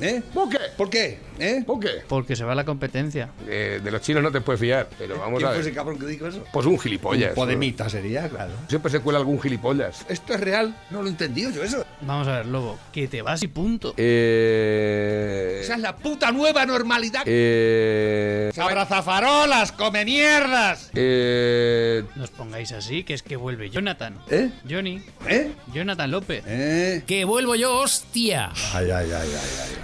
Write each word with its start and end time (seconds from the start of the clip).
¿Eh? 0.00 0.22
¿Por 0.32 0.48
qué? 0.48 0.58
¿Por 0.76 0.90
qué? 0.90 1.18
¿Eh? 1.38 1.62
¿Por 1.66 1.80
qué? 1.80 2.02
Porque 2.08 2.36
se 2.36 2.44
va 2.44 2.54
la 2.54 2.64
competencia. 2.64 3.30
Eh, 3.48 3.80
de 3.82 3.90
los 3.90 4.00
chinos 4.02 4.22
no 4.22 4.30
te 4.32 4.40
puedes 4.40 4.60
fiar, 4.60 4.88
pero 4.98 5.18
vamos 5.18 5.38
¿Quién 5.38 5.46
a 5.46 5.50
fue 5.50 5.58
ver. 5.58 5.66
ese 5.66 5.74
cabrón 5.74 5.98
que 5.98 6.06
dijo 6.06 6.26
eso? 6.26 6.44
Pues 6.52 6.66
un 6.66 6.78
gilipollas. 6.78 7.30
Un 7.30 7.34
podemita 7.34 7.88
sería, 7.88 8.28
claro. 8.28 8.52
Siempre 8.68 8.90
se 8.90 9.00
cuela 9.00 9.18
algún 9.18 9.40
gilipollas. 9.40 10.04
¿Esto 10.08 10.34
es 10.34 10.40
real? 10.40 10.76
No 10.90 11.00
lo 11.02 11.08
he 11.08 11.10
entendido 11.10 11.50
yo 11.50 11.62
eso. 11.62 11.84
Vamos 12.02 12.28
a 12.28 12.36
ver, 12.38 12.46
lobo, 12.46 12.78
que 12.92 13.08
te 13.08 13.22
vas 13.22 13.42
y 13.42 13.48
punto. 13.48 13.94
Eh. 13.96 15.60
Esa 15.62 15.74
es 15.74 15.80
la 15.80 15.96
puta 15.96 16.30
nueva 16.32 16.66
normalidad. 16.66 17.22
Eh. 17.26 18.50
¡Abrazafarolas, 18.56 19.72
come 19.72 20.04
mierdas! 20.04 20.90
Eh. 20.94 22.04
No 22.16 22.24
os 22.24 22.30
pongáis 22.30 22.72
así, 22.72 23.04
que 23.04 23.14
es 23.14 23.22
que 23.22 23.36
vuelve 23.36 23.70
Jonathan. 23.70 24.18
¿Eh? 24.30 24.50
Johnny. 24.68 25.02
¿Eh? 25.28 25.52
Jonathan 25.72 26.10
López. 26.10 26.44
¿Eh? 26.46 27.02
Que 27.06 27.24
vuelvo 27.24 27.54
yo, 27.54 27.76
hostia. 27.78 28.50
Ay, 28.72 28.90
ay, 28.90 29.10
ay, 29.10 29.12
ay, 29.12 29.28
ay. 29.62 29.83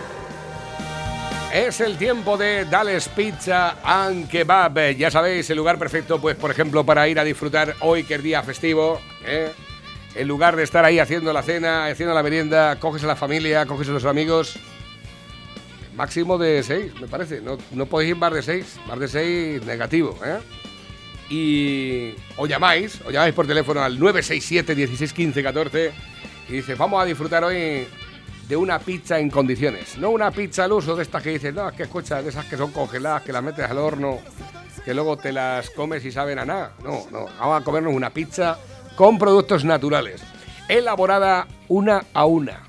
Es 1.53 1.81
el 1.81 1.97
tiempo 1.97 2.37
de 2.37 2.63
Dales 2.63 3.09
Pizza 3.09 3.75
and 3.83 4.29
Kebab. 4.29 4.95
Ya 4.95 5.11
sabéis, 5.11 5.49
el 5.49 5.57
lugar 5.57 5.77
perfecto, 5.77 6.21
pues, 6.21 6.37
por 6.37 6.49
ejemplo, 6.49 6.85
para 6.85 7.09
ir 7.09 7.19
a 7.19 7.25
disfrutar 7.25 7.75
hoy 7.81 8.05
que 8.05 8.15
es 8.15 8.23
día 8.23 8.41
festivo. 8.41 9.01
¿eh? 9.25 9.51
En 10.15 10.29
lugar 10.29 10.55
de 10.55 10.63
estar 10.63 10.85
ahí 10.85 10.99
haciendo 10.99 11.33
la 11.33 11.43
cena, 11.43 11.87
haciendo 11.87 12.15
la 12.15 12.23
merienda, 12.23 12.79
coges 12.79 13.03
a 13.03 13.07
la 13.07 13.17
familia, 13.17 13.65
coges 13.65 13.89
a 13.89 13.91
los 13.91 14.05
amigos. 14.05 14.57
Máximo 15.93 16.37
de 16.37 16.63
seis, 16.63 16.93
me 17.01 17.07
parece. 17.07 17.41
No, 17.41 17.57
no 17.71 17.85
podéis 17.85 18.11
ir 18.11 18.15
más 18.15 18.33
de 18.33 18.43
seis. 18.43 18.77
Más 18.87 18.99
de 18.99 19.09
seis, 19.09 19.65
negativo. 19.65 20.17
¿eh? 20.23 20.39
Y 21.29 22.13
os 22.37 22.47
llamáis, 22.47 23.01
os 23.05 23.11
llamáis 23.11 23.33
por 23.33 23.45
teléfono 23.45 23.81
al 23.81 23.99
967 23.99 24.73
16 24.73 25.11
15 25.11 25.43
14 25.43 25.91
y 26.47 26.53
dices, 26.53 26.77
vamos 26.77 27.01
a 27.01 27.05
disfrutar 27.05 27.43
hoy 27.43 27.87
de 28.47 28.55
una 28.55 28.79
pizza 28.79 29.19
en 29.19 29.29
condiciones. 29.29 29.97
No 29.97 30.09
una 30.09 30.31
pizza 30.31 30.65
al 30.65 30.73
uso 30.73 30.95
de 30.95 31.03
estas 31.03 31.23
que 31.23 31.29
dices, 31.31 31.53
no, 31.53 31.69
es 31.69 31.75
que 31.75 31.83
escucha, 31.83 32.21
de 32.21 32.29
esas 32.29 32.45
que 32.45 32.57
son 32.57 32.71
congeladas, 32.71 33.23
que 33.23 33.31
las 33.31 33.43
metes 33.43 33.69
al 33.69 33.77
horno, 33.77 34.19
que 34.83 34.93
luego 34.93 35.17
te 35.17 35.31
las 35.31 35.69
comes 35.69 36.03
y 36.05 36.11
saben 36.11 36.39
a 36.39 36.45
nada. 36.45 36.73
No, 36.83 37.05
no, 37.11 37.25
vamos 37.39 37.61
a 37.61 37.63
comernos 37.63 37.93
una 37.93 38.09
pizza 38.09 38.57
con 38.95 39.17
productos 39.17 39.63
naturales, 39.63 40.21
elaborada 40.67 41.47
una 41.67 42.05
a 42.13 42.25
una. 42.25 42.67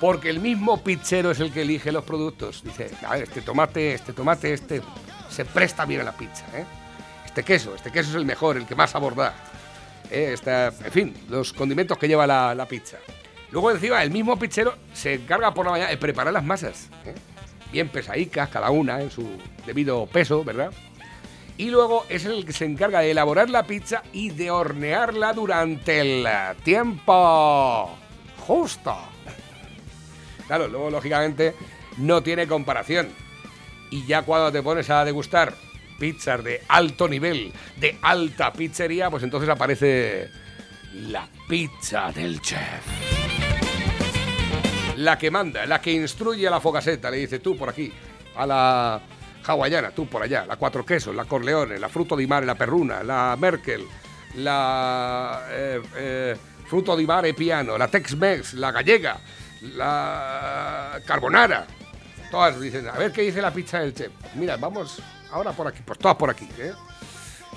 Porque 0.00 0.28
el 0.28 0.40
mismo 0.40 0.82
pizzero 0.82 1.30
es 1.30 1.40
el 1.40 1.52
que 1.52 1.62
elige 1.62 1.90
los 1.92 2.04
productos. 2.04 2.62
Dice, 2.62 2.90
a 3.06 3.12
ver, 3.12 3.22
este 3.22 3.40
tomate, 3.40 3.94
este 3.94 4.12
tomate, 4.12 4.52
este 4.52 4.82
se 5.30 5.44
presta 5.44 5.84
bien 5.84 6.02
a 6.02 6.04
la 6.04 6.12
pizza, 6.12 6.44
¿eh? 6.54 6.64
Este 7.24 7.42
queso, 7.42 7.74
este 7.74 7.90
queso 7.90 8.10
es 8.10 8.16
el 8.16 8.24
mejor, 8.24 8.56
el 8.56 8.66
que 8.66 8.74
más 8.74 8.90
sabor 8.90 9.16
da. 9.16 9.34
Eh, 10.10 10.36
en 10.44 10.92
fin, 10.92 11.14
los 11.28 11.52
condimentos 11.52 11.98
que 11.98 12.06
lleva 12.06 12.26
la, 12.26 12.54
la 12.54 12.66
pizza. 12.66 12.98
Luego 13.54 13.70
encima 13.70 14.02
el 14.02 14.10
mismo 14.10 14.36
pizzero 14.36 14.74
se 14.92 15.14
encarga 15.14 15.54
por 15.54 15.64
la 15.64 15.70
mañana 15.70 15.90
de 15.90 15.96
preparar 15.96 16.32
las 16.32 16.42
masas. 16.42 16.90
¿eh? 17.06 17.14
Bien 17.70 17.88
pesadicas, 17.88 18.48
cada 18.48 18.70
una 18.70 19.00
en 19.00 19.12
su 19.12 19.38
debido 19.64 20.06
peso, 20.06 20.42
¿verdad? 20.42 20.72
Y 21.56 21.70
luego 21.70 22.04
es 22.08 22.24
el 22.24 22.44
que 22.44 22.52
se 22.52 22.64
encarga 22.64 22.98
de 22.98 23.12
elaborar 23.12 23.50
la 23.50 23.62
pizza 23.62 24.02
y 24.12 24.30
de 24.30 24.50
hornearla 24.50 25.32
durante 25.34 26.00
el 26.00 26.26
tiempo 26.64 27.96
justo. 28.44 28.96
Claro, 30.48 30.66
luego 30.66 30.90
lógicamente 30.90 31.54
no 31.98 32.24
tiene 32.24 32.48
comparación. 32.48 33.08
Y 33.88 34.04
ya 34.04 34.22
cuando 34.22 34.50
te 34.50 34.64
pones 34.64 34.90
a 34.90 35.04
degustar 35.04 35.54
pizzas 36.00 36.42
de 36.42 36.60
alto 36.66 37.06
nivel, 37.06 37.52
de 37.76 37.98
alta 38.02 38.52
pizzería, 38.52 39.10
pues 39.10 39.22
entonces 39.22 39.48
aparece 39.48 40.28
la 40.92 41.28
pizza 41.48 42.10
del 42.10 42.40
chef. 42.40 43.23
La 44.96 45.18
que 45.18 45.30
manda, 45.30 45.66
la 45.66 45.80
que 45.80 45.92
instruye 45.92 46.46
a 46.46 46.50
la 46.50 46.60
focaseta, 46.60 47.10
le 47.10 47.18
dice 47.18 47.38
tú 47.38 47.56
por 47.56 47.68
aquí, 47.68 47.92
a 48.36 48.46
la 48.46 49.00
hawaiana, 49.44 49.90
tú 49.90 50.06
por 50.06 50.22
allá, 50.22 50.46
la 50.46 50.56
cuatro 50.56 50.84
quesos, 50.84 51.14
la 51.14 51.24
corleone, 51.24 51.78
la 51.78 51.88
fruto 51.88 52.16
di 52.16 52.26
mare, 52.26 52.46
la 52.46 52.54
perruna, 52.54 53.02
la 53.02 53.36
Merkel, 53.38 53.86
la 54.36 55.46
eh, 55.50 55.82
eh, 55.96 56.36
fruto 56.66 56.96
di 56.96 57.06
mare 57.06 57.34
piano, 57.34 57.76
la 57.76 57.88
Tex-Mex, 57.88 58.54
la 58.54 58.70
gallega, 58.70 59.20
la 59.76 61.00
carbonara. 61.04 61.66
Todas 62.30 62.60
dicen, 62.60 62.88
a 62.88 62.92
ver 62.92 63.12
qué 63.12 63.22
dice 63.22 63.40
la 63.40 63.52
pizza 63.52 63.80
del 63.80 63.94
chef. 63.94 64.10
Mira, 64.34 64.56
vamos 64.56 65.00
ahora 65.30 65.52
por 65.52 65.66
aquí, 65.68 65.80
pues 65.84 65.98
todas 65.98 66.16
por 66.16 66.30
aquí, 66.30 66.48
¿eh? 66.58 66.72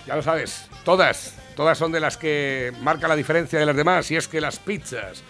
Ya 0.05 0.15
lo 0.15 0.21
sabes, 0.21 0.67
todas, 0.85 1.33
todas 1.55 1.77
son 1.77 1.91
de 1.91 1.99
las 1.99 2.15
que 2.15 2.71
marca 2.81 3.07
la 3.07 3.15
diferencia 3.15 3.59
de 3.59 3.65
las 3.65 3.75
demás. 3.75 4.09
Y 4.11 4.15
es 4.15 4.27
que 4.27 4.39
las 4.39 4.57
pizzas 4.59 5.23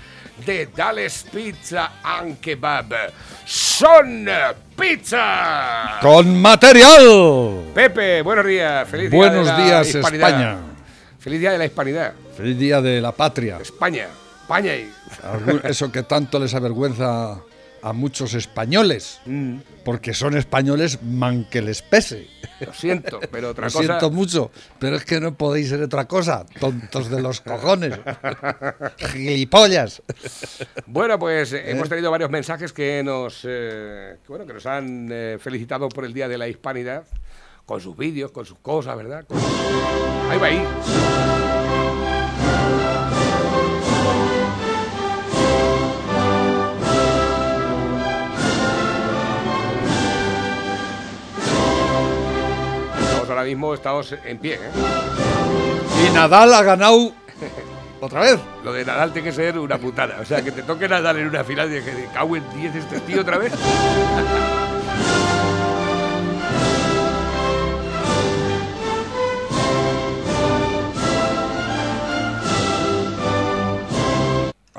de 0.46 0.70
Dales 0.76 1.26
Pizza 1.32 1.94
and 2.04 2.40
Kebab 2.40 2.94
son 3.46 4.28
pizza. 4.76 5.98
¡Con 6.02 6.42
material! 6.42 7.72
Pepe, 7.74 8.22
buenos 8.22 8.46
días. 8.46 8.88
Feliz 8.88 9.10
día 9.10 9.18
Buenos 9.20 9.46
de 9.46 9.52
la 9.52 9.58
días, 9.66 9.88
hispanidad. 9.96 10.30
España. 10.30 10.58
Feliz 11.20 11.40
día 11.40 11.52
de 11.52 11.58
la 11.58 11.66
hispanidad. 11.66 12.14
Feliz 12.36 12.58
día 12.58 12.82
de 12.82 13.02
la 13.02 13.12
patria. 13.12 13.58
España. 13.62 14.08
España 14.42 14.76
y. 14.76 14.92
Eso 15.64 15.92
que 15.92 16.04
tanto 16.04 16.40
les 16.40 16.54
avergüenza 16.54 17.40
a 17.90 17.94
muchos 17.94 18.34
españoles. 18.34 19.20
Mm, 19.26 19.58
Porque 19.86 20.14
son 20.14 20.36
españoles 20.38 21.02
man 21.04 21.46
que 21.50 21.62
les 21.62 21.82
pese. 21.82 22.28
lo 22.60 22.74
siento, 22.74 23.20
pero 23.32 23.50
otra 23.52 23.68
Lo 23.68 23.72
cosa. 23.74 23.86
siento 23.86 24.12
mucho, 24.12 24.52
pero 24.80 24.96
es 24.98 25.06
que 25.06 25.20
no 25.20 25.36
podéis 25.36 25.70
ser 25.70 25.82
otra 25.82 26.06
cosa. 26.08 26.46
Tontos 26.60 27.10
de 27.10 27.22
los 27.22 27.42
cojones. 27.42 27.98
Gilipollas. 29.12 30.02
Bueno, 30.86 31.18
pues 31.20 31.54
eh, 31.54 31.58
¿Eh? 31.60 31.72
hemos 31.72 31.90
tenido 31.90 32.12
varios 32.12 32.30
mensajes 32.30 32.74
que 32.74 33.02
nos, 33.04 33.42
eh, 33.44 34.18
que, 34.24 34.28
bueno, 34.30 34.46
que 34.46 34.54
nos 34.54 34.66
han 34.66 35.10
eh, 35.12 35.38
felicitado 35.40 35.90
por 35.90 36.06
el 36.06 36.14
Día 36.14 36.28
de 36.28 36.38
la 36.38 36.48
Hispanidad, 36.48 37.06
con 37.66 37.80
sus 37.82 37.96
vídeos, 37.98 38.32
con 38.32 38.46
sus 38.46 38.60
cosas, 38.60 38.96
¿verdad? 38.98 39.26
Con- 39.28 39.38
Ahí 40.30 40.38
va 40.40 40.48
ahí. 40.48 41.77
Mismo 53.48 53.74
estamos 53.74 54.14
en 54.26 54.38
pie, 54.38 54.56
¿eh? 54.56 56.08
Y 56.08 56.14
Nadal 56.14 56.54
ha 56.54 56.64
ganado 56.64 57.12
otra 58.02 58.22
vez. 58.22 58.40
Lo 58.64 58.74
de 58.74 58.86
Nadal 58.86 59.14
tiene 59.14 59.30
que 59.30 59.36
ser 59.36 59.58
una 59.58 59.78
putada. 59.78 60.18
O 60.22 60.26
sea, 60.26 60.42
que 60.42 60.52
te 60.52 60.64
toque 60.64 60.88
Nadal 60.88 61.18
en 61.18 61.28
una 61.28 61.44
final 61.44 61.72
y 61.74 61.82
que 61.82 62.08
cago 62.14 62.36
en 62.36 62.44
10 62.54 62.76
este 62.76 63.00
tío 63.02 63.22
otra 63.22 63.38
vez. 63.38 63.54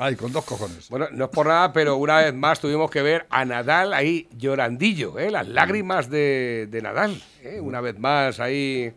Ay, 0.01 0.15
con 0.15 0.31
dos 0.31 0.45
cojones. 0.45 0.87
Bueno, 0.89 1.07
no 1.11 1.25
es 1.25 1.29
por 1.31 1.45
nada, 1.47 1.73
pero 1.73 1.97
una 1.97 2.17
vez 2.17 2.33
más 2.33 2.59
tuvimos 2.61 2.89
que 2.89 3.01
ver 3.01 3.27
a 3.29 3.43
Nadal 3.43 3.93
ahí 3.93 4.29
llorandillo, 4.37 5.19
¿eh? 5.19 5.29
las 5.29 5.45
lágrimas 5.47 6.09
de, 6.09 6.67
de 6.71 6.81
Nadal. 6.81 7.21
¿eh? 7.43 7.59
Una 7.59 7.81
vez 7.81 7.99
más 7.99 8.39
ahí. 8.39 8.93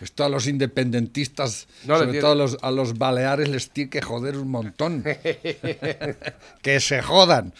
Esto 0.00 0.24
a 0.24 0.28
los 0.28 0.46
independentistas, 0.46 1.66
No 1.84 1.94
lo 1.94 1.98
sobre 1.98 2.04
entiendo. 2.10 2.26
todo 2.28 2.32
a 2.32 2.36
los, 2.36 2.56
a 2.62 2.70
los 2.70 2.96
baleares, 2.98 3.48
les 3.48 3.68
tiene 3.70 3.90
que 3.90 4.00
joder 4.00 4.36
un 4.38 4.48
montón. 4.50 5.04
que 6.62 6.80
se 6.80 7.02
jodan. 7.02 7.52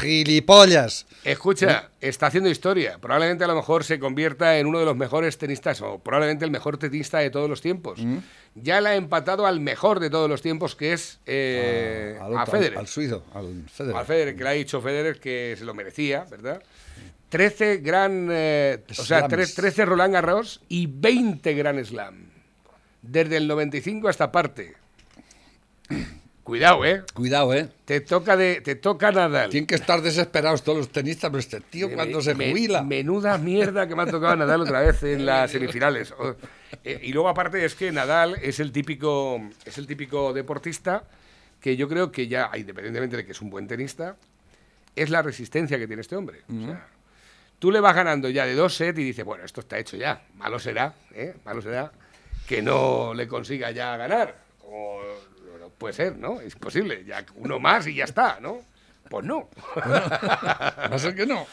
Gilipollas. 0.00 1.06
Escucha, 1.24 1.90
está 2.00 2.26
haciendo 2.26 2.48
historia. 2.50 2.98
Probablemente 3.00 3.44
a 3.44 3.46
lo 3.46 3.54
mejor 3.54 3.84
se 3.84 3.98
convierta 3.98 4.58
en 4.58 4.66
uno 4.66 4.78
de 4.80 4.84
los 4.84 4.96
mejores 4.96 5.38
tenistas, 5.38 5.80
o 5.82 5.98
probablemente 5.98 6.44
el 6.44 6.50
mejor 6.50 6.78
tenista 6.78 7.18
de 7.18 7.30
todos 7.30 7.48
los 7.48 7.60
tiempos. 7.60 8.00
Mm. 8.02 8.18
Ya 8.56 8.80
le 8.80 8.88
ha 8.90 8.94
empatado 8.96 9.46
al 9.46 9.60
mejor 9.60 10.00
de 10.00 10.10
todos 10.10 10.28
los 10.28 10.42
tiempos, 10.42 10.74
que 10.74 10.92
es 10.94 11.20
eh, 11.26 12.18
Al 12.20 12.36
a 12.38 12.46
Federer. 12.46 12.78
Al 12.78 12.86
suizo, 12.88 13.24
al 13.34 13.64
Federer. 13.72 13.96
Al 13.96 14.06
Federer, 14.06 14.36
que 14.36 14.42
le 14.44 14.48
ha 14.48 14.52
dicho 14.52 14.80
Federer 14.80 15.20
que 15.20 15.54
se 15.58 15.64
lo 15.64 15.74
merecía, 15.74 16.24
¿verdad? 16.30 16.62
13 17.28 17.78
gran, 17.78 18.28
eh, 18.30 18.82
o 18.90 18.94
sea, 18.94 19.20
Slams. 19.26 19.32
tre- 19.32 19.54
13 19.54 19.84
Roland 19.86 20.12
Garros 20.12 20.60
y 20.68 20.86
20 20.86 21.54
Grand 21.54 21.82
Slam. 21.84 22.26
Desde 23.00 23.36
el 23.38 23.48
95 23.48 24.08
hasta 24.08 24.30
parte. 24.30 24.74
Cuidado, 26.52 26.84
¿eh? 26.84 27.02
Cuidado, 27.14 27.54
¿eh? 27.54 27.66
Te 27.86 28.02
toca, 28.02 28.36
de, 28.36 28.60
te 28.60 28.74
toca 28.74 29.10
Nadal. 29.10 29.48
Tienen 29.48 29.66
que 29.66 29.74
estar 29.74 30.02
desesperados 30.02 30.62
todos 30.62 30.76
los 30.76 30.88
tenistas, 30.90 31.30
pero 31.30 31.38
este 31.40 31.62
tío 31.62 31.90
cuando 31.90 32.20
se 32.20 32.34
Me- 32.34 32.50
jubila. 32.50 32.82
Menuda 32.82 33.38
mierda 33.38 33.88
que 33.88 33.94
me 33.96 34.02
ha 34.02 34.06
tocado 34.06 34.36
Nadal 34.36 34.60
otra 34.60 34.80
vez 34.82 35.02
en 35.02 35.24
las 35.24 35.50
semifinales. 35.52 36.12
O- 36.12 36.36
eh, 36.84 37.00
y 37.04 37.14
luego 37.14 37.30
aparte 37.30 37.64
es 37.64 37.74
que 37.74 37.90
Nadal 37.90 38.36
es 38.42 38.60
el 38.60 38.70
típico 38.70 39.40
es 39.64 39.78
el 39.78 39.86
típico 39.86 40.34
deportista 40.34 41.04
que 41.58 41.74
yo 41.78 41.88
creo 41.88 42.12
que 42.12 42.28
ya, 42.28 42.50
independientemente 42.54 43.16
de 43.16 43.24
que 43.24 43.32
es 43.32 43.40
un 43.40 43.48
buen 43.48 43.66
tenista, 43.66 44.16
es 44.94 45.08
la 45.08 45.22
resistencia 45.22 45.78
que 45.78 45.86
tiene 45.86 46.02
este 46.02 46.16
hombre. 46.16 46.42
O 46.50 46.66
sea, 46.66 46.86
tú 47.58 47.72
le 47.72 47.80
vas 47.80 47.96
ganando 47.96 48.28
ya 48.28 48.44
de 48.44 48.52
dos 48.54 48.74
sets 48.76 48.98
y 48.98 49.04
dices, 49.04 49.24
bueno, 49.24 49.42
esto 49.44 49.60
está 49.62 49.78
hecho 49.78 49.96
ya. 49.96 50.22
Malo 50.34 50.58
será, 50.58 50.92
¿eh? 51.14 51.34
Malo 51.46 51.62
será 51.62 51.90
que 52.46 52.60
no 52.60 53.14
le 53.14 53.26
consiga 53.26 53.70
ya 53.70 53.96
ganar. 53.96 54.36
No 54.62 54.98
puede 55.82 55.94
ser, 55.94 56.16
¿no? 56.16 56.40
Es 56.40 56.54
posible. 56.56 57.04
Ya 57.06 57.24
uno 57.36 57.58
más 57.60 57.86
y 57.86 57.94
ya 57.94 58.04
está, 58.04 58.38
¿no? 58.40 58.60
Pues 59.10 59.26
no. 59.26 59.50
A 60.06 60.96
ser 60.98 61.14
que 61.14 61.26
no. 61.26 61.46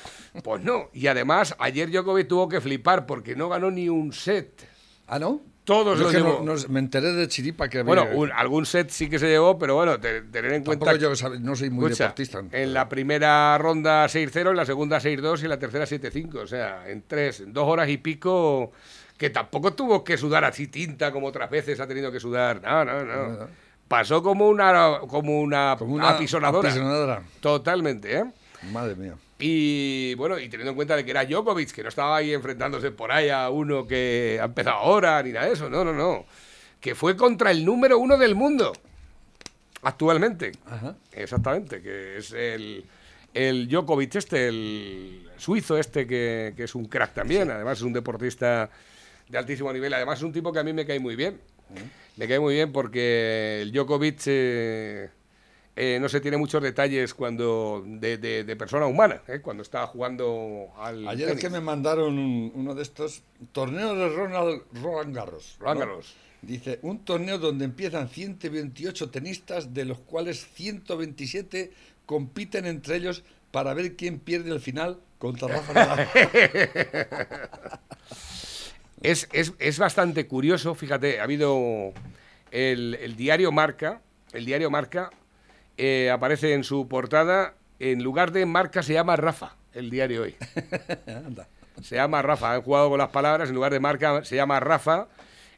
Pues 0.44 0.64
no. 0.64 0.90
Y 0.94 1.08
además, 1.08 1.56
ayer 1.60 1.92
Djokovic 1.92 2.28
tuvo 2.28 2.48
que 2.48 2.62
flipar 2.62 3.06
porque 3.06 3.36
no 3.36 3.50
ganó 3.50 3.70
ni 3.72 3.90
un 3.90 4.14
set. 4.14 4.66
¿Ah, 5.08 5.20
no? 5.20 5.42
Todos 5.64 6.00
los 6.00 6.12
no- 6.14 6.42
no- 6.42 6.56
me 6.70 6.80
enteré 6.80 7.12
de 7.14 7.28
chiripa 7.28 7.68
que 7.70 7.80
había. 7.80 7.94
Bueno, 7.94 8.08
un- 8.16 8.32
algún 8.32 8.66
set 8.66 8.90
sí 8.90 9.08
que 9.10 9.20
se 9.20 9.28
llevó, 9.28 9.60
pero 9.60 9.76
bueno, 9.76 10.00
te- 10.00 10.22
tener 10.22 10.54
en 10.54 10.64
Tampoco 10.64 10.86
cuenta. 10.86 11.02
yo 11.02 11.16
sabe- 11.16 11.40
no 11.40 11.56
soy 11.56 11.70
muy 11.70 11.86
Escucha, 11.86 12.06
deportista. 12.06 12.44
En 12.52 12.74
la 12.74 12.90
primera 12.90 13.56
ronda 13.60 14.08
6-0, 14.08 14.50
en 14.52 14.56
la 14.58 14.66
segunda 14.66 15.00
6-2 15.00 15.42
y 15.42 15.46
en 15.46 15.50
la 15.50 15.60
tercera 15.60 15.86
7-5. 15.86 16.40
O 16.40 16.48
sea, 16.48 16.88
en 16.90 17.04
tres, 17.06 17.42
en 17.42 17.54
dos 17.54 17.68
horas 17.68 17.88
y 17.90 17.98
pico, 17.98 18.72
que 19.18 19.30
tampoco 19.30 19.74
tuvo 19.74 20.04
que 20.04 20.18
sudar 20.18 20.44
así 20.44 20.68
tinta 20.68 21.12
como 21.12 21.28
otras 21.28 21.50
veces 21.52 21.80
ha 21.80 21.88
tenido 21.88 22.12
que 22.12 22.20
sudar. 22.20 22.62
No, 22.64 22.84
no, 22.86 23.04
no. 23.04 23.48
Pasó 23.90 24.24
como 24.24 24.48
una, 24.48 25.00
como 25.10 25.42
una, 25.42 25.76
Como 25.78 25.96
una 25.96 26.12
apisonadora. 26.12 26.70
apisonadora. 26.70 27.24
Totalmente, 27.42 28.18
¿eh? 28.20 28.24
Madre 28.72 28.96
mía. 28.96 29.16
Y 29.40 30.14
bueno, 30.16 30.38
y 30.40 30.48
teniendo 30.48 30.70
en 30.72 30.76
cuenta 30.76 30.96
de 30.96 31.04
que 31.04 31.12
era 31.12 31.26
Djokovic, 31.26 31.72
que 31.72 31.82
no 31.84 31.90
estaba 31.90 32.18
ahí 32.18 32.34
enfrentándose 32.34 32.92
por 32.92 33.12
ahí 33.12 33.30
a 33.30 33.50
uno 33.50 33.88
que 33.88 34.38
ha 34.42 34.46
empezado 34.46 34.78
ahora, 34.78 35.22
ni 35.24 35.32
nada 35.32 35.48
de 35.48 35.54
eso, 35.54 35.70
no, 35.70 35.84
no, 35.84 35.92
no. 35.92 36.26
Que 36.80 36.94
fue 36.96 37.18
contra 37.18 37.50
el 37.52 37.66
número 37.66 37.98
uno 38.00 38.18
del 38.18 38.36
mundo, 38.36 38.74
actualmente. 39.82 40.52
Ajá. 40.70 40.96
Exactamente, 41.14 41.82
que 41.82 42.18
es 42.18 42.32
el, 42.34 42.86
el 43.34 43.68
Djokovic 43.70 44.16
este, 44.16 44.50
el 44.50 45.30
suizo 45.38 45.78
este, 45.78 46.06
que, 46.06 46.54
que 46.56 46.64
es 46.66 46.76
un 46.76 46.86
crack 46.86 47.14
también, 47.14 47.50
además 47.50 47.78
es 47.80 47.84
un 47.84 47.94
deportista 47.94 48.70
de 49.30 49.38
altísimo 49.38 49.72
nivel, 49.74 49.94
además 49.94 50.20
es 50.20 50.24
un 50.24 50.34
tipo 50.34 50.52
que 50.52 50.60
a 50.60 50.64
mí 50.64 50.74
me 50.74 50.86
cae 50.86 51.00
muy 51.00 51.16
bien. 51.16 51.40
Me 52.18 52.28
cae 52.28 52.40
muy 52.40 52.54
bien 52.56 52.72
porque 52.72 53.62
el 53.62 53.72
Djokovic 53.72 54.22
eh, 54.26 55.10
eh, 55.76 55.98
no 56.02 56.10
se 56.10 56.20
tiene 56.20 56.36
muchos 56.38 56.62
detalles 56.62 57.14
cuando 57.14 57.82
de, 57.86 58.18
de- 58.18 58.44
de 58.44 58.56
persona 58.58 58.86
humana, 58.88 59.22
¿eh? 59.28 59.40
cuando 59.42 59.64
está 59.64 59.88
jugando 59.88 60.68
al 60.78 61.08
Ayer 61.08 61.30
es 61.30 61.36
tenis. 61.36 61.44
que 61.44 61.50
me 61.50 61.62
mandaron 61.62 62.18
un- 62.20 62.52
uno 62.56 62.76
de 62.76 62.82
estos 62.82 63.22
torneos 63.54 63.96
de 63.98 64.10
Ronald 64.10 64.64
Roland 64.82 65.16
Garros. 65.16 65.56
¿no? 65.60 65.66
Roland 65.66 65.80
Garros. 65.80 66.16
Dice, 66.42 66.80
un 66.84 67.00
torneo 67.06 67.38
donde 67.38 67.66
empiezan 67.66 68.08
128 68.10 69.10
tenistas, 69.10 69.74
de 69.74 69.84
los 69.86 70.00
cuales 70.00 70.46
127 70.54 71.72
compiten 72.06 72.66
entre 72.66 72.96
ellos 72.98 73.24
para 73.52 73.74
ver 73.74 73.96
quién 73.96 74.20
pierde 74.20 74.52
el 74.52 74.60
final 74.62 75.00
contra 75.18 75.48
Rafa 75.50 75.74
Nadal. 75.74 76.08
Es, 79.02 79.28
es- 79.32 79.54
es 79.60 79.80
bastante 79.80 80.28
curioso, 80.28 80.76
fíjate, 80.76 81.20
ha 81.20 81.24
habido 81.24 81.94
el, 82.52 82.96
el 83.02 83.16
diario 83.16 83.52
Marca, 83.52 84.02
el 84.34 84.46
diario 84.46 84.70
Marca 84.70 85.10
eh, 85.78 86.10
aparece 86.12 86.54
en 86.54 86.64
su 86.64 86.88
portada, 86.88 87.54
en 87.80 88.04
lugar 88.04 88.32
de 88.32 88.46
Marca 88.46 88.84
se 88.84 88.94
llama 88.94 89.16
Rafa, 89.16 89.56
el 89.74 89.90
diario 89.90 90.24
hoy. 90.24 90.36
Anda. 91.08 91.48
Se 91.82 91.96
llama 91.96 92.22
Rafa, 92.22 92.54
han 92.56 92.62
jugado 92.62 92.90
con 92.90 92.98
las 92.98 93.10
palabras, 93.10 93.48
en 93.50 93.56
lugar 93.56 93.72
de 93.72 93.80
Marca 93.80 94.26
se 94.26 94.36
llama 94.36 94.60
Rafa, 94.60 95.08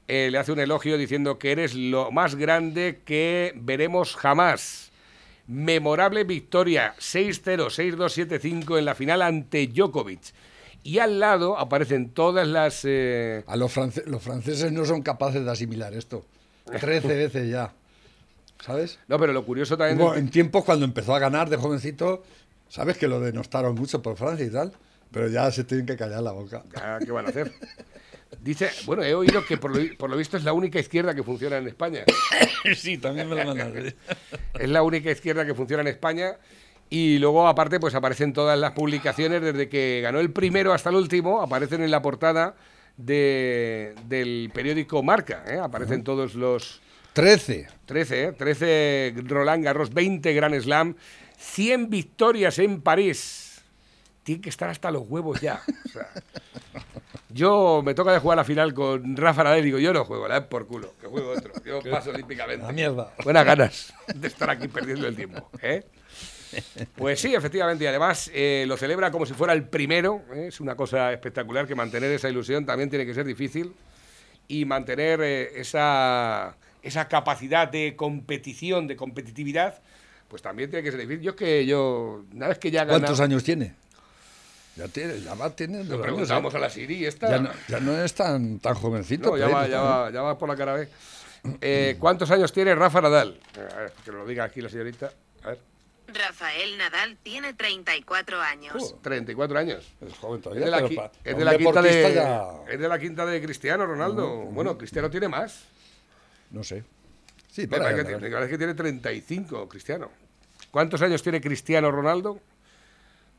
eh, 0.07 0.29
le 0.31 0.37
hace 0.37 0.51
un 0.51 0.59
elogio 0.59 0.97
diciendo 0.99 1.39
que 1.39 1.51
eres 1.51 1.73
lo 1.73 2.11
más 2.11 2.35
grande 2.35 2.99
que 3.05 3.53
veremos 3.55 4.15
jamás. 4.15 4.91
Memorable 5.47 6.23
victoria 6.23 6.93
6-0, 6.99 7.69
6-2, 7.71 8.63
7-5 8.65 8.77
en 8.77 8.85
la 8.85 8.93
final 8.93 9.23
ante 9.23 9.65
Djokovic. 9.67 10.21
Y 10.83 10.99
al 10.99 11.19
lado 11.19 11.57
aparecen 11.59 12.09
todas 12.09 12.47
las... 12.47 12.81
eh, 12.85 13.43
A 13.47 13.55
los, 13.55 13.71
france- 13.71 14.03
los 14.07 14.21
franceses 14.21 14.71
no 14.71 14.85
son 14.85 15.01
capaces 15.03 15.43
de 15.45 15.51
asimilar 15.51 15.93
esto. 15.93 16.25
Trece 16.79 17.07
veces 17.15 17.49
ya. 17.49 17.73
¿Sabes? 18.65 18.99
No, 19.07 19.19
pero 19.19 19.33
lo 19.33 19.45
curioso 19.45 19.77
también... 19.77 19.99
Hubo 19.99 20.15
en 20.15 20.29
tiempos 20.29 20.63
cuando 20.63 20.85
empezó 20.85 21.15
a 21.15 21.19
ganar 21.19 21.49
de 21.49 21.57
jovencito, 21.57 22.23
sabes 22.69 22.97
que 22.97 23.07
lo 23.07 23.19
denostaron 23.19 23.75
mucho 23.75 24.01
por 24.01 24.17
Francia 24.17 24.45
y 24.45 24.49
tal, 24.51 24.71
pero 25.11 25.27
ya 25.27 25.51
se 25.51 25.63
tienen 25.63 25.85
que 25.85 25.95
callar 25.97 26.21
la 26.21 26.31
boca. 26.31 26.63
Ah, 26.75 26.99
¿Qué 27.03 27.11
van 27.11 27.25
a 27.25 27.29
hacer? 27.29 27.51
Dice, 28.39 28.69
bueno, 28.85 29.03
he 29.03 29.13
oído 29.13 29.45
que 29.45 29.57
por 29.57 29.75
lo, 29.75 29.97
por 29.97 30.09
lo 30.09 30.17
visto 30.17 30.37
es 30.37 30.43
la 30.43 30.53
única 30.53 30.79
izquierda 30.79 31.13
que 31.13 31.21
funciona 31.23 31.57
en 31.57 31.67
España. 31.67 32.03
sí, 32.75 32.97
también 32.97 33.27
me 33.29 33.35
lo 33.35 33.45
mandaron. 33.45 33.93
Es 34.57 34.69
la 34.69 34.83
única 34.83 35.11
izquierda 35.11 35.45
que 35.45 35.53
funciona 35.53 35.81
en 35.81 35.87
España. 35.89 36.37
Y 36.93 37.19
luego, 37.19 37.47
aparte, 37.47 37.79
pues 37.79 37.95
aparecen 37.95 38.33
todas 38.33 38.59
las 38.59 38.73
publicaciones, 38.73 39.41
desde 39.41 39.69
que 39.69 40.01
ganó 40.03 40.19
el 40.19 40.29
primero 40.31 40.73
hasta 40.73 40.89
el 40.89 40.97
último, 40.97 41.41
aparecen 41.41 41.81
en 41.81 41.89
la 41.89 42.01
portada 42.01 42.53
de- 42.97 43.95
del 44.09 44.51
periódico 44.53 45.01
Marca. 45.01 45.43
¿eh? 45.47 45.57
Aparecen 45.57 46.03
todos 46.03 46.35
los 46.35 46.81
Trece. 47.13 47.67
13, 47.85 48.23
¿eh? 48.25 48.31
13 48.33 49.13
Roland 49.25 49.63
Garros, 49.63 49.93
20 49.93 50.33
Grand 50.33 50.59
Slam, 50.61 50.95
100 51.37 51.89
victorias 51.89 52.59
en 52.59 52.81
París. 52.81 53.61
Tiene 54.23 54.41
que 54.41 54.49
estar 54.49 54.69
hasta 54.69 54.91
los 54.91 55.03
huevos 55.07 55.39
ya. 55.41 55.61
O 55.85 55.89
sea, 55.89 56.07
yo 57.29 57.81
me 57.85 57.93
toca 57.93 58.11
de 58.11 58.19
jugar 58.19 58.37
la 58.37 58.43
final 58.43 58.73
con 58.73 59.15
Rafa 59.15 59.43
Nadal 59.45 59.59
y 59.59 59.63
digo, 59.63 59.79
yo 59.79 59.93
no 59.93 60.03
juego, 60.05 60.27
la 60.27 60.47
por 60.49 60.67
culo, 60.67 60.93
que 60.99 61.07
juego 61.07 61.31
otro. 61.31 61.53
Yo 61.65 61.79
paso 61.89 62.09
olímpicamente. 62.11 62.65
La 62.65 62.71
mierda. 62.73 63.13
Buenas 63.23 63.45
ganas 63.45 63.93
de 64.13 64.27
estar 64.27 64.49
aquí 64.49 64.67
perdiendo 64.67 65.07
el 65.07 65.15
tiempo. 65.15 65.49
¿eh? 65.61 65.83
Pues 66.95 67.19
sí, 67.19 67.33
efectivamente, 67.33 67.83
y 67.83 67.87
además 67.87 68.29
eh, 68.33 68.65
lo 68.67 68.77
celebra 68.77 69.11
como 69.11 69.25
si 69.25 69.33
fuera 69.33 69.53
el 69.53 69.63
primero. 69.63 70.23
¿eh? 70.33 70.47
Es 70.47 70.59
una 70.59 70.75
cosa 70.75 71.11
espectacular 71.11 71.67
que 71.67 71.75
mantener 71.75 72.11
esa 72.11 72.29
ilusión 72.29 72.65
también 72.65 72.89
tiene 72.89 73.05
que 73.05 73.13
ser 73.13 73.25
difícil. 73.25 73.73
Y 74.47 74.65
mantener 74.65 75.21
eh, 75.21 75.59
esa, 75.59 76.57
esa 76.81 77.07
capacidad 77.07 77.67
de 77.67 77.95
competición, 77.95 78.87
de 78.87 78.95
competitividad, 78.95 79.81
pues 80.27 80.41
también 80.41 80.69
tiene 80.69 80.83
que 80.83 80.91
ser 80.91 80.99
difícil. 80.99 81.21
Yo 81.21 81.31
es 81.31 81.37
que 81.37 81.65
yo, 81.65 82.25
una 82.33 82.49
vez 82.49 82.59
que 82.59 82.69
ya 82.69 82.81
ganado... 82.81 82.99
¿Cuántos 82.99 83.19
años 83.21 83.43
tiene? 83.43 83.75
Ya 84.75 84.87
tiene, 84.87 85.19
ya 85.21 85.33
va, 85.33 85.49
tiene. 85.49 85.83
Lo 85.83 86.01
preguntamos 86.01 86.53
años, 86.53 86.55
a 86.55 86.59
la 86.59 86.69
Siri 86.69 87.05
esta. 87.05 87.27
¿eh? 87.27 87.31
ya, 87.31 87.39
no, 87.39 87.49
ya 87.67 87.79
no 87.79 88.01
es 88.01 88.13
tan, 88.13 88.59
tan 88.59 88.73
jovencito. 88.73 89.31
No, 89.31 89.37
ya 89.37 89.47
va, 89.47 89.67
ya 89.67 89.81
va, 89.81 90.11
ya 90.11 90.21
va 90.21 90.37
por 90.37 90.47
la 90.47 90.55
cara 90.55 90.73
B. 90.73 90.87
Eh, 91.59 91.97
¿Cuántos 91.99 92.29
años 92.31 92.53
tiene 92.53 92.73
Rafa 92.75 93.01
Nadal? 93.01 93.39
A 93.55 93.79
ver, 93.79 93.93
que 94.05 94.11
lo 94.11 94.25
diga 94.25 94.45
aquí 94.45 94.61
la 94.61 94.69
señorita. 94.69 95.11
A 95.43 95.49
ver, 95.49 95.59
Rafael 96.13 96.77
Nadal 96.77 97.17
tiene 97.23 97.53
34 97.53 98.41
años. 98.41 98.75
Oh, 98.77 98.99
34 99.01 99.59
años. 99.59 99.91
Es 100.01 100.17
joven 100.17 100.37
Es 100.39 100.43
todavía. 100.43 100.65
de 100.65 100.71
la, 100.71 100.77
pero 100.87 101.11
es 101.23 101.37
de 101.37 101.45
la 101.45 101.57
quinta 101.57 101.81
deportista 101.81 102.07
de, 102.09 102.13
ya- 102.15 102.71
es 102.73 102.79
de 102.79 102.87
la 102.89 102.99
quinta 102.99 103.25
de 103.25 103.41
Cristiano 103.41 103.85
Ronaldo. 103.85 104.27
Bueno, 104.51 104.77
Cristiano 104.77 105.09
tiene 105.09 105.27
más. 105.27 105.65
No 106.51 106.63
sé. 106.63 106.83
Sí, 107.51 107.61
Me 107.63 107.67
para 107.67 107.83
parece, 107.85 108.03
que, 108.09 108.17
me 108.17 108.47
que 108.49 108.57
tiene 108.57 108.73
35, 108.73 109.67
Cristiano. 109.67 110.11
¿Cuántos 110.71 111.01
años 111.01 111.21
tiene 111.21 111.41
Cristiano 111.41 111.91
Ronaldo? 111.91 112.39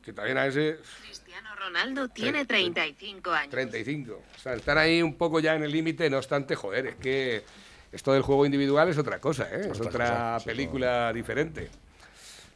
Que 0.03 0.13
también 0.13 0.37
a 0.37 0.45
ese 0.45 0.77
Cristiano 1.05 1.49
Ronaldo 1.55 2.09
tiene 2.09 2.45
35 2.45 3.31
años. 3.31 3.49
35. 3.51 4.21
O 4.35 4.39
sea, 4.39 4.53
están 4.53 4.77
ahí 4.77 5.01
un 5.01 5.15
poco 5.15 5.39
ya 5.39 5.55
en 5.55 5.63
el 5.63 5.71
límite, 5.71 6.09
no 6.09 6.17
obstante, 6.17 6.55
joder, 6.55 6.87
es 6.87 6.95
que 6.97 7.43
esto 7.91 8.11
del 8.13 8.21
juego 8.21 8.45
individual 8.45 8.89
es 8.89 8.97
otra 8.97 9.19
cosa, 9.19 9.43
¿eh? 9.51 9.61
es 9.71 9.79
Otra 9.79 9.89
otra 9.89 10.05
cosa, 10.09 10.39
sí, 10.41 10.45
película 10.45 11.13
diferente. 11.13 11.69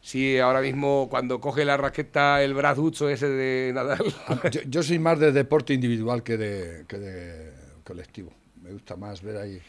Sí, 0.07 0.39
ahora 0.39 0.61
mismo 0.61 1.09
cuando 1.09 1.41
coge 1.41 1.65
la 1.65 1.75
raqueta 1.75 2.41
el 2.41 2.53
brazucho 2.53 3.09
ese 3.09 3.27
de 3.27 3.73
Nadal. 3.73 4.05
Yo, 4.53 4.61
yo 4.61 4.81
soy 4.81 4.99
más 4.99 5.19
de 5.19 5.33
deporte 5.33 5.73
individual 5.73 6.23
que 6.23 6.37
de, 6.37 6.85
que 6.87 6.97
de 6.97 7.51
colectivo. 7.83 8.31
Me 8.61 8.71
gusta 8.71 8.95
más 8.95 9.21
ver 9.21 9.35
ahí. 9.35 9.61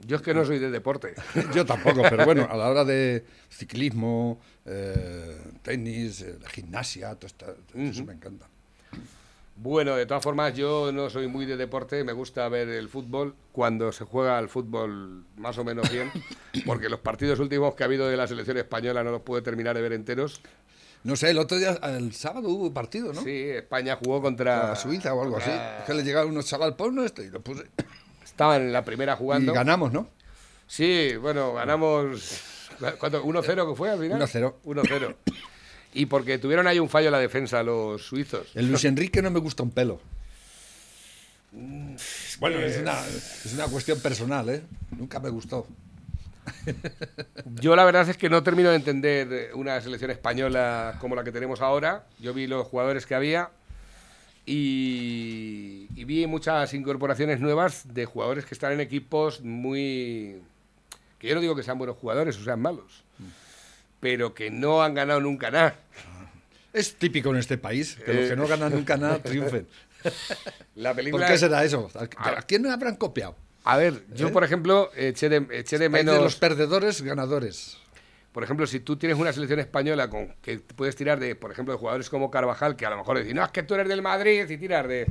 Yo 0.00 0.16
es 0.16 0.22
que 0.22 0.34
no 0.34 0.44
soy 0.44 0.58
de 0.58 0.70
deporte. 0.70 1.14
Yo 1.54 1.64
tampoco, 1.64 2.02
pero 2.02 2.26
bueno, 2.26 2.46
a 2.50 2.54
la 2.54 2.68
hora 2.68 2.84
de 2.84 3.24
ciclismo, 3.48 4.38
eh, 4.66 5.40
tenis, 5.62 6.20
eh, 6.20 6.36
gimnasia, 6.50 7.14
todo, 7.14 7.28
esto, 7.28 7.46
todo 7.72 7.82
eso 7.82 8.04
me 8.04 8.12
encanta. 8.12 8.51
Bueno, 9.56 9.94
de 9.96 10.06
todas 10.06 10.22
formas, 10.22 10.54
yo 10.54 10.90
no 10.92 11.10
soy 11.10 11.28
muy 11.28 11.46
de 11.46 11.56
deporte, 11.56 12.02
me 12.04 12.12
gusta 12.12 12.48
ver 12.48 12.68
el 12.68 12.88
fútbol 12.88 13.34
cuando 13.52 13.92
se 13.92 14.04
juega 14.04 14.38
al 14.38 14.48
fútbol 14.48 15.24
más 15.36 15.58
o 15.58 15.64
menos 15.64 15.90
bien, 15.90 16.10
porque 16.66 16.88
los 16.88 17.00
partidos 17.00 17.38
últimos 17.38 17.74
que 17.74 17.82
ha 17.82 17.86
habido 17.86 18.08
de 18.08 18.16
la 18.16 18.26
selección 18.26 18.56
española 18.56 19.04
no 19.04 19.10
los 19.10 19.22
pude 19.22 19.42
terminar 19.42 19.76
de 19.76 19.82
ver 19.82 19.92
enteros. 19.92 20.40
No 21.04 21.16
sé, 21.16 21.30
el 21.30 21.38
otro 21.38 21.58
día, 21.58 21.78
el 21.82 22.12
sábado 22.12 22.48
hubo 22.48 22.72
partido, 22.72 23.12
¿no? 23.12 23.22
Sí, 23.22 23.50
España 23.50 23.98
jugó 24.02 24.22
contra 24.22 24.76
Suiza 24.76 25.12
o 25.14 25.22
algo 25.22 25.36
así. 25.36 25.50
Es 25.50 25.84
que 25.84 25.94
le 25.94 26.04
llegaron 26.04 26.30
unos 26.30 26.46
chaval 26.46 26.76
por 26.76 26.96
esto 27.00 27.22
y 27.22 27.30
lo 27.30 27.40
puse. 27.40 27.64
Estaban 28.24 28.62
en 28.62 28.72
la 28.72 28.84
primera 28.84 29.14
Y 29.14 29.16
jugando. 29.16 29.52
ganamos, 29.52 29.92
¿no? 29.92 30.08
Sí, 30.68 31.16
bueno, 31.16 31.52
ganamos 31.54 32.52
¿Cuánto? 32.98 33.24
¿1-0 33.24 33.70
que 33.70 33.76
fue 33.76 33.90
al 33.90 33.98
final? 34.00 34.20
1-0. 34.20 34.54
1-0. 34.64 35.16
Y 35.94 36.06
porque 36.06 36.38
tuvieron 36.38 36.66
ahí 36.66 36.78
un 36.78 36.88
fallo 36.88 37.08
en 37.08 37.12
la 37.12 37.18
defensa 37.18 37.62
los 37.62 38.02
suizos. 38.02 38.48
El 38.54 38.68
Luis 38.68 38.84
Enrique 38.84 39.20
no 39.20 39.30
me 39.30 39.40
gusta 39.40 39.62
un 39.62 39.70
pelo. 39.70 40.00
Bueno, 42.40 42.58
es 42.60 42.78
una, 42.78 42.98
es 43.06 43.52
una 43.52 43.66
cuestión 43.66 44.00
personal, 44.00 44.48
¿eh? 44.48 44.62
Nunca 44.96 45.20
me 45.20 45.28
gustó. 45.28 45.66
Yo 47.60 47.76
la 47.76 47.84
verdad 47.84 48.08
es 48.08 48.16
que 48.16 48.30
no 48.30 48.42
termino 48.42 48.70
de 48.70 48.76
entender 48.76 49.50
una 49.54 49.80
selección 49.80 50.10
española 50.10 50.96
como 50.98 51.14
la 51.14 51.24
que 51.24 51.30
tenemos 51.30 51.60
ahora. 51.60 52.06
Yo 52.18 52.32
vi 52.32 52.46
los 52.46 52.66
jugadores 52.66 53.04
que 53.04 53.14
había 53.14 53.50
y, 54.46 55.88
y 55.94 56.04
vi 56.04 56.26
muchas 56.26 56.72
incorporaciones 56.74 57.38
nuevas 57.38 57.94
de 57.94 58.06
jugadores 58.06 58.44
que 58.46 58.54
están 58.54 58.72
en 58.72 58.80
equipos 58.80 59.42
muy... 59.42 60.42
que 61.18 61.28
yo 61.28 61.34
no 61.34 61.40
digo 61.40 61.54
que 61.54 61.62
sean 61.62 61.78
buenos 61.78 61.96
jugadores 61.96 62.36
o 62.38 62.44
sean 62.44 62.60
malos, 62.60 63.04
pero 64.02 64.34
que 64.34 64.50
no 64.50 64.82
han 64.82 64.94
ganado 64.94 65.20
nunca 65.20 65.52
nada. 65.52 65.76
Es 66.72 66.96
típico 66.96 67.30
en 67.30 67.36
este 67.36 67.56
país 67.56 67.96
que 68.04 68.12
los 68.12 68.28
que 68.30 68.34
no 68.34 68.48
ganan 68.48 68.72
nunca 68.72 68.96
nada 68.96 69.22
triunfen. 69.22 69.68
La 70.74 70.92
película... 70.92 71.26
¿Por 71.26 71.32
qué 71.32 71.38
será 71.38 71.62
eso? 71.62 71.88
¿A, 72.16 72.42
quién 72.42 72.66
habrán 72.66 72.96
copiado? 72.96 73.36
A 73.62 73.76
ver, 73.76 74.02
yo 74.12 74.26
¿Eh? 74.26 74.30
por 74.32 74.42
ejemplo 74.42 74.90
eché 74.96 75.28
de, 75.28 75.46
eché 75.52 75.78
de 75.78 75.88
menos... 75.88 76.16
de 76.16 76.20
los 76.20 76.34
perdedores, 76.34 77.00
ganadores. 77.02 77.78
Por 78.32 78.42
ejemplo, 78.42 78.66
si 78.66 78.80
tú 78.80 78.96
tienes 78.96 79.18
una 79.18 79.32
selección 79.32 79.60
española 79.60 80.10
con 80.10 80.34
que 80.42 80.58
puedes 80.58 80.96
tirar 80.96 81.20
de, 81.20 81.36
por 81.36 81.52
ejemplo, 81.52 81.72
de 81.72 81.78
jugadores 81.78 82.10
como 82.10 82.28
Carvajal, 82.28 82.74
que 82.74 82.84
a 82.84 82.90
lo 82.90 82.96
mejor 82.96 83.18
decís, 83.18 83.34
no, 83.34 83.44
es 83.44 83.52
que 83.52 83.62
tú 83.62 83.74
eres 83.74 83.88
del 83.88 84.02
Madrid 84.02 84.50
y 84.50 84.56
tirar 84.56 84.88
de. 84.88 85.06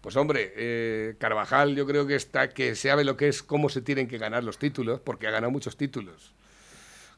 Pues 0.00 0.16
hombre, 0.16 0.54
eh, 0.56 1.16
Carvajal 1.18 1.76
yo 1.76 1.86
creo 1.86 2.06
que 2.06 2.14
está, 2.14 2.48
que 2.48 2.76
sabe 2.76 3.04
lo 3.04 3.18
que 3.18 3.28
es 3.28 3.42
cómo 3.42 3.68
se 3.68 3.82
tienen 3.82 4.08
que 4.08 4.16
ganar 4.16 4.42
los 4.42 4.58
títulos, 4.58 5.00
porque 5.00 5.26
ha 5.26 5.30
ganado 5.30 5.50
muchos 5.50 5.76
títulos. 5.76 6.32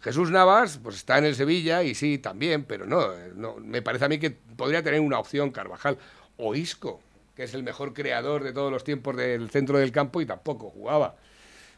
Jesús 0.09 0.31
Navas, 0.31 0.81
pues 0.83 0.97
está 0.97 1.19
en 1.19 1.27
el 1.27 1.35
Sevilla 1.35 1.83
y 1.83 1.95
sí, 1.95 2.17
también, 2.17 2.65
pero 2.65 2.87
no, 2.87 3.13
eh, 3.13 3.31
no, 3.37 3.57
me 3.57 3.83
parece 3.83 4.07
a 4.07 4.09
mí 4.09 4.19
que 4.19 4.31
podría 4.31 4.83
tener 4.83 5.01
una 5.01 5.19
opción 5.19 5.51
Carvajal. 5.51 5.99
O 6.39 6.55
Isco, 6.55 7.03
que 7.37 7.43
es 7.43 7.53
el 7.53 7.63
mejor 7.63 7.93
creador 7.93 8.43
de 8.43 8.55
todos 8.55 8.73
los 8.73 8.85
tiempos 8.85 9.15
del 9.19 9.51
centro 9.51 9.77
del 9.77 9.93
campo 9.93 10.23
y 10.23 10.27
tampoco 10.27 10.71
jugaba. 10.71 11.17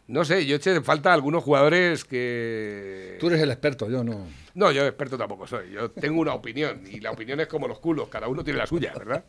No 0.07 0.25
sé, 0.25 0.47
yo 0.47 0.57
eché 0.57 0.81
falta 0.81 1.13
algunos 1.13 1.43
jugadores 1.43 2.05
que... 2.05 3.17
Tú 3.19 3.27
eres 3.27 3.41
el 3.41 3.51
experto, 3.51 3.91
yo 3.91 4.05
no. 4.05 4.29
No, 4.55 4.71
yo 4.71 4.87
experto 4.87 5.19
tampoco 5.19 5.49
soy. 5.49 5.73
Yo 5.73 5.91
tengo 5.91 6.21
una 6.21 6.35
opinión 6.35 6.83
y 6.89 7.01
la 7.01 7.11
opinión 7.11 7.41
es 7.41 7.49
como 7.49 7.67
los 7.67 7.81
culos, 7.81 8.09
cada 8.09 8.29
uno 8.29 8.45
tiene 8.45 8.61
la 8.61 8.67
suya, 8.69 8.93
¿verdad? 8.97 9.25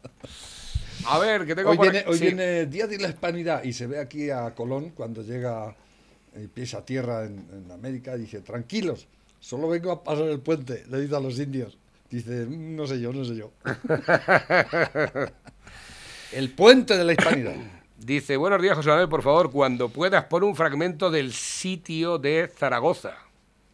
A 1.08 1.18
ver, 1.18 1.48
que 1.48 1.56
tengo 1.56 1.72
Hoy 1.72 1.78
por 1.78 1.92
viene, 1.92 2.06
hoy 2.08 2.20
sí. 2.20 2.26
viene 2.26 2.68
Día 2.68 2.86
de 2.86 3.00
la 3.00 3.08
Hispanidad 3.08 3.64
y 3.64 3.74
se 3.74 3.88
ve 3.88 3.98
aquí 3.98 4.30
a 4.30 4.54
Colón 4.54 4.92
cuando 4.92 5.24
llega 5.24 5.76
y 6.36 6.48
pieza 6.48 6.86
tierra 6.86 7.26
en, 7.26 7.46
en 7.52 7.72
América. 7.72 8.16
Dice, 8.16 8.42
tranquilos, 8.42 9.08
solo 9.40 9.70
vengo 9.70 9.92
a 9.92 10.04
pasar 10.04 10.26
el 10.26 10.40
puente, 10.40 10.84
le 10.90 11.02
dice 11.02 11.16
a 11.16 11.20
los 11.20 11.40
indios. 11.40 11.78
Dice, 12.10 12.46
"Mm, 12.46 12.76
no 12.76 12.88
sé 12.88 13.00
yo, 13.00 13.14
no 13.14 13.24
sé 13.24 13.36
yo. 13.36 13.52
el 16.34 16.52
puente 16.52 16.98
de 16.98 17.04
la 17.04 17.14
Hispanidad. 17.14 17.56
Dice, 17.98 18.36
buenos 18.36 18.60
días, 18.62 18.76
José 18.76 18.90
Manuel, 18.90 19.10
por 19.10 19.22
favor, 19.22 19.52
cuando 19.52 19.90
puedas 19.90 20.26
pon 20.26 20.44
un 20.44 20.56
fragmento 20.56 21.12
del 21.12 21.34
sitio 21.34 22.18
de 22.18 22.50
Zaragoza. 22.58 23.14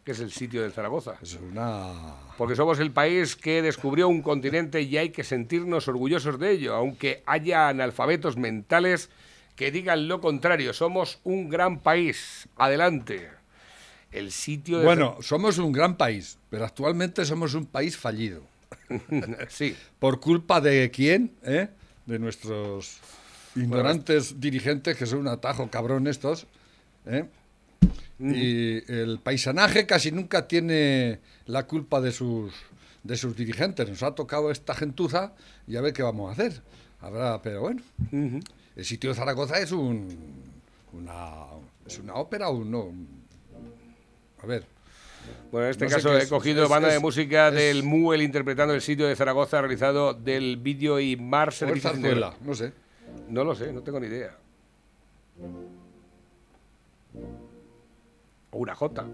¿Qué 0.04 0.12
es 0.12 0.20
el 0.20 0.32
sitio 0.32 0.64
de 0.64 0.70
Zaragoza? 0.70 1.16
Es 1.22 1.36
una... 1.36 1.94
Porque 2.38 2.56
somos 2.56 2.80
el 2.80 2.92
país 2.92 3.38
que 3.38 3.62
descubrió 3.62 4.10
un 4.10 4.22
continente 4.22 4.82
y 4.82 4.98
hay 4.98 5.12
que 5.12 5.24
sentirnos 5.24 5.88
orgullosos 5.88 6.40
de 6.40 6.52
ello, 6.52 6.76
aunque 6.76 7.24
haya 7.26 7.70
analfabetos 7.70 8.36
mentales 8.36 9.10
que 9.58 9.72
digan 9.72 10.08
lo 10.08 10.22
contrario. 10.22 10.72
Somos 10.72 11.20
un 11.24 11.50
gran 11.50 11.80
país. 11.80 12.48
Adelante. 12.56 13.28
El 14.12 14.32
sitio 14.32 14.80
de... 14.80 14.86
Bueno, 14.86 15.18
somos 15.20 15.58
un 15.58 15.74
gran 15.74 15.98
país, 15.98 16.38
pero 16.50 16.64
actualmente 16.64 17.26
somos 17.26 17.56
un 17.56 17.66
país 17.66 17.98
fallido. 17.98 18.44
sí. 19.50 19.76
¿Por 20.00 20.22
culpa 20.22 20.62
de 20.62 20.90
quién? 20.92 21.34
eh? 21.44 21.68
De 22.06 22.20
nuestros 22.20 23.00
ignorantes 23.56 24.40
dirigentes, 24.40 24.96
que 24.96 25.08
son 25.08 25.20
un 25.20 25.28
atajo 25.28 25.70
cabrón 25.70 26.08
estos. 26.08 26.46
¿eh? 27.08 27.26
Y 28.20 28.90
el 28.92 29.20
paisanaje 29.20 29.88
casi 29.88 30.12
nunca 30.12 30.48
tiene 30.48 31.20
la 31.48 31.66
culpa 31.66 32.00
de 32.00 32.12
sus, 32.12 32.54
de 33.04 33.18
sus 33.18 33.36
dirigentes. 33.36 33.90
Nos 33.90 34.04
ha 34.04 34.14
tocado 34.14 34.52
esta 34.52 34.76
gentuza 34.76 35.34
y 35.68 35.76
a 35.78 35.82
ver 35.82 35.94
qué 35.94 36.04
vamos 36.04 36.30
a 36.30 36.34
hacer. 36.34 36.62
Habrá, 37.02 37.42
pero 37.42 37.62
bueno. 37.62 37.82
El 38.78 38.86
sitio 38.86 39.10
de 39.10 39.16
Zaragoza 39.16 39.58
es 39.60 39.72
un, 39.74 40.08
una, 40.94 41.46
es 41.86 41.98
una 42.00 42.14
ópera 42.14 42.48
o 42.50 42.54
un 42.58 42.72
no. 42.72 42.94
A 44.42 44.46
ver. 44.46 44.66
Bueno, 45.52 45.66
en 45.66 45.72
este 45.72 45.86
No 45.86 45.92
caso 45.92 46.16
he 46.18 46.22
es, 46.24 46.30
cogido 46.30 46.64
es- 46.64 46.70
banda 46.70 46.88
de 46.90 46.96
es- 46.98 47.02
música 47.02 47.48
es- 47.50 47.56
del 47.56 47.84
Muel 47.84 48.22
interpretando 48.22 48.74
el 48.74 48.82
sitio 48.82 49.08
de 49.08 49.16
Zaragoza 49.16 49.60
realizado 49.60 50.14
del 50.14 50.58
vídeo 50.58 51.00
y 51.00 51.18
Mar 51.18 51.50
O 51.50 51.52
Servicios 51.52 51.92
zarzuela, 51.94 52.34
no 52.42 52.54
sé. 52.54 52.72
No 53.28 53.44
lo 53.44 53.56
sé, 53.56 53.74
no 53.74 53.82
tengo 53.82 54.00
ni 54.00 54.08
idea. 54.08 54.38
O 58.52 58.58
una 58.60 58.76
Jota. 58.76 59.06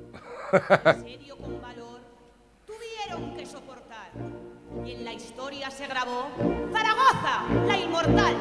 serio 1.02 1.38
con 1.38 1.62
valor, 1.62 2.02
tuvieron 2.68 3.36
que 3.36 3.46
soportar. 3.46 4.12
Y 4.86 4.92
en 4.92 5.06
la 5.06 5.14
historia 5.14 5.72
se 5.72 5.88
grabó 5.88 6.28
Zaragoza, 6.72 7.66
la 7.66 7.78
inmortal. 7.78 8.36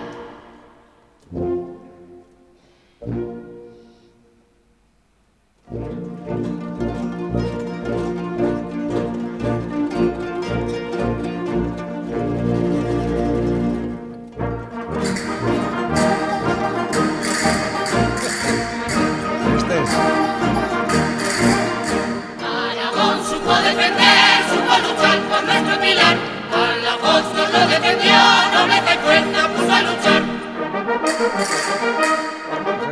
Defendió, 27.67 28.19
nobleza 28.53 28.95
y 28.95 28.99
fuerza 28.99 29.49
puso 29.49 29.73
a 29.73 29.83
luchar. 29.83 30.23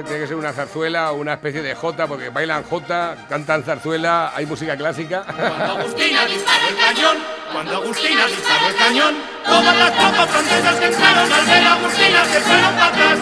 Tiene 0.05 0.21
que 0.21 0.27
ser 0.27 0.37
una 0.37 0.53
zarzuela 0.53 1.13
o 1.13 1.17
una 1.17 1.35
especie 1.35 1.63
de 1.63 1.75
Jota, 1.75 2.07
porque 2.07 2.29
bailan 2.31 2.65
Jota, 2.65 3.17
cantan 3.29 3.63
zarzuela, 3.63 4.33
hay 4.35 4.47
música 4.47 4.77
clásica. 4.77 5.25
Cuando 5.27 5.65
Agustina 5.79 6.25
disparó 6.27 6.69
el 6.69 6.77
cañón, 6.77 7.17
cuando 7.53 7.77
Agustina 7.77 8.27
disparó 8.27 8.69
el 8.69 8.77
cañón, 8.77 9.15
todas 9.45 9.77
las 9.77 9.93
tropas 9.97 10.29
francesas 10.31 10.77
que 10.81 10.87
entraron 10.87 11.33
al 11.33 11.47
ver 11.47 11.65
a 11.65 11.73
Agustina 11.75 12.25
se 12.25 12.41
fueron 12.41 12.73
para 12.75 12.87
atrás. 12.87 13.19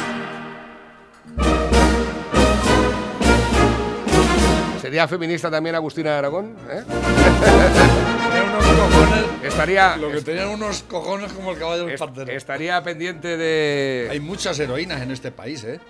¿Sería 4.81 5.07
feminista 5.09 5.51
también 5.51 5.75
Agustina 5.75 6.13
de 6.13 6.17
Aragón? 6.19 6.57
¿eh? 6.71 6.83
Tenían 6.87 8.49
unos 8.51 8.65
cojones. 8.65 9.25
Estaría, 9.43 9.97
Lo 9.97 10.11
que 10.11 10.21
tenían 10.23 10.49
unos 10.49 10.83
cojones 10.85 11.33
como 11.33 11.53
el 11.53 11.59
caballo 11.59 11.85
del 11.85 11.95
est- 11.95 12.03
pantero. 12.05 12.33
estaría 12.33 12.83
pendiente 12.83 13.37
de... 13.37 14.09
Hay 14.11 14.21
muchas 14.21 14.59
heroínas 14.59 15.03
en 15.03 15.11
este 15.11 15.31
país, 15.31 15.63
¿eh? 15.65 15.81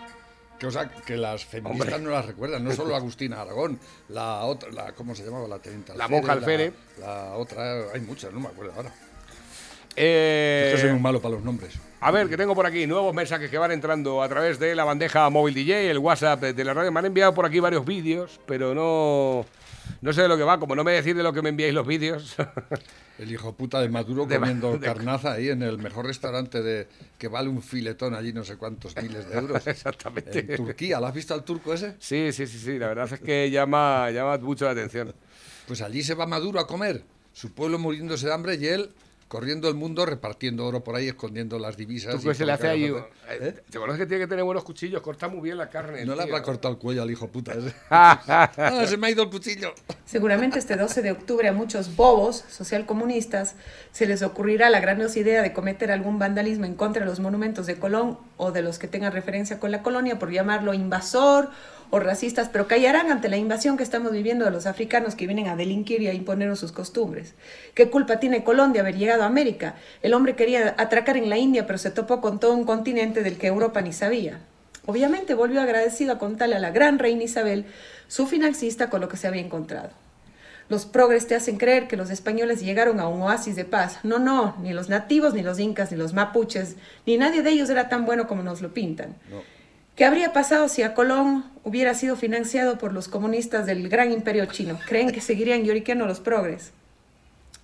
Sea, 0.70 0.90
que 0.90 1.16
las 1.16 1.44
feministas 1.44 1.94
Hombre. 1.94 2.04
no 2.04 2.10
las 2.10 2.26
recuerdan, 2.26 2.64
no 2.64 2.72
solo 2.72 2.96
Agustina 2.96 3.40
Aragón, 3.40 3.78
la 4.08 4.44
otra, 4.44 4.70
la, 4.72 4.92
¿cómo 4.92 5.14
se 5.14 5.24
llamaba? 5.24 5.46
La 5.46 5.58
teniente 5.58 5.96
La 5.96 6.08
monja 6.08 6.32
Alférez. 6.32 6.74
La, 6.98 7.06
la 7.06 7.34
otra, 7.36 7.92
hay 7.94 8.00
muchas, 8.00 8.32
no 8.32 8.40
me 8.40 8.48
acuerdo 8.48 8.72
ahora. 8.76 8.92
Eh, 10.00 10.70
que 10.74 10.80
soy 10.80 10.90
muy 10.92 11.00
malo 11.00 11.20
para 11.20 11.34
los 11.34 11.44
nombres. 11.44 11.74
A 12.00 12.12
ver, 12.12 12.28
que 12.28 12.36
tengo 12.36 12.54
por 12.54 12.66
aquí 12.66 12.86
nuevos 12.86 13.12
mensajes 13.12 13.50
que 13.50 13.58
van 13.58 13.72
entrando 13.72 14.22
a 14.22 14.28
través 14.28 14.58
de 14.60 14.74
la 14.76 14.84
bandeja 14.84 15.28
móvil 15.30 15.54
DJ, 15.54 15.90
el 15.90 15.98
WhatsApp 15.98 16.40
de 16.40 16.64
la 16.64 16.72
radio. 16.72 16.92
Me 16.92 17.00
han 17.00 17.06
enviado 17.06 17.34
por 17.34 17.44
aquí 17.44 17.58
varios 17.58 17.84
vídeos, 17.84 18.40
pero 18.46 18.74
no, 18.74 19.44
no 20.00 20.12
sé 20.12 20.22
de 20.22 20.28
lo 20.28 20.36
que 20.36 20.44
va. 20.44 20.60
Como 20.60 20.76
no 20.76 20.84
me 20.84 20.92
decís 20.92 21.16
de 21.16 21.22
lo 21.24 21.32
que 21.32 21.42
me 21.42 21.48
enviáis 21.48 21.74
los 21.74 21.86
vídeos. 21.86 22.36
El 23.18 23.32
hijo 23.32 23.52
puta 23.54 23.80
de 23.80 23.88
Maduro 23.88 24.26
De- 24.26 24.38
comiendo 24.38 24.78
de- 24.78 24.86
carnaza 24.86 25.32
ahí 25.32 25.48
en 25.48 25.62
el 25.62 25.78
mejor 25.78 26.06
restaurante 26.06 26.62
de 26.62 26.86
que 27.18 27.26
vale 27.28 27.48
un 27.48 27.62
filetón 27.62 28.14
allí 28.14 28.32
no 28.32 28.44
sé 28.44 28.56
cuántos 28.56 28.94
miles 28.96 29.28
de 29.28 29.38
euros. 29.38 29.66
Exactamente. 29.66 30.38
En 30.38 30.56
Turquía, 30.56 31.00
¿lo 31.00 31.06
has 31.06 31.14
visto 31.14 31.34
al 31.34 31.42
turco 31.44 31.74
ese? 31.74 31.94
Sí, 31.98 32.30
sí, 32.32 32.46
sí, 32.46 32.58
sí. 32.58 32.78
La 32.78 32.86
verdad 32.88 33.12
es 33.12 33.20
que 33.20 33.50
llama, 33.50 34.10
llama 34.10 34.38
mucho 34.38 34.64
la 34.66 34.70
atención. 34.70 35.12
Pues 35.66 35.82
allí 35.82 36.02
se 36.02 36.14
va 36.14 36.26
Maduro 36.26 36.60
a 36.60 36.66
comer, 36.66 37.02
su 37.32 37.52
pueblo 37.52 37.78
muriéndose 37.78 38.26
de 38.26 38.32
hambre 38.34 38.54
y 38.54 38.66
él 38.66 38.90
corriendo 39.28 39.68
el 39.68 39.74
mundo 39.74 40.06
repartiendo 40.06 40.66
oro 40.66 40.82
por 40.82 40.96
ahí, 40.96 41.08
escondiendo 41.08 41.58
las 41.58 41.76
divisas. 41.76 42.20
Tú 42.20 42.30
y 42.30 42.34
se 42.34 42.46
le 42.46 42.52
hace 42.52 42.68
ahí. 42.68 42.84
eh. 43.30 43.62
¿Te 43.70 43.78
conoces 43.78 44.00
que 44.00 44.06
tiene 44.06 44.24
que 44.24 44.28
tener 44.28 44.44
buenos 44.44 44.64
cuchillos? 44.64 45.02
Corta 45.02 45.28
muy 45.28 45.42
bien 45.42 45.58
la 45.58 45.68
carne. 45.68 46.04
No 46.04 46.14
le 46.14 46.24
tío. 46.24 46.34
habrá 46.34 46.42
cortado 46.42 46.74
el 46.74 46.80
cuello 46.80 47.02
al 47.02 47.10
hijo 47.10 47.28
puta 47.28 47.52
ah, 47.90 48.50
se 48.86 48.96
me 48.96 49.08
ha 49.08 49.10
ido 49.10 49.22
el 49.22 49.30
cuchillo. 49.30 49.74
Seguramente 50.04 50.58
este 50.58 50.76
12 50.76 51.02
de 51.02 51.10
octubre 51.12 51.46
a 51.48 51.52
muchos 51.52 51.94
bobos 51.94 52.44
socialcomunistas 52.48 53.54
se 53.92 54.06
les 54.06 54.22
ocurrirá 54.22 54.70
la 54.70 54.80
grandiosa 54.80 55.18
idea 55.18 55.42
de 55.42 55.52
cometer 55.52 55.90
algún 55.92 56.18
vandalismo 56.18 56.64
en 56.64 56.74
contra 56.74 57.00
de 57.04 57.06
los 57.06 57.20
monumentos 57.20 57.66
de 57.66 57.78
Colón 57.78 58.18
o 58.38 58.50
de 58.52 58.62
los 58.62 58.78
que 58.78 58.88
tengan 58.88 59.12
referencia 59.12 59.60
con 59.60 59.70
la 59.70 59.82
colonia 59.82 60.18
por 60.18 60.30
llamarlo 60.30 60.72
invasor 60.72 61.50
o 61.90 62.00
racistas, 62.00 62.48
pero 62.48 62.66
callarán 62.66 63.10
ante 63.10 63.28
la 63.28 63.36
invasión 63.36 63.76
que 63.76 63.82
estamos 63.82 64.12
viviendo 64.12 64.44
de 64.44 64.50
los 64.50 64.66
africanos 64.66 65.14
que 65.14 65.26
vienen 65.26 65.48
a 65.48 65.56
delinquir 65.56 66.02
y 66.02 66.08
a 66.08 66.14
imponernos 66.14 66.58
sus 66.58 66.72
costumbres. 66.72 67.34
¿Qué 67.74 67.90
culpa 67.90 68.20
tiene 68.20 68.44
Colón 68.44 68.72
de 68.72 68.80
haber 68.80 68.96
llegado 68.96 69.22
a 69.22 69.26
América? 69.26 69.74
El 70.02 70.14
hombre 70.14 70.36
quería 70.36 70.74
atracar 70.78 71.16
en 71.16 71.30
la 71.30 71.38
India, 71.38 71.66
pero 71.66 71.78
se 71.78 71.90
topó 71.90 72.20
con 72.20 72.40
todo 72.40 72.54
un 72.54 72.64
continente 72.64 73.22
del 73.22 73.38
que 73.38 73.46
Europa 73.46 73.80
ni 73.80 73.92
sabía. 73.92 74.40
Obviamente 74.86 75.34
volvió 75.34 75.60
agradecido 75.60 76.14
a 76.14 76.18
contarle 76.18 76.56
a 76.56 76.60
la 76.60 76.70
gran 76.70 76.98
reina 76.98 77.24
Isabel, 77.24 77.66
su 78.06 78.26
financista, 78.26 78.88
con 78.88 79.00
lo 79.00 79.08
que 79.08 79.18
se 79.18 79.28
había 79.28 79.42
encontrado. 79.42 79.90
Los 80.68 80.84
progres 80.84 81.26
te 81.26 81.34
hacen 81.34 81.56
creer 81.56 81.88
que 81.88 81.96
los 81.96 82.10
españoles 82.10 82.60
llegaron 82.60 83.00
a 83.00 83.08
un 83.08 83.22
oasis 83.22 83.56
de 83.56 83.64
paz. 83.64 84.00
No, 84.02 84.18
no, 84.18 84.56
ni 84.62 84.74
los 84.74 84.90
nativos, 84.90 85.32
ni 85.32 85.42
los 85.42 85.58
incas, 85.58 85.90
ni 85.90 85.96
los 85.96 86.12
mapuches, 86.12 86.76
ni 87.06 87.16
nadie 87.16 87.42
de 87.42 87.50
ellos 87.50 87.70
era 87.70 87.88
tan 87.88 88.04
bueno 88.04 88.26
como 88.26 88.42
nos 88.42 88.60
lo 88.60 88.74
pintan. 88.74 89.16
¿Qué 89.98 90.04
habría 90.04 90.32
pasado 90.32 90.68
si 90.68 90.82
a 90.84 90.94
Colón 90.94 91.44
hubiera 91.64 91.92
sido 91.92 92.14
financiado 92.14 92.78
por 92.78 92.92
los 92.92 93.08
comunistas 93.08 93.66
del 93.66 93.88
gran 93.88 94.12
imperio 94.12 94.46
chino? 94.46 94.78
¿Creen 94.86 95.10
que 95.10 95.20
seguirían 95.20 95.64
lloriqueando 95.64 96.06
los 96.06 96.20
progres? 96.20 96.70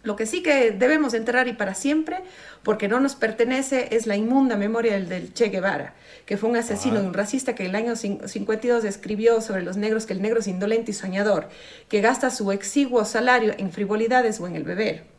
Lo 0.03 0.17
que 0.17 0.27
sí 0.27 0.43
que 0.43 0.73
debemos 0.73 1.15
enterrar 1.15 1.47
y 1.47 1.53
para 1.53 1.75
siempre, 1.75 2.25
porque 2.65 2.89
no 2.89 2.99
nos 2.99 3.15
pertenece, 3.15 3.95
es 3.95 4.09
la 4.09 4.17
inmunda 4.17 4.57
memoria 4.57 4.95
del, 4.95 5.09
del 5.09 5.33
Che 5.33 5.49
Guevara, 5.49 5.95
que 6.27 6.37
fue 6.37 6.51
un 6.51 6.57
asesino 6.57 7.01
y 7.01 7.07
un 7.07 7.15
racista 7.15 7.55
que 7.55 7.63
en 7.63 7.71
el 7.71 7.77
año 7.77 7.93
cin- 7.93 8.27
52 8.27 8.83
escribió 8.85 9.41
sobre 9.41 9.63
los 9.63 9.77
negros 9.77 10.05
que 10.05 10.13
el 10.15 10.21
negro 10.21 10.41
es 10.41 10.49
indolente 10.49 10.91
y 10.91 10.95
soñador, 10.95 11.49
que 11.89 12.01
gasta 12.01 12.31
su 12.31 12.51
exiguo 12.51 13.05
salario 13.05 13.55
en 13.59 13.71
frivolidades 13.71 14.41
o 14.41 14.49
en 14.49 14.57
el 14.57 14.65
beber. 14.65 15.14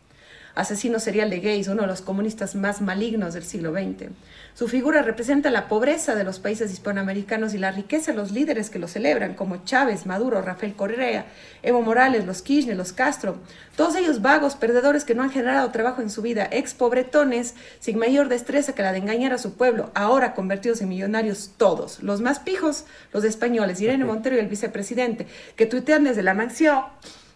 Asesino 0.55 0.99
serial 0.99 1.29
de 1.29 1.41
gays, 1.41 1.67
uno 1.67 1.81
de 1.81 1.87
los 1.87 2.01
comunistas 2.01 2.55
más 2.55 2.81
malignos 2.81 3.33
del 3.33 3.43
siglo 3.43 3.73
XX. 3.73 4.09
Su 4.53 4.69
figura 4.69 5.01
representa 5.01 5.51
la 5.51 5.67
pobreza 5.67 6.15
de 6.15 6.23
los 6.23 6.39
países 6.39 6.71
hispanoamericanos 6.71 7.53
y 7.53 7.57
la 7.57 7.71
riqueza 7.71 8.11
de 8.11 8.17
los 8.17 8.31
líderes 8.31 8.69
que 8.69 8.79
lo 8.79 8.87
celebran, 8.87 9.33
como 9.33 9.65
Chávez, 9.65 10.05
Maduro, 10.05 10.41
Rafael 10.41 10.73
Correa, 10.73 11.25
Evo 11.61 11.81
Morales, 11.81 12.25
los 12.25 12.41
Kirchner, 12.41 12.77
los 12.77 12.93
Castro. 12.93 13.35
Todos 13.75 13.97
ellos 13.97 14.21
vagos, 14.21 14.55
perdedores 14.55 15.03
que 15.03 15.13
no 15.13 15.23
han 15.23 15.31
generado 15.31 15.71
trabajo 15.71 16.01
en 16.01 16.09
su 16.09 16.21
vida, 16.21 16.47
ex 16.49 16.73
pobretones, 16.73 17.53
sin 17.81 17.99
mayor 17.99 18.29
destreza 18.29 18.73
que 18.73 18.81
la 18.81 18.93
de 18.93 18.99
engañar 18.99 19.33
a 19.33 19.37
su 19.37 19.55
pueblo, 19.55 19.91
ahora 19.93 20.33
convertidos 20.33 20.81
en 20.81 20.87
millonarios 20.87 21.51
todos. 21.57 22.01
Los 22.01 22.21
más 22.21 22.39
pijos, 22.39 22.85
los 23.11 23.25
españoles, 23.25 23.81
Irene 23.81 24.05
Montero 24.05 24.37
y 24.37 24.39
el 24.39 24.47
vicepresidente, 24.47 25.27
que 25.57 25.65
tuitean 25.65 26.05
desde 26.05 26.23
la 26.23 26.33
mansión 26.33 26.85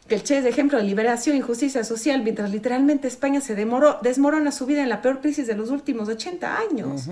que 0.09 0.15
el 0.15 0.23
Che 0.23 0.39
es 0.39 0.45
ejemplo 0.45 0.77
de 0.77 0.83
liberación 0.83 1.37
y 1.37 1.41
justicia 1.41 1.85
social, 1.85 2.21
mientras 2.23 2.51
literalmente 2.51 3.07
España 3.07 3.39
se 3.39 3.55
demoró, 3.55 3.99
desmorona 4.01 4.51
su 4.51 4.65
vida 4.65 4.83
en 4.83 4.89
la 4.89 5.01
peor 5.01 5.21
crisis 5.21 5.47
de 5.47 5.55
los 5.55 5.69
últimos 5.69 6.09
80 6.09 6.57
años. 6.57 7.09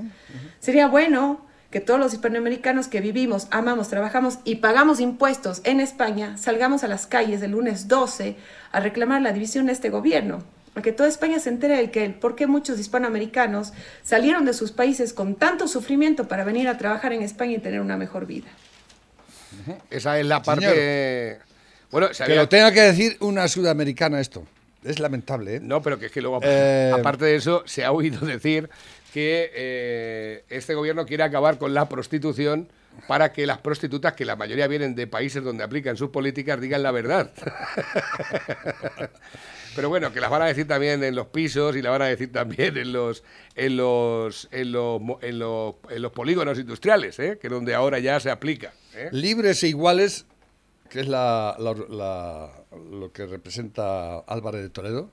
Sería 0.60 0.88
bueno 0.88 1.46
que 1.72 1.80
todos 1.80 2.00
los 2.00 2.14
hispanoamericanos 2.14 2.88
que 2.88 3.00
vivimos, 3.02 3.48
amamos, 3.52 3.90
trabajamos 3.90 4.40
y 4.44 4.56
pagamos 4.56 5.00
impuestos 5.00 5.62
en 5.64 5.80
España, 5.80 6.38
salgamos 6.38 6.84
a 6.84 6.88
las 6.88 7.08
calles 7.08 7.42
el 7.42 7.52
lunes 7.52 7.88
12 7.88 8.36
a 8.72 8.80
reclamar 8.80 9.22
la 9.22 9.32
división 9.32 9.68
de 9.68 9.74
este 9.74 9.90
gobierno. 9.90 10.44
Para 10.74 10.84
que 10.84 10.92
toda 10.92 11.10
España 11.10 11.40
se 11.40 11.50
entere 11.50 11.78
del 11.78 11.92
que 11.92 12.06
el 12.06 12.14
por 12.14 12.36
qué 12.36 12.48
muchos 12.48 12.80
hispanoamericanos 12.80 13.74
salieron 14.04 14.46
de 14.46 14.54
sus 14.54 14.72
países 14.72 15.12
con 15.12 15.36
tanto 15.36 15.68
sufrimiento 15.68 16.28
para 16.28 16.44
venir 16.44 16.68
a 16.68 16.78
trabajar 16.78 17.14
en 17.14 17.22
España 17.24 17.54
y 17.54 17.60
tener 17.60 17.82
una 17.82 17.98
mejor 17.98 18.28
vida. 18.28 18.48
Esa 19.90 20.20
es 20.20 20.26
la 20.26 20.42
parte. 20.42 21.40
Bueno, 21.92 22.10
se 22.14 22.18
Que 22.18 22.24
había- 22.32 22.36
lo 22.42 22.50
tenga 22.50 22.72
que 22.72 22.82
decir 22.82 23.18
una 23.22 23.48
sudamericana 23.48 24.20
esto. 24.20 24.44
Es 24.84 25.00
lamentable, 25.00 25.56
¿eh? 25.56 25.60
No, 25.62 25.82
pero 25.82 26.00
que 26.00 26.08
es 26.08 26.12
que 26.12 26.22
luego, 26.22 26.40
Eh, 26.44 26.92
aparte 26.94 27.26
de 27.26 27.36
eso, 27.36 27.64
se 27.66 27.84
ha 27.84 27.92
oído 27.92 28.26
decir 28.26 28.70
que 29.14 29.52
eh, 29.54 30.44
este 30.50 30.76
gobierno 30.76 31.06
quiere 31.06 31.24
acabar 31.24 31.58
con 31.58 31.74
la 31.74 31.88
prostitución 31.90 32.68
para 33.08 33.32
que 33.32 33.46
las 33.46 33.60
prostitutas, 33.60 34.14
que 34.14 34.26
la 34.26 34.36
mayoría 34.36 34.68
vienen 34.68 34.96
de 34.96 35.08
países 35.08 35.44
donde 35.44 35.64
aplican 35.64 35.98
sus 35.98 36.10
políticas, 36.10 36.60
digan 36.60 36.84
la 36.84 36.92
verdad. 36.92 37.32
Pero 39.76 39.90
bueno, 39.90 40.12
que 40.12 40.20
las 40.20 40.32
van 40.32 40.42
a 40.42 40.46
decir 40.46 40.68
también 40.68 41.04
en 41.04 41.14
los 41.16 41.28
pisos 41.28 41.76
y 41.76 41.82
la 41.84 41.92
van 41.92 42.02
a 42.02 42.06
decir 42.06 42.32
también 42.32 42.76
en 42.78 42.92
los 42.94 43.24
en 43.56 43.78
los 43.78 44.48
en 44.52 44.72
los, 44.72 45.00
mo- 45.00 45.20
en 45.22 45.38
los, 45.38 45.76
en 45.92 46.02
los 46.02 46.12
polígonos 46.12 46.58
industriales, 46.58 47.20
¿eh? 47.20 47.38
que 47.40 47.48
es 47.48 47.54
donde 47.54 47.76
ahora 47.76 48.00
ya 48.00 48.20
se 48.20 48.32
aplica. 48.32 48.74
¿eh? 48.96 49.10
Libres 49.12 49.62
e 49.64 49.68
iguales, 49.68 50.26
que 50.90 51.02
es 51.02 51.08
la- 51.08 51.56
la- 51.60 51.74
la- 51.90 52.52
lo 52.92 53.12
que 53.12 53.26
representa 53.26 54.20
Álvarez 54.20 54.62
de 54.64 54.70
Toledo, 54.70 55.10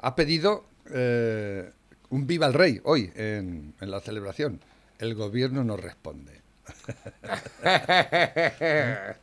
ha 0.00 0.14
pedido 0.14 0.64
eh, 0.92 1.70
un 2.10 2.26
viva 2.26 2.46
el 2.46 2.54
rey 2.54 2.80
hoy 2.84 3.10
en, 3.16 3.74
en 3.80 3.90
la 3.90 4.00
celebración. 4.00 4.60
El 4.98 5.14
gobierno 5.14 5.64
no 5.64 5.76
responde. 5.76 6.40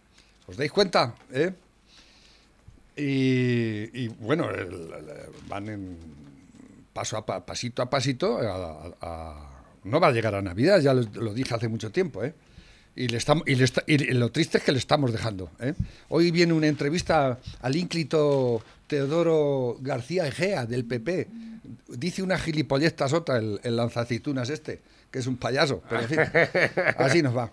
¿Os 0.48 0.58
dais 0.58 0.72
cuenta? 0.72 1.16
¿Eh? 1.32 1.52
Y, 2.96 4.04
y, 4.04 4.08
bueno, 4.20 4.50
el- 4.52 4.94
el- 4.94 5.48
van 5.48 5.68
en 5.70 5.98
paso 6.94 7.18
a 7.18 7.26
pa- 7.26 7.44
pasito 7.46 7.82
a 7.82 7.90
pasito. 7.90 8.38
a- 8.38 8.52
a- 8.52 8.94
a- 9.02 9.50
no 9.86 10.00
va 10.00 10.08
a 10.08 10.12
llegar 10.12 10.34
a 10.36 10.42
Navidad, 10.42 10.80
ya 10.80 10.94
lo, 10.94 11.02
lo 11.22 11.34
dije 11.34 11.54
hace 11.56 11.68
mucho 11.68 11.92
tiempo. 11.92 12.24
¿eh? 12.24 12.34
Y, 12.96 13.08
le 13.08 13.18
estamos, 13.18 13.44
y, 13.48 13.56
le 13.56 13.64
está- 13.64 13.84
y 13.88 13.98
lo 14.14 14.32
triste 14.32 14.60
es 14.60 14.64
que 14.64 14.72
le 14.72 14.78
estamos 14.78 15.12
dejando. 15.12 15.50
¿eh? 15.60 15.74
Hoy 16.10 16.30
viene 16.32 16.54
una 16.54 16.68
entrevista 16.68 17.40
al 17.62 17.76
ínclito 17.76 18.64
Teodoro 18.88 19.78
García 19.82 20.28
Egea 20.28 20.66
del 20.66 20.86
PP. 20.86 21.28
Dice 21.88 22.22
una 22.22 22.38
gilipollez 22.38 22.94
otra 23.14 23.38
el, 23.38 23.60
el 23.64 23.76
lanzaceitunas 23.76 24.50
este, 24.50 24.82
que 25.10 25.20
es 25.20 25.28
un 25.28 25.38
payaso. 25.38 25.82
Pero 25.90 26.02
en 26.02 26.08
fin, 26.10 26.20
así 26.98 27.22
nos 27.24 27.36
va. 27.36 27.52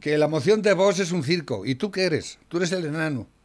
Que 0.00 0.16
la 0.18 0.28
moción 0.28 0.62
de 0.62 0.72
vos 0.74 1.00
es 1.00 1.10
un 1.10 1.24
circo. 1.24 1.66
¿Y 1.66 1.74
tú 1.74 1.90
qué 1.90 2.04
eres? 2.04 2.38
Tú 2.48 2.58
eres 2.58 2.70
el 2.72 2.84
enano. 2.86 3.26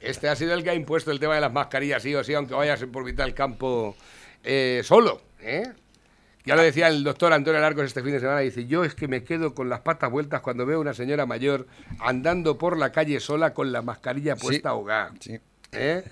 Este 0.00 0.28
ha 0.28 0.34
sido 0.34 0.54
el 0.54 0.64
que 0.64 0.70
ha 0.70 0.74
impuesto 0.74 1.12
el 1.12 1.20
tema 1.20 1.36
de 1.36 1.40
las 1.40 1.52
mascarillas, 1.52 2.02
sí 2.02 2.12
o 2.16 2.24
sí, 2.24 2.34
aunque 2.34 2.52
vayas 2.54 2.82
por 2.92 3.04
mitad 3.04 3.24
del 3.24 3.34
campo 3.34 3.96
eh, 4.42 4.80
solo. 4.84 5.22
¿eh? 5.40 5.62
Ya 6.44 6.56
lo 6.56 6.62
decía 6.62 6.88
el 6.88 7.04
doctor 7.04 7.32
Antonio 7.32 7.60
Larcos 7.60 7.84
este 7.84 8.02
fin 8.02 8.12
de 8.12 8.20
semana, 8.20 8.40
dice, 8.40 8.66
yo 8.66 8.84
es 8.84 8.94
que 8.94 9.06
me 9.06 9.22
quedo 9.22 9.54
con 9.54 9.68
las 9.68 9.80
patas 9.80 10.10
vueltas 10.10 10.40
cuando 10.40 10.66
veo 10.66 10.78
a 10.78 10.80
una 10.80 10.94
señora 10.94 11.24
mayor 11.26 11.66
andando 12.00 12.58
por 12.58 12.76
la 12.76 12.90
calle 12.90 13.20
sola 13.20 13.54
con 13.54 13.70
la 13.70 13.80
mascarilla 13.82 14.34
puesta 14.36 14.70
ahogada. 14.70 15.12
Sí. 15.20 15.38
¿eh? 15.72 16.02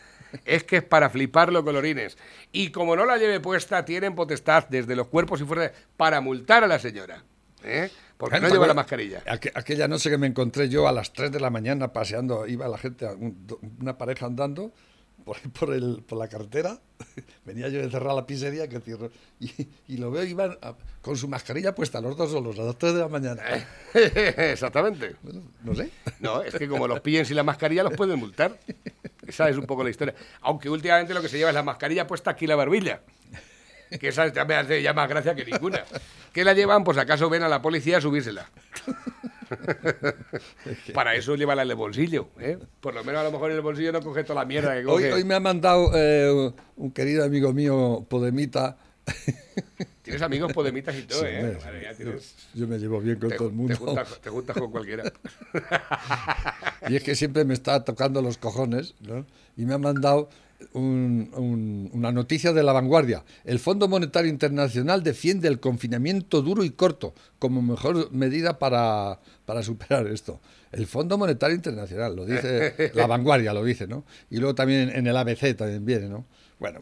Es 0.45 0.63
que 0.63 0.77
es 0.77 0.83
para 0.85 1.11
fliparlo 1.11 1.65
colorines. 1.65 2.17
Y 2.53 2.71
como 2.71 2.95
no 2.95 3.05
la 3.05 3.19
lleve 3.19 3.41
puesta, 3.41 3.85
tienen 3.85 4.15
potestad 4.15 4.67
desde 4.69 4.95
los 4.95 5.09
cuerpos 5.09 5.41
y 5.41 5.45
fuerzas 5.45 5.73
para 5.97 6.21
multar 6.21 6.63
a 6.63 6.69
la 6.69 6.79
señora. 6.79 7.25
¿eh? 7.65 7.91
Porque 8.17 8.37
no 8.39 8.43
lleva 8.47 8.53
la 8.53 8.59
bueno, 8.59 8.75
mascarilla. 8.75 9.25
aqu- 9.25 9.51
aquella 9.55 9.89
noche 9.89 10.11
que 10.11 10.19
me 10.19 10.29
encontré 10.29 10.69
yo 10.69 10.87
a 10.87 10.93
las 10.93 11.13
3 11.13 11.33
de 11.33 11.41
la 11.41 11.51
mañana 11.51 11.93
paseando, 11.93 12.47
iba 12.47 12.69
la 12.69 12.79
gente, 12.79 13.07
un- 13.07 13.47
una 13.81 13.99
pareja 13.99 14.27
andando 14.27 14.73
por, 15.25 15.39
por, 15.53 15.73
el, 15.73 16.03
por 16.07 16.19
la 16.19 16.29
carretera, 16.29 16.79
venía 17.45 17.69
yo 17.69 17.81
de 17.81 17.91
cerrar 17.91 18.15
la 18.15 18.27
pizzería 18.27 18.69
que 18.69 18.81
cierro, 18.81 19.11
y, 19.39 19.51
y 19.89 19.97
lo 19.97 20.11
veo, 20.11 20.25
iban 20.25 20.57
a- 20.63 20.75
con 21.03 21.17
su 21.17 21.29
mascarilla 21.29 21.75
puesta, 21.75 22.01
los 22.01 22.17
dos 22.17 22.31
solos, 22.31 22.59
a 22.59 22.63
las 22.63 22.77
3 22.79 22.95
de 22.95 23.01
la 23.01 23.09
mañana. 23.09 23.43
Exactamente. 23.95 25.17
Bueno, 25.23 25.43
no 25.65 25.75
sé. 25.75 25.91
No, 26.21 26.43
es 26.43 26.55
que 26.55 26.69
como 26.69 26.87
los 26.89 27.01
pillen 27.01 27.25
sin 27.25 27.37
la 27.37 27.43
mascarilla 27.43 27.83
los 27.83 27.95
pueden 27.95 28.19
multar. 28.19 28.59
Esa 29.27 29.49
es 29.49 29.57
un 29.57 29.65
poco 29.67 29.83
la 29.85 29.91
historia. 29.91 30.15
Aunque 30.43 30.69
últimamente 30.69 31.15
lo 31.15 31.23
que 31.23 31.29
se 31.29 31.39
lleva 31.39 31.51
es 31.51 31.55
la 31.55 31.63
mascarilla 31.63 32.07
puesta 32.07 32.33
aquí 32.33 32.45
en 32.47 32.51
la 32.51 32.57
barbilla. 32.57 33.01
Que 33.99 34.09
esa 34.09 34.27
me 34.45 34.55
hace 34.55 34.83
ya 34.83 34.93
más 34.93 35.09
gracia 35.09 35.35
que 35.35 35.45
ninguna. 35.45 35.85
¿Qué 36.33 36.45
la 36.45 36.53
llevan? 36.53 36.85
Pues 36.85 36.99
acaso 36.99 37.29
ven 37.31 37.43
a 37.43 37.49
la 37.49 37.61
policía 37.63 37.99
a 37.99 38.01
subírsela. 38.01 38.49
Para 40.95 41.15
eso 41.15 41.35
llévala 41.37 41.63
en 41.63 41.71
el 41.71 41.77
bolsillo. 41.77 42.29
¿eh? 42.39 42.59
Por 42.81 42.95
lo 42.95 43.05
menos 43.05 43.21
a 43.21 43.25
lo 43.25 43.33
mejor 43.33 43.51
en 43.51 43.57
el 43.57 43.63
bolsillo 43.63 43.93
no 43.93 44.01
coge 44.03 44.25
toda 44.25 44.41
la 44.41 44.47
mierda 44.47 44.73
que 44.75 44.81
Hoy, 44.81 44.85
coge. 45.05 45.13
hoy 45.13 45.25
me 45.25 45.35
ha 45.35 45.41
mandado 45.41 45.91
eh, 45.95 46.53
un 46.77 46.91
querido 46.93 47.25
amigo 47.25 47.53
mío, 47.53 48.05
Podemita. 48.09 48.77
Tienes 50.03 50.23
amigos 50.23 50.53
podemitas 50.53 50.97
y 50.97 51.03
todo, 51.03 51.21
Sí, 51.21 51.27
¿eh? 51.29 51.39
hombre, 51.41 51.59
Vale, 51.65 51.83
ya 51.83 51.91
yo, 51.93 51.97
tienes- 51.99 52.35
yo 52.55 52.67
me 52.67 52.79
llevo 52.79 53.01
bien 53.01 53.19
con 53.19 53.29
te, 53.29 53.37
todo 53.37 53.49
el 53.49 53.53
te 53.55 53.57
mundo. 53.57 53.77
juntas, 53.77 54.21
te 54.21 54.31
juntas 54.31 54.57
con 54.57 54.71
cualquiera. 54.71 55.05
Y 56.89 56.97
es 56.97 57.03
que 57.03 57.15
siempre 57.15 57.45
me 57.45 57.55
está 57.55 57.85
tocando 57.85 58.23
los 58.23 58.39
cojones, 58.39 58.95
¿no? 59.01 59.27
Y 59.57 59.67
me 59.67 59.75
ha 59.75 59.79
mandado 59.79 60.31
un- 60.73 61.31
un- 61.37 61.91
una 61.93 62.13
noticia 62.13 62.53
de 62.53 62.63
la 62.63 62.73
vanguardia. 62.73 63.25
El 63.45 63.59
Fondo 63.59 63.89
Monetario 63.89 64.31
Internacional 64.31 65.03
defiende 65.03 65.49
el 65.49 65.61
confinamiento 65.61 66.43
duro 66.43 66.65
y 66.65 66.71
corto 66.71 67.15
como 67.39 67.63
mejor 67.63 68.13
medida 68.13 68.59
para, 68.59 69.21
para 69.47 69.63
superar 69.63 70.07
esto. 70.07 70.41
El 70.73 70.87
Fondo 70.87 71.19
Monetario 71.19 71.57
Internacional, 71.57 72.15
lo 72.15 72.25
dice, 72.27 72.75
la 72.95 73.07
vanguardia 73.07 73.53
lo 73.53 73.65
dice, 73.65 73.87
¿no? 73.87 74.05
Y 74.31 74.37
luego 74.39 74.55
también 74.55 74.91
en 74.91 75.07
el 75.07 75.17
ABC 75.17 75.57
también 75.57 75.85
viene, 75.85 76.09
¿no? 76.09 76.25
Bueno, 76.59 76.81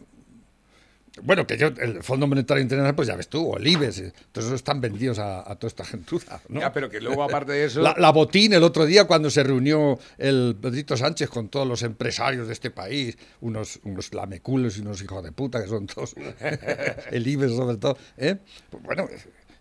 bueno, 1.23 1.45
que 1.45 1.57
yo, 1.57 1.67
el 1.67 2.03
Fondo 2.03 2.27
Monetario 2.27 2.61
Internacional, 2.61 2.95
pues 2.95 3.07
ya 3.07 3.15
ves 3.15 3.27
tú, 3.27 3.51
o 3.51 3.57
el 3.57 3.67
IBEX, 3.67 3.99
eh, 3.99 4.13
todos 4.31 4.47
esos 4.47 4.55
están 4.55 4.81
vendidos 4.81 5.19
a, 5.19 5.39
a 5.39 5.55
toda 5.55 5.67
esta 5.67 5.85
gentuza, 5.85 6.41
¿no? 6.49 6.59
Ya, 6.59 6.71
pero 6.71 6.89
que 6.89 6.99
luego, 6.99 7.23
aparte 7.23 7.51
de 7.51 7.65
eso. 7.65 7.81
La, 7.81 7.95
la 7.97 8.11
botín 8.11 8.53
el 8.53 8.63
otro 8.63 8.85
día 8.85 9.05
cuando 9.05 9.29
se 9.29 9.43
reunió 9.43 9.99
el 10.17 10.55
Pedrito 10.61 10.95
Sánchez 10.97 11.29
con 11.29 11.49
todos 11.49 11.67
los 11.67 11.83
empresarios 11.83 12.47
de 12.47 12.53
este 12.53 12.71
país, 12.71 13.17
unos, 13.41 13.79
unos 13.83 14.13
lameculos 14.13 14.77
y 14.77 14.81
unos 14.81 15.01
hijos 15.01 15.23
de 15.23 15.31
puta 15.31 15.61
que 15.61 15.69
son 15.69 15.87
todos, 15.87 16.15
el 17.11 17.27
IBEX 17.27 17.55
sobre 17.55 17.77
todo, 17.77 17.97
¿eh? 18.17 18.37
Pues 18.69 18.83
bueno, 18.83 19.07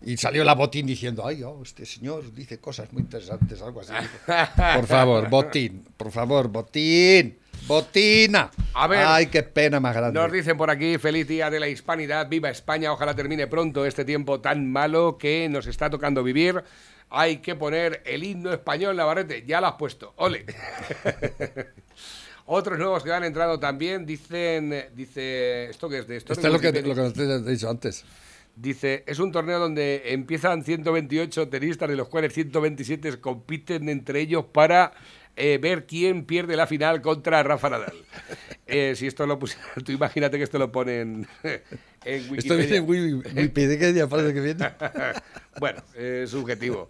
Y 0.02 0.16
salió 0.16 0.44
la 0.44 0.54
botín 0.54 0.86
diciendo, 0.86 1.26
ay, 1.26 1.42
oh, 1.42 1.60
este 1.62 1.84
señor 1.84 2.32
dice 2.32 2.58
cosas 2.58 2.92
muy 2.92 3.02
interesantes, 3.02 3.60
algo 3.62 3.80
así. 3.80 3.92
por 4.76 4.86
favor, 4.86 5.28
botín, 5.28 5.84
por 5.96 6.12
favor, 6.12 6.48
botín, 6.48 7.38
botina. 7.68 8.50
A 8.74 8.86
ver, 8.86 9.04
ay, 9.06 9.26
qué 9.26 9.42
pena 9.42 9.78
más 9.78 9.94
grande. 9.94 10.18
Nos 10.18 10.32
dicen 10.32 10.56
por 10.56 10.70
aquí, 10.70 10.98
feliz 10.98 11.28
día 11.28 11.50
de 11.50 11.60
la 11.60 11.68
hispanidad, 11.68 12.28
viva 12.28 12.48
España, 12.48 12.92
ojalá 12.92 13.14
termine 13.14 13.46
pronto 13.46 13.84
este 13.84 14.04
tiempo 14.04 14.40
tan 14.40 14.72
malo 14.72 15.18
que 15.18 15.48
nos 15.48 15.66
está 15.66 15.90
tocando 15.90 16.24
vivir. 16.24 16.64
Hay 17.10 17.38
que 17.38 17.54
poner 17.54 18.02
el 18.04 18.24
himno 18.24 18.52
español, 18.52 18.96
Navarrete, 18.96 19.44
ya 19.46 19.60
lo 19.60 19.68
has 19.68 19.74
puesto, 19.74 20.14
ole. 20.16 20.44
Otros 22.46 22.78
nuevos 22.78 23.02
que 23.02 23.12
han 23.12 23.24
entrado 23.24 23.60
también 23.60 24.06
dicen, 24.06 24.86
dice, 24.94 25.66
¿esto 25.66 25.88
qué 25.88 25.98
es 25.98 26.08
de 26.08 26.16
esto? 26.16 26.32
Esto 26.32 26.46
es 26.46 26.52
lo 26.52 26.58
que, 26.58 26.82
lo 26.82 26.94
que 26.94 27.10
te 27.10 27.22
he 27.22 27.42
dicho 27.42 27.68
antes. 27.68 28.04
Dice, 28.56 29.04
es 29.06 29.20
un 29.20 29.30
torneo 29.30 29.58
donde 29.58 30.02
empiezan 30.06 30.64
128 30.64 31.48
tenistas, 31.48 31.88
de 31.88 31.96
los 31.96 32.08
cuales 32.08 32.32
127 32.32 33.20
compiten 33.20 33.88
entre 33.88 34.20
ellos 34.20 34.46
para 34.52 34.94
eh, 35.38 35.58
ver 35.60 35.86
quién 35.86 36.24
pierde 36.26 36.56
la 36.56 36.66
final 36.66 37.00
contra 37.00 37.42
Rafa 37.42 37.70
Nadal. 37.70 37.94
Eh, 38.70 38.92
si 38.96 39.06
esto 39.06 39.26
lo 39.26 39.38
pusieran, 39.38 39.64
tú 39.82 39.92
imagínate 39.92 40.36
que 40.36 40.44
esto 40.44 40.58
lo 40.58 40.70
ponen 40.70 41.26
en 42.04 42.30
Wikipedia. 42.30 42.36
Esto 42.36 42.56
viene 42.58 42.76
en 42.76 42.86
Wi- 42.86 43.14
Wikipedia, 43.14 44.06
parece 44.06 44.34
que 44.34 44.40
viene. 44.42 44.70
bueno, 45.58 45.82
es 45.94 46.28
subjetivo. 46.28 46.86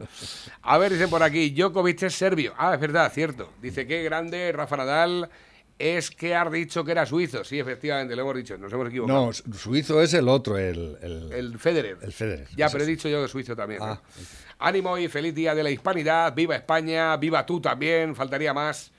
A 0.63 0.77
ver, 0.79 0.93
dicen 0.93 1.09
por 1.09 1.23
aquí, 1.23 1.51
Djokovic 1.51 2.03
es 2.03 2.15
serbio. 2.17 2.53
Ah, 2.59 2.75
es 2.75 2.81
verdad, 2.81 3.13
cierto. 3.15 3.53
Dice, 3.63 3.87
qué 3.87 4.03
grande 4.03 4.51
Rafa 4.51 4.77
Nadal 4.77 5.31
es 5.79 6.11
que 6.11 6.35
has 6.35 6.51
dicho 6.51 6.85
que 6.85 6.91
era 6.91 7.07
suizo. 7.07 7.45
Sí, 7.45 7.61
efectivamente, 7.61 8.17
lo 8.17 8.23
hemos 8.23 8.35
dicho, 8.35 8.59
nos 8.59 8.73
hemos 8.73 8.89
equivocado. 8.89 9.27
No, 9.27 9.33
su- 9.33 9.53
suizo 9.53 10.03
es 10.03 10.13
el 10.15 10.29
otro, 10.29 10.59
el... 10.59 10.99
El, 11.01 11.33
El 11.33 11.59
Federer. 11.61 11.99
el 12.03 12.13
Federer. 12.13 12.49
Ya, 12.57 12.69
pero 12.71 12.83
he 12.83 12.87
dicho 12.89 13.09
yo 13.09 13.23
de 13.23 13.29
suizo 13.29 13.55
también. 13.55 13.81
Ah, 13.85 14.01
¿no? 14.03 14.23
Ánimo 14.59 14.99
y 14.99 15.09
feliz 15.09 15.35
día 15.35 15.55
de 15.55 15.63
la 15.63 15.71
hispanidad. 15.71 16.35
Viva 16.35 16.57
España, 16.57 17.17
viva 17.17 17.47
tú 17.47 17.61
también, 17.61 18.15
faltaría 18.15 18.53
más. 18.53 18.91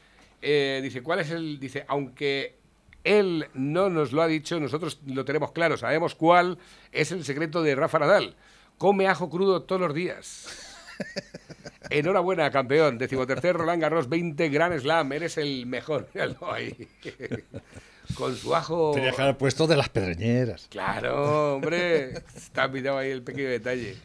Eh, 0.42 0.80
dice, 0.82 1.02
¿cuál 1.04 1.20
es 1.20 1.32
el...? 1.32 1.60
Dice, 1.60 1.86
aunque 1.88 2.58
él 3.04 3.48
no 3.54 3.90
nos 3.90 4.12
lo 4.12 4.22
ha 4.22 4.28
dicho, 4.28 4.60
nosotros 4.60 5.00
lo 5.06 5.26
tenemos 5.26 5.52
claro, 5.52 5.78
sabemos 5.78 6.16
cuál 6.16 6.58
es 6.92 7.12
el 7.12 7.24
secreto 7.26 7.62
de 7.62 7.76
Rafa 7.76 8.00
Nadal. 8.00 8.36
Come 8.78 9.08
ajo 9.08 9.30
crudo 9.30 9.64
todos 9.64 9.82
los 9.82 9.94
días. 9.94 10.48
Enhorabuena, 11.90 12.50
campeón. 12.52 12.98
Decimotercer 12.98 13.56
Roland 13.56 13.82
Garros 13.82 14.08
20 14.08 14.50
Grand 14.50 14.80
Slam. 14.80 15.12
Eres 15.12 15.38
el 15.38 15.66
mejor. 15.66 16.08
Míralo 16.14 16.54
ahí. 16.54 16.88
Con 18.16 18.36
su 18.36 18.56
ajo... 18.56 18.92
Tenía 18.94 19.12
que 19.12 19.22
haber 19.22 19.38
puesto 19.38 19.68
de 19.68 19.76
las 19.76 19.90
pedreñeras. 19.90 20.68
Claro, 20.70 21.56
hombre. 21.56 22.24
Está 22.36 22.68
mirado 22.68 23.00
ahí 23.00 23.12
el 23.12 23.22
pequeño 23.22 23.50
detalle. 23.50 23.98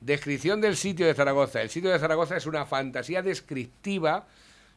Descripción 0.00 0.60
del 0.60 0.76
sitio 0.76 1.06
de 1.06 1.14
Zaragoza. 1.14 1.60
El 1.60 1.70
sitio 1.70 1.90
de 1.90 1.98
Zaragoza 1.98 2.36
es 2.36 2.46
una 2.46 2.66
fantasía 2.66 3.20
descriptiva 3.20 4.26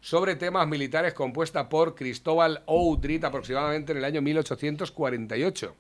sobre 0.02 0.36
temas 0.36 0.68
militares 0.68 1.14
compuesta 1.14 1.70
por 1.70 1.94
Cristóbal 1.94 2.64
Oudrit 2.66 3.24
aproximadamente 3.24 3.92
en 3.92 4.00
el 4.00 4.06
año 4.06 4.22
1848. 4.22 5.76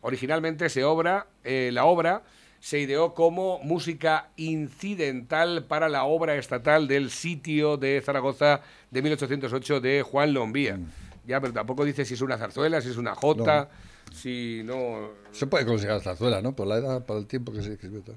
Originalmente 0.00 0.70
se 0.70 0.84
obra, 0.84 1.26
eh, 1.44 1.70
la 1.74 1.84
obra 1.84 2.22
se 2.58 2.78
ideó 2.78 3.12
como 3.12 3.58
música 3.58 4.30
incidental 4.36 5.64
para 5.64 5.90
la 5.90 6.04
obra 6.04 6.36
estatal 6.36 6.88
del 6.88 7.10
sitio 7.10 7.76
de 7.76 8.00
Zaragoza 8.00 8.62
de 8.90 9.02
1808 9.02 9.80
de 9.80 10.02
Juan 10.02 10.32
Lombía. 10.32 10.78
Ya, 11.26 11.38
pero 11.40 11.52
tampoco 11.52 11.84
dice 11.84 12.06
si 12.06 12.14
es 12.14 12.22
una 12.22 12.38
zarzuela, 12.38 12.80
si 12.80 12.88
es 12.88 12.96
una 12.96 13.14
jota, 13.14 13.68
si 14.10 14.62
no... 14.64 15.10
Se 15.32 15.46
puede 15.46 15.66
considerar 15.66 16.00
zarzuela, 16.00 16.40
¿no? 16.40 16.56
Por 16.56 16.66
la 16.66 16.78
edad, 16.78 17.04
por 17.04 17.18
el 17.18 17.26
tiempo 17.26 17.52
que 17.52 17.62
se 17.62 17.74
escribió. 17.74 18.00
todo. 18.00 18.16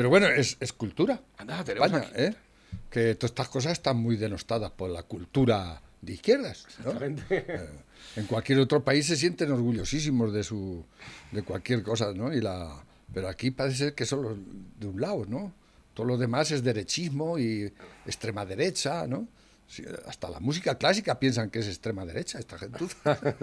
Pero 0.00 0.08
bueno, 0.08 0.28
es, 0.28 0.56
es 0.60 0.72
cultura. 0.72 1.20
Anda, 1.36 1.60
España. 1.60 2.06
¿eh? 2.14 2.32
Que 2.88 3.16
todas 3.16 3.32
estas 3.32 3.50
cosas 3.50 3.72
están 3.72 3.98
muy 3.98 4.16
denostadas 4.16 4.70
por 4.70 4.88
la 4.88 5.02
cultura 5.02 5.82
de 6.00 6.14
izquierdas. 6.14 6.66
¿no? 6.82 6.92
Eh, 7.02 7.68
en 8.16 8.24
cualquier 8.24 8.60
otro 8.60 8.82
país 8.82 9.04
se 9.04 9.16
sienten 9.16 9.52
orgullosísimos 9.52 10.32
de 10.32 10.42
su 10.42 10.82
de 11.32 11.42
cualquier 11.42 11.82
cosa, 11.82 12.14
¿no? 12.14 12.32
Y 12.32 12.40
la 12.40 12.82
pero 13.12 13.28
aquí 13.28 13.50
parece 13.50 13.76
ser 13.76 13.94
que 13.94 14.06
solo 14.06 14.38
de 14.78 14.86
un 14.86 14.98
lado, 14.98 15.26
¿no? 15.28 15.52
Todo 15.92 16.06
lo 16.06 16.16
demás 16.16 16.50
es 16.50 16.64
derechismo 16.64 17.38
y 17.38 17.70
extrema 18.06 18.46
derecha, 18.46 19.06
¿no? 19.06 19.28
Sí, 19.68 19.84
hasta 20.06 20.30
la 20.30 20.40
música 20.40 20.78
clásica 20.78 21.18
piensan 21.18 21.50
que 21.50 21.58
es 21.58 21.68
extrema 21.68 22.06
derecha 22.06 22.38
esta 22.38 22.56
gente. 22.56 22.86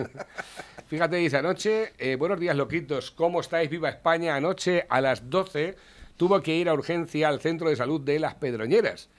Fíjate, 0.88 1.18
dice 1.18 1.38
anoche, 1.38 1.94
eh, 2.00 2.16
buenos 2.16 2.40
días 2.40 2.56
loquitos, 2.56 3.12
¿cómo 3.12 3.42
estáis? 3.42 3.70
Viva 3.70 3.90
España. 3.90 4.36
Anoche 4.36 4.88
a 4.90 5.02
las 5.02 5.30
12 5.30 5.76
tuvo 6.18 6.42
que 6.42 6.56
ir 6.56 6.68
a 6.68 6.74
urgencia 6.74 7.30
al 7.30 7.40
centro 7.40 7.70
de 7.70 7.76
salud 7.76 8.02
de 8.02 8.20
Las 8.20 8.36
Pedroñeras. 8.36 9.10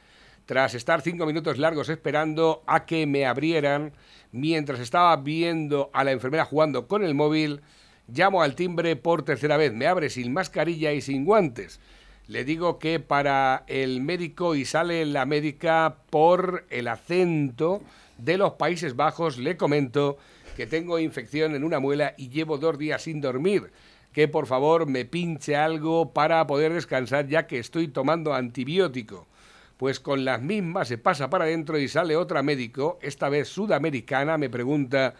Tras 0.47 0.75
estar 0.75 1.03
cinco 1.03 1.27
minutos 1.27 1.59
largos 1.59 1.89
esperando 1.89 2.63
a 2.67 2.87
que 2.87 3.07
me 3.07 3.27
abrieran, 3.27 3.93
mientras 4.33 4.81
estaba 4.81 5.15
viendo 5.17 5.91
a 5.93 6.05
la 6.05 6.13
enfermera 6.13 6.45
jugando 6.45 6.89
con 6.89 7.05
el 7.05 7.15
móvil, 7.15 7.61
llamo 8.09 8.43
al 8.43 8.55
timbre 8.55 8.97
por 8.97 9.23
tercera 9.23 9.57
vez. 9.57 9.73
Me 9.73 9.87
abre 9.87 10.11
sin 10.11 10.33
mascarilla 10.33 10.93
y 10.93 11.01
sin 11.01 11.25
guantes. 11.25 11.81
Le 12.27 12.45
digo 12.45 12.79
que 12.79 13.01
para 13.01 13.65
el 13.69 14.01
médico 14.01 14.55
y 14.55 14.65
sale 14.65 15.05
la 15.07 15.25
médica 15.25 15.97
por 16.11 16.67
el 16.71 16.89
acento 16.89 17.81
de 18.19 18.39
los 18.39 18.55
Países 18.55 18.97
Bajos. 18.97 19.39
Le 19.39 19.57
comento 19.57 20.19
que 20.57 20.67
tengo 20.67 20.99
infección 20.99 21.55
en 21.55 21.65
una 21.65 21.79
muela 21.79 22.15
y 22.19 22.31
llevo 22.31 22.59
dos 22.59 22.79
días 22.79 23.03
sin 23.03 23.21
dormir. 23.21 23.71
Que 24.19 24.27
por 24.27 24.49
favor 24.49 24.89
me 24.89 25.05
pinche 25.05 25.55
algo 25.55 26.13
para 26.13 26.45
poder 26.49 26.73
descansar 26.73 27.29
ya 27.29 27.47
que 27.47 27.61
estoy 27.61 27.87
tomando 27.87 28.35
antibiótico. 28.35 29.29
Pues 29.77 30.01
con 30.01 30.25
las 30.25 30.43
mismas 30.43 30.89
se 30.89 30.99
pasa 30.99 31.31
para 31.31 31.45
adentro 31.45 31.79
y 31.79 31.87
sale 31.87 32.17
otra 32.17 32.43
médico, 32.43 32.99
esta 33.01 33.29
vez 33.29 33.47
sudamericana, 33.47 34.37
me 34.37 34.51
pregunta 34.51 35.15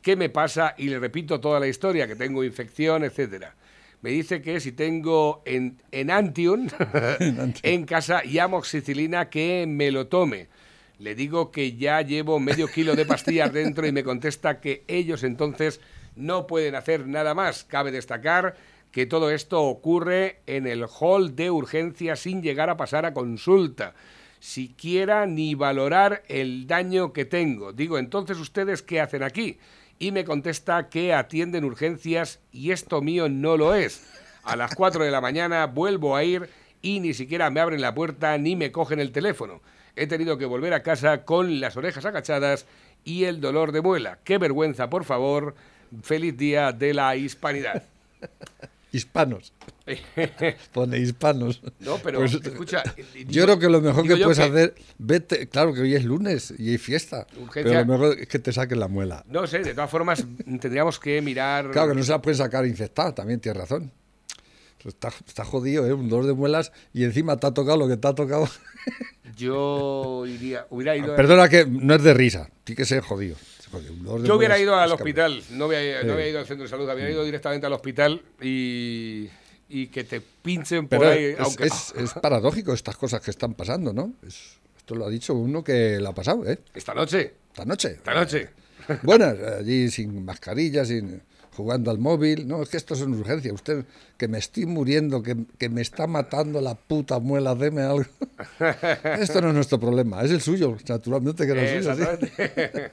qué 0.00 0.16
me 0.16 0.30
pasa 0.30 0.74
y 0.78 0.88
le 0.88 0.98
repito 0.98 1.40
toda 1.40 1.60
la 1.60 1.66
historia, 1.66 2.06
que 2.06 2.16
tengo 2.16 2.42
infección, 2.42 3.04
etcétera. 3.04 3.54
Me 4.00 4.08
dice 4.12 4.40
que 4.40 4.60
si 4.60 4.72
tengo 4.72 5.42
en, 5.44 5.82
Enantium 5.92 6.68
en 7.62 7.84
casa 7.84 8.24
y 8.24 8.38
amoxicilina 8.38 9.28
que 9.28 9.66
me 9.68 9.90
lo 9.90 10.06
tome. 10.06 10.48
Le 10.98 11.14
digo 11.14 11.50
que 11.50 11.76
ya 11.76 12.00
llevo 12.00 12.40
medio 12.40 12.66
kilo 12.66 12.96
de 12.96 13.04
pastillas 13.04 13.52
dentro 13.52 13.86
y 13.86 13.92
me 13.92 14.04
contesta 14.04 14.58
que 14.58 14.84
ellos 14.88 15.22
entonces 15.22 15.82
no 16.18 16.46
pueden 16.46 16.74
hacer 16.74 17.06
nada 17.06 17.34
más. 17.34 17.64
Cabe 17.64 17.90
destacar 17.90 18.56
que 18.92 19.06
todo 19.06 19.30
esto 19.30 19.62
ocurre 19.62 20.40
en 20.46 20.66
el 20.66 20.84
hall 20.86 21.36
de 21.36 21.50
urgencia 21.50 22.16
sin 22.16 22.42
llegar 22.42 22.70
a 22.70 22.76
pasar 22.76 23.06
a 23.06 23.14
consulta, 23.14 23.94
siquiera 24.40 25.26
ni 25.26 25.54
valorar 25.54 26.22
el 26.28 26.66
daño 26.66 27.12
que 27.12 27.24
tengo. 27.24 27.72
Digo, 27.72 27.98
entonces 27.98 28.38
ustedes 28.38 28.82
qué 28.82 29.00
hacen 29.00 29.22
aquí? 29.22 29.58
Y 29.98 30.12
me 30.12 30.24
contesta 30.24 30.88
que 30.88 31.12
atienden 31.12 31.64
urgencias 31.64 32.40
y 32.52 32.70
esto 32.70 33.02
mío 33.02 33.28
no 33.28 33.56
lo 33.56 33.74
es. 33.74 34.06
A 34.44 34.56
las 34.56 34.74
4 34.74 35.04
de 35.04 35.10
la 35.10 35.20
mañana 35.20 35.66
vuelvo 35.66 36.16
a 36.16 36.24
ir 36.24 36.48
y 36.80 37.00
ni 37.00 37.14
siquiera 37.14 37.50
me 37.50 37.60
abren 37.60 37.80
la 37.80 37.94
puerta 37.94 38.38
ni 38.38 38.56
me 38.56 38.72
cogen 38.72 39.00
el 39.00 39.12
teléfono. 39.12 39.60
He 39.96 40.06
tenido 40.06 40.38
que 40.38 40.46
volver 40.46 40.72
a 40.74 40.84
casa 40.84 41.24
con 41.24 41.60
las 41.60 41.76
orejas 41.76 42.04
agachadas 42.04 42.66
y 43.04 43.24
el 43.24 43.40
dolor 43.40 43.72
de 43.72 43.80
muela. 43.80 44.20
Qué 44.22 44.38
vergüenza, 44.38 44.88
por 44.88 45.04
favor. 45.04 45.56
Feliz 46.02 46.36
día 46.36 46.72
de 46.72 46.94
la 46.94 47.14
hispanidad. 47.16 47.82
Hispanos. 48.92 49.52
Pone 50.72 50.98
hispanos. 50.98 51.60
No, 51.80 51.98
pero 51.98 52.20
Pues, 52.20 52.34
escucha. 52.34 52.82
Yo 53.26 53.44
creo 53.44 53.58
que 53.58 53.68
lo 53.68 53.82
mejor 53.82 54.06
que 54.08 54.16
puedes 54.16 54.38
que- 54.38 54.44
hacer, 54.44 54.74
vete, 54.98 55.46
claro 55.48 55.74
que 55.74 55.82
hoy 55.82 55.94
es 55.94 56.04
lunes 56.04 56.54
y 56.58 56.70
hay 56.70 56.78
fiesta, 56.78 57.26
Urgencia- 57.38 57.62
pero 57.64 57.80
lo 57.80 57.86
mejor 57.86 58.18
es 58.18 58.28
que 58.28 58.38
te 58.38 58.50
saquen 58.50 58.80
la 58.80 58.88
muela. 58.88 59.22
No 59.28 59.46
sé, 59.46 59.58
de 59.58 59.74
todas 59.74 59.90
formas, 59.90 60.24
tendríamos 60.60 60.98
que 60.98 61.20
mirar. 61.20 61.70
Claro 61.70 61.88
que 61.90 61.94
no 61.96 62.02
se 62.02 62.12
la 62.12 62.22
pueden 62.22 62.38
sacar 62.38 62.64
infectada, 62.66 63.14
también 63.14 63.40
tienes 63.40 63.60
razón. 63.60 63.92
Está, 64.84 65.08
está 65.26 65.44
jodido, 65.44 65.86
¿eh? 65.86 65.92
Un 65.92 66.08
dolor 66.08 66.26
de 66.26 66.32
muelas 66.32 66.72
y 66.94 67.04
encima 67.04 67.36
te 67.36 67.46
ha 67.46 67.50
tocado 67.52 67.76
lo 67.76 67.88
que 67.88 67.96
te 67.98 68.08
ha 68.08 68.14
tocado. 68.14 68.48
Yo 69.36 70.24
iría, 70.26 70.66
hubiera 70.70 70.96
ido. 70.96 71.14
Perdona 71.14 71.48
que 71.48 71.66
no 71.66 71.94
es 71.94 72.02
de 72.02 72.14
risa, 72.14 72.48
tiene 72.64 72.76
que 72.78 72.84
ser 72.86 73.00
jodido. 73.02 73.36
Yo 74.24 74.36
hubiera 74.36 74.58
ido 74.58 74.74
al 74.76 74.90
hospital, 74.92 75.42
no 75.50 75.66
había, 75.66 76.00
Sí. 76.00 76.06
no 76.06 76.12
había 76.14 76.28
ido 76.28 76.38
al 76.40 76.46
centro 76.46 76.64
de 76.64 76.68
salud, 76.70 76.88
había 76.88 77.10
ido 77.10 77.24
directamente 77.24 77.66
al 77.66 77.72
hospital 77.72 78.22
y, 78.40 79.28
y 79.68 79.86
que 79.88 80.04
te 80.04 80.20
pinchen 80.20 80.88
por 80.88 80.98
Pero 81.00 81.10
ahí. 81.10 81.24
es, 81.24 81.40
aunque, 81.40 81.64
es- 81.66 81.94
es 81.96 82.12
paradójico 82.14 82.72
estas 82.72 82.96
cosas 82.96 83.20
que 83.20 83.30
están 83.30 83.54
pasando, 83.54 83.92
¿no? 83.92 84.12
Es- 84.26 84.56
esto 84.76 84.94
lo 84.94 85.06
ha 85.06 85.10
dicho 85.10 85.34
uno 85.34 85.62
que 85.62 85.98
lo 86.00 86.08
ha 86.08 86.14
pasado, 86.14 86.48
¿eh? 86.50 86.58
Esta 86.74 86.94
noche, 86.94 87.34
Esta 87.52 87.64
noche. 87.64 87.88
esta 87.92 88.14
noche. 88.14 88.48
Bueno, 89.02 89.26
allí 89.58 89.90
sin 89.90 90.24
mascarilla, 90.24 90.84
sin 90.84 91.20
jugando 91.54 91.90
al 91.90 91.98
móvil. 91.98 92.46
No, 92.48 92.62
es 92.62 92.68
que 92.70 92.76
esto 92.78 92.94
es 92.94 93.00
una 93.02 93.16
urgencia. 93.16 93.52
Usted, 93.52 93.84
que 94.16 94.28
me 94.28 94.38
estoy 94.38 94.64
muriendo, 94.64 95.22
que, 95.22 95.36
que 95.58 95.68
me 95.68 95.82
está 95.82 96.06
matando 96.06 96.60
la 96.60 96.74
puta 96.76 97.18
muela, 97.18 97.54
deme 97.56 97.82
algo. 97.82 98.04
Esto 99.18 99.40
no 99.42 99.48
es 99.48 99.54
nuestro 99.54 99.78
problema, 99.80 100.22
es 100.22 100.30
el 100.30 100.40
suyo, 100.40 100.76
naturalmente 100.88 101.46
que 101.46 101.54
no 101.54 101.60
es 101.60 101.84
suyo. 101.84 101.96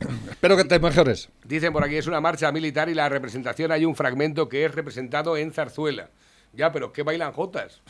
Espero 0.30 0.56
que 0.56 0.64
te 0.64 0.78
mejores. 0.78 1.28
Dicen 1.44 1.72
por 1.72 1.84
aquí, 1.84 1.96
es 1.96 2.06
una 2.06 2.20
marcha 2.20 2.50
militar 2.52 2.88
y 2.88 2.94
la 2.94 3.08
representación 3.08 3.72
hay 3.72 3.84
un 3.84 3.94
fragmento 3.94 4.48
que 4.48 4.64
es 4.64 4.74
representado 4.74 5.36
en 5.36 5.52
zarzuela. 5.52 6.10
Ya, 6.52 6.72
pero 6.72 6.92
¿qué 6.92 7.02
bailan 7.02 7.32
jotas? 7.32 7.82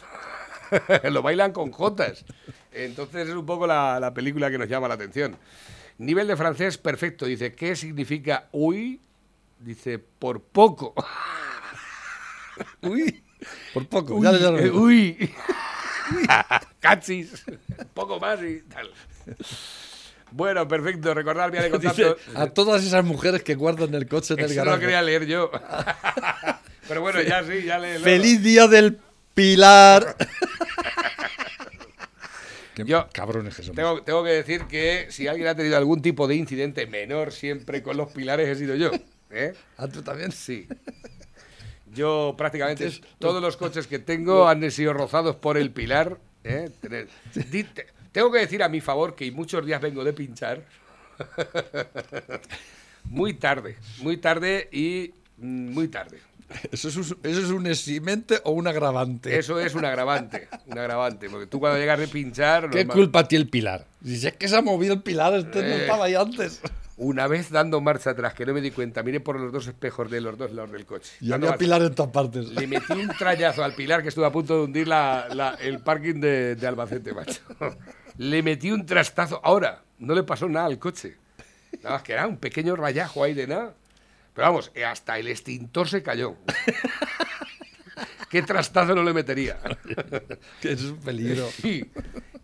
Lo 1.11 1.23
bailan 1.23 1.53
con 1.53 1.71
jotas. 1.71 2.25
Entonces 2.73 3.29
es 3.29 3.35
un 3.35 3.47
poco 3.47 3.67
la, 3.67 3.99
la 4.01 4.13
película 4.13 4.51
que 4.51 4.59
nos 4.59 4.69
llama 4.69 4.89
la 4.89 4.95
atención. 4.95 5.37
Nivel 5.99 6.29
de 6.29 6.37
francés 6.37 6.79
perfecto. 6.79 7.27
Dice, 7.27 7.55
¿qué 7.55 7.77
significa 7.77 8.49
uy? 8.53 9.01
Dice, 9.59 9.99
por 9.99 10.43
poco. 10.43 10.95
Uy, 12.83 13.23
por 13.75 13.87
poco. 13.87 14.15
Uy, 14.15 14.25
ya, 14.25 14.33
ya 14.33 14.51
lo 14.51 14.59
eh, 14.59 14.71
uy. 14.71 15.35
Cachis. 16.81 17.45
Un 17.47 17.89
poco 17.95 18.19
más 18.19 18.43
y 18.43 18.63
tal. 18.63 18.91
Bueno, 20.33 20.67
perfecto. 20.69 21.13
Recordar 21.15 21.51
vía 21.51 21.63
de 21.63 21.71
contacto. 21.73 22.15
Dice, 22.15 22.31
a 22.39 22.47
todas 22.49 22.85
esas 22.85 23.05
mujeres 23.05 23.43
que 23.43 23.55
guardan 23.55 23.95
el 23.95 24.07
coche 24.09 24.35
en 24.35 24.41
el 24.41 24.47
Eso 24.47 24.55
lo 24.61 24.65
garaje. 24.65 24.81
quería 24.83 25.03
leer 25.03 25.27
yo. 25.27 25.51
Pero 26.89 27.01
bueno, 27.03 27.21
ya 27.23 27.43
sí, 27.45 27.63
ya 27.65 27.79
le. 27.79 27.99
¡Feliz 28.01 28.43
día 28.43 28.67
del 28.69 28.99
Pilar! 29.35 30.17
Qué 32.75 32.85
Yo- 32.85 33.09
cabrones 33.13 33.55
que 33.57 33.63
somos. 33.63 33.77
Tengo, 33.77 34.03
tengo 34.03 34.25
que 34.25 34.31
decir 34.31 34.65
que 34.67 35.07
si 35.11 35.27
alguien 35.29 35.49
ha 35.49 35.55
tenido 35.55 35.77
algún 35.77 36.01
tipo 36.03 36.27
de 36.29 36.37
incidente 36.37 36.87
menor 36.87 37.33
siempre 37.33 37.83
con 37.83 37.97
los 37.97 38.11
pilares 38.13 38.49
he 38.49 38.55
sido 38.55 38.75
yo. 38.77 38.91
¿eh? 39.31 39.55
¿Ah, 39.77 39.89
tú 39.89 40.03
también? 40.03 40.31
Sí. 40.33 40.67
Yo 41.93 42.35
prácticamente 42.39 42.91
todos 43.19 43.43
los 43.43 43.57
coches 43.57 43.87
que 43.89 43.99
tengo 43.99 44.49
han 44.49 44.69
sido 44.71 44.93
rozados 44.93 45.37
por 45.37 45.59
el 45.59 45.71
pilar. 45.73 46.19
¿eh? 46.45 46.71
Tengo 48.13 48.31
que 48.33 48.39
decir 48.41 48.63
a 48.63 48.69
mi 48.69 48.81
favor 48.81 49.15
que 49.15 49.31
muchos 49.33 49.65
días 49.65 49.81
vengo 49.81 50.03
de 50.05 50.13
pinchar. 50.13 50.63
Muy 53.05 53.35
tarde, 53.35 53.77
muy 54.03 54.19
tarde 54.19 54.69
y 54.73 55.13
mm, 55.39 55.73
muy 55.73 55.89
tarde. 55.89 56.19
¿Eso 56.71 56.89
es, 56.89 56.97
un, 56.97 57.05
¿Eso 57.23 57.41
es 57.41 57.51
un 57.51 57.67
eximente 57.67 58.41
o 58.45 58.51
un 58.53 58.67
agravante? 58.69 59.39
Eso 59.39 59.59
es 59.59 59.75
un 59.75 59.85
agravante, 59.85 60.49
un 60.67 60.79
agravante, 60.79 61.31
porque 61.31 61.47
tú 61.47 61.61
cuando 61.61 61.79
llegas 61.79 61.99
de 61.99 62.09
pinchar... 62.09 62.69
¿Qué 62.71 62.85
normal- 62.85 62.97
culpa 62.97 63.27
tiene 63.29 63.45
el 63.45 63.49
Pilar? 63.51 63.87
Si 64.05 64.27
es 64.27 64.35
que 64.35 64.49
se 64.49 64.57
ha 64.57 64.63
movido 64.63 64.93
el 64.95 65.03
Pilar, 65.03 65.33
este 65.35 65.61
no 65.63 65.69
Eh. 65.69 65.81
estaba 65.83 66.05
ahí 66.07 66.15
antes. 66.15 66.61
Una 66.99 67.27
vez 67.27 67.51
dando 67.51 67.81
marcha 67.81 68.11
atrás, 68.11 68.35
que 68.35 68.45
no 68.45 68.53
me 68.53 68.61
di 68.61 68.71
cuenta, 68.73 69.03
miré 69.03 69.21
por 69.21 69.41
los 69.41 69.51
dos 69.51 69.67
espejos 69.67 70.11
de 70.11 70.21
los 70.21 70.37
dos 70.37 70.53
lados 70.53 70.71
del 70.73 70.85
coche. 70.85 71.11
Y 71.23 71.33
había 71.33 71.57
Pilar 71.57 71.81
en 71.83 71.95
todas 71.95 72.13
partes. 72.13 72.49
Le 72.51 72.67
metí 72.67 72.93
un 72.93 73.09
trayazo 73.09 73.65
al 73.65 73.73
pilar 73.73 74.03
que 74.03 74.11
estuve 74.11 74.27
a 74.27 74.31
punto 74.33 74.59
de 74.59 74.65
hundir 74.65 74.87
la- 74.89 75.27
la- 75.33 75.55
el 75.55 75.79
parking 75.79 76.21
de, 76.21 76.57
de 76.57 76.67
Albacete, 76.67 77.15
macho. 77.15 77.41
Le 78.19 78.43
metí 78.43 78.71
un 78.71 78.87
trastazo. 78.87 79.41
Ahora, 79.45 79.83
no 79.99 80.15
le 80.15 80.23
pasó 80.23 80.49
nada 80.49 80.67
al 80.67 80.79
coche. 80.79 81.17
Nada 81.83 81.97
más 81.97 82.03
que 82.03 82.13
era 82.13 82.27
un 82.27 82.37
pequeño 82.37 82.77
rayajo 82.77 83.25
ahí 83.25 83.35
de 83.35 83.47
nada. 83.47 83.75
Pero 84.35 84.49
vamos, 84.49 84.71
eh, 84.75 84.85
hasta 84.85 85.19
el 85.19 85.29
extintor 85.29 85.89
se 85.89 86.03
cayó. 86.03 86.37
¿Qué 88.31 88.43
trastazo 88.43 88.95
no 88.95 89.03
le 89.03 89.13
metería? 89.13 89.59
Que 90.61 90.73
es 90.73 90.83
un 90.83 90.99
peligro. 90.99 91.49
Y, 91.65 91.85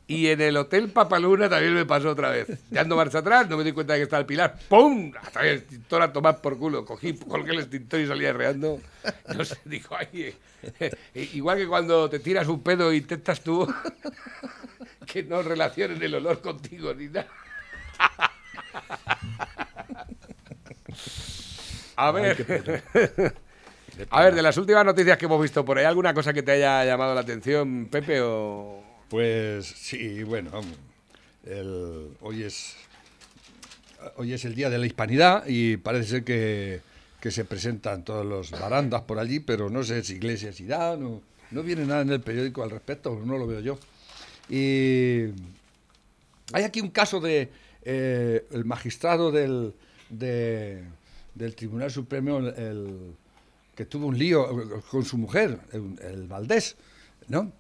y 0.09 0.27
en 0.29 0.41
el 0.41 0.57
Hotel 0.57 0.89
Papaluna 0.91 1.49
también 1.49 1.75
me 1.75 1.87
pasó 1.87 2.11
otra 2.11 2.31
vez. 2.31 2.49
Dando 2.71 2.97
marcha 2.97 3.19
atrás, 3.19 3.49
no 3.49 3.57
me 3.57 3.63
di 3.63 3.73
cuenta 3.73 3.93
de 3.93 4.01
que 4.01 4.03
estaba 4.05 4.21
el 4.21 4.27
pilar. 4.27 4.59
¡Pum! 4.69 5.13
Hasta 5.21 5.47
el 5.47 5.59
extintor 5.59 6.03
a 6.03 6.13
tomar 6.13 6.41
por 6.41 6.59
culo. 6.59 6.85
Cogí, 6.85 7.15
colgué 7.15 7.53
el 7.53 7.61
extintor 7.61 8.01
y 8.01 8.07
salía 8.09 8.33
reando. 8.33 8.81
No 9.35 9.45
sé, 9.45 9.59
dijo, 9.65 9.95
ay, 9.97 10.09
eh, 10.13 10.35
eh, 11.15 11.31
igual 11.35 11.59
que 11.59 11.69
cuando 11.69 12.11
te 12.11 12.19
tiras 12.19 12.49
un 12.49 12.63
pedo 12.63 12.91
e 12.91 12.97
intentas 12.97 13.41
tú 13.41 13.73
que 15.07 15.23
no 15.23 15.43
relacionen 15.43 16.03
el 16.03 16.15
olor 16.17 16.41
contigo 16.41 16.93
ni 16.95 17.07
nada. 17.07 17.29
A 21.99 22.11
ver, 22.11 22.37
a 24.11 24.23
ver, 24.25 24.35
de 24.35 24.43
las 24.43 24.57
últimas 24.59 24.85
noticias 24.85 25.17
que 25.17 25.25
hemos 25.25 25.41
visto 25.41 25.65
por 25.65 25.79
ahí, 25.79 25.85
¿alguna 25.87 26.13
cosa 26.13 26.35
que 26.35 26.43
te 26.43 26.53
haya 26.53 26.85
llamado 26.85 27.15
la 27.15 27.23
atención, 27.23 27.89
Pepe? 27.91 28.21
O... 28.21 28.83
Pues 29.09 29.65
sí, 29.67 30.23
bueno, 30.23 30.51
el- 31.47 32.11
hoy 32.21 32.43
es 32.43 32.77
hoy 34.17 34.35
es 34.35 34.45
el 34.45 34.55
día 34.55 34.69
de 34.71 34.79
la 34.79 34.87
hispanidad 34.87 35.45
y 35.47 35.79
parece 35.79 36.09
ser 36.09 36.25
que, 36.25 36.81
que 37.21 37.31
se 37.31 37.45
presentan 37.47 38.05
todos 38.05 38.25
los 38.27 38.51
barandas 38.51 39.03
por 39.03 39.19
allí, 39.19 39.41
pero 39.41 39.71
no 39.71 39.83
sé 39.83 40.05
si 40.05 40.15
Iglesias 40.17 40.61
irá, 40.61 40.97
no, 40.97 41.23
no 41.51 41.63
viene 41.63 41.87
nada 41.87 42.03
en 42.03 42.11
el 42.11 42.21
periódico 42.21 42.63
al 42.63 42.71
respecto, 42.71 43.19
no 43.25 43.39
lo 43.39 43.47
veo 43.47 43.61
yo. 43.61 43.79
Y 44.49 45.25
hay 46.53 46.65
aquí 46.65 46.81
un 46.81 46.91
caso 46.91 47.21
de 47.21 47.51
eh, 47.83 48.47
el 48.53 48.65
magistrado 48.65 49.31
del, 49.33 49.75
de- 50.11 50.85
del 51.35 51.55
Tribunal 51.55 51.91
Supremo, 51.91 52.39
el, 52.39 53.15
que 53.75 53.85
tuvo 53.85 54.07
un 54.07 54.19
lío 54.19 54.83
con 54.91 55.05
su 55.05 55.19
mujer, 55.19 55.59
el, 55.73 56.27
Valdés, 56.27 56.77
¿no? 57.29 57.53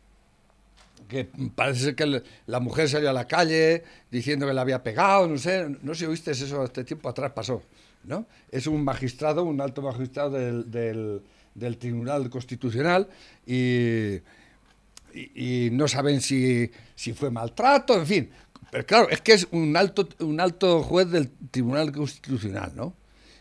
que 1.09 1.29
parece 1.55 1.81
ser 1.85 1.94
que 1.94 2.22
la 2.46 2.59
mujer 2.61 2.88
salió 2.88 3.11
a 3.11 3.12
la 3.12 3.29
calle 3.29 3.85
diciendo 4.11 4.46
que 4.46 4.53
la 4.55 4.62
había 4.62 4.83
pegado, 4.83 5.29
no 5.29 5.38
sé, 5.38 5.68
no 5.83 5.94
sé 5.94 6.01
si 6.01 6.07
oíste 6.07 6.31
eso 6.33 6.64
este 6.64 6.83
tiempo 6.85 7.09
atrás 7.09 7.31
pasó, 7.33 7.62
¿no? 8.05 8.27
Es 8.51 8.66
un 8.66 8.83
magistrado, 8.83 9.44
un 9.44 9.61
alto 9.61 9.83
magistrado 9.83 10.31
del, 10.31 10.68
del- 10.70 11.22
del 11.55 11.79
Tribunal 11.79 12.29
Constitucional 12.29 13.09
y, 13.46 14.16
y- 15.35 15.70
no 15.72 15.88
saben 15.88 16.20
si, 16.20 16.70
si 16.94 17.12
fue 17.12 17.31
maltrato, 17.31 17.94
en 17.98 18.07
fin. 18.07 18.31
Pero 18.70 18.85
claro, 18.85 19.09
es 19.09 19.20
que 19.20 19.33
es 19.35 19.46
un 19.52 19.76
alto, 19.76 20.09
un 20.20 20.40
alto 20.40 20.83
juez 20.83 21.09
del 21.11 21.31
Tribunal 21.50 21.92
Constitucional, 21.92 22.72
¿no? 22.74 22.94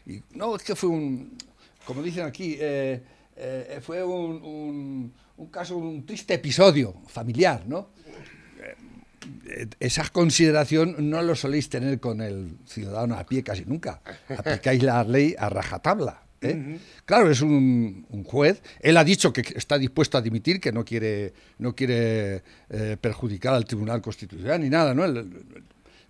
Y 0.06 0.22
no, 0.34 0.56
es 0.56 0.64
que 0.64 0.76
fue 0.76 0.90
un, 0.90 1.36
como 1.86 2.02
dicen 2.04 2.26
aquí, 2.26 2.58
eh, 2.60 3.02
eh, 3.36 3.80
fue 3.82 4.04
un, 4.04 4.42
un- 4.44 5.14
un 5.38 5.48
caso, 5.48 5.76
un 5.78 6.06
triste 6.06 6.34
episodio 6.36 6.94
familiar, 7.08 7.64
¿no? 7.68 7.90
Eh, 9.48 9.68
esa 9.80 10.08
consideración 10.10 10.96
no 11.10 11.22
lo 11.22 11.36
soléis 11.36 11.68
tener 11.70 12.00
con 12.00 12.22
el 12.22 12.58
ciudadano 12.66 13.16
a 13.16 13.26
pie 13.26 13.44
casi 13.44 13.66
nunca. 13.66 14.02
Aplicáis 14.30 14.82
la 14.84 15.04
ley 15.04 15.36
a 15.38 15.50
rajatabla. 15.50 16.22
¿Eh? 16.52 16.80
Claro, 17.06 17.30
es 17.30 17.42
un, 17.42 18.06
un 18.10 18.24
juez. 18.24 18.62
Él 18.80 18.98
ha 18.98 19.04
dicho 19.04 19.32
que 19.34 19.42
está 19.56 19.78
dispuesto 19.78 20.18
a 20.18 20.22
dimitir, 20.22 20.60
que 20.60 20.72
no 20.72 20.84
quiere, 20.86 21.34
no 21.60 21.76
quiere 21.76 22.44
eh, 22.70 22.98
perjudicar 23.00 23.54
al 23.54 23.66
Tribunal 23.66 24.02
Constitucional 24.02 24.62
ni 24.62 24.70
nada. 24.70 24.94
¿no? 24.94 25.06
El- 25.06 25.28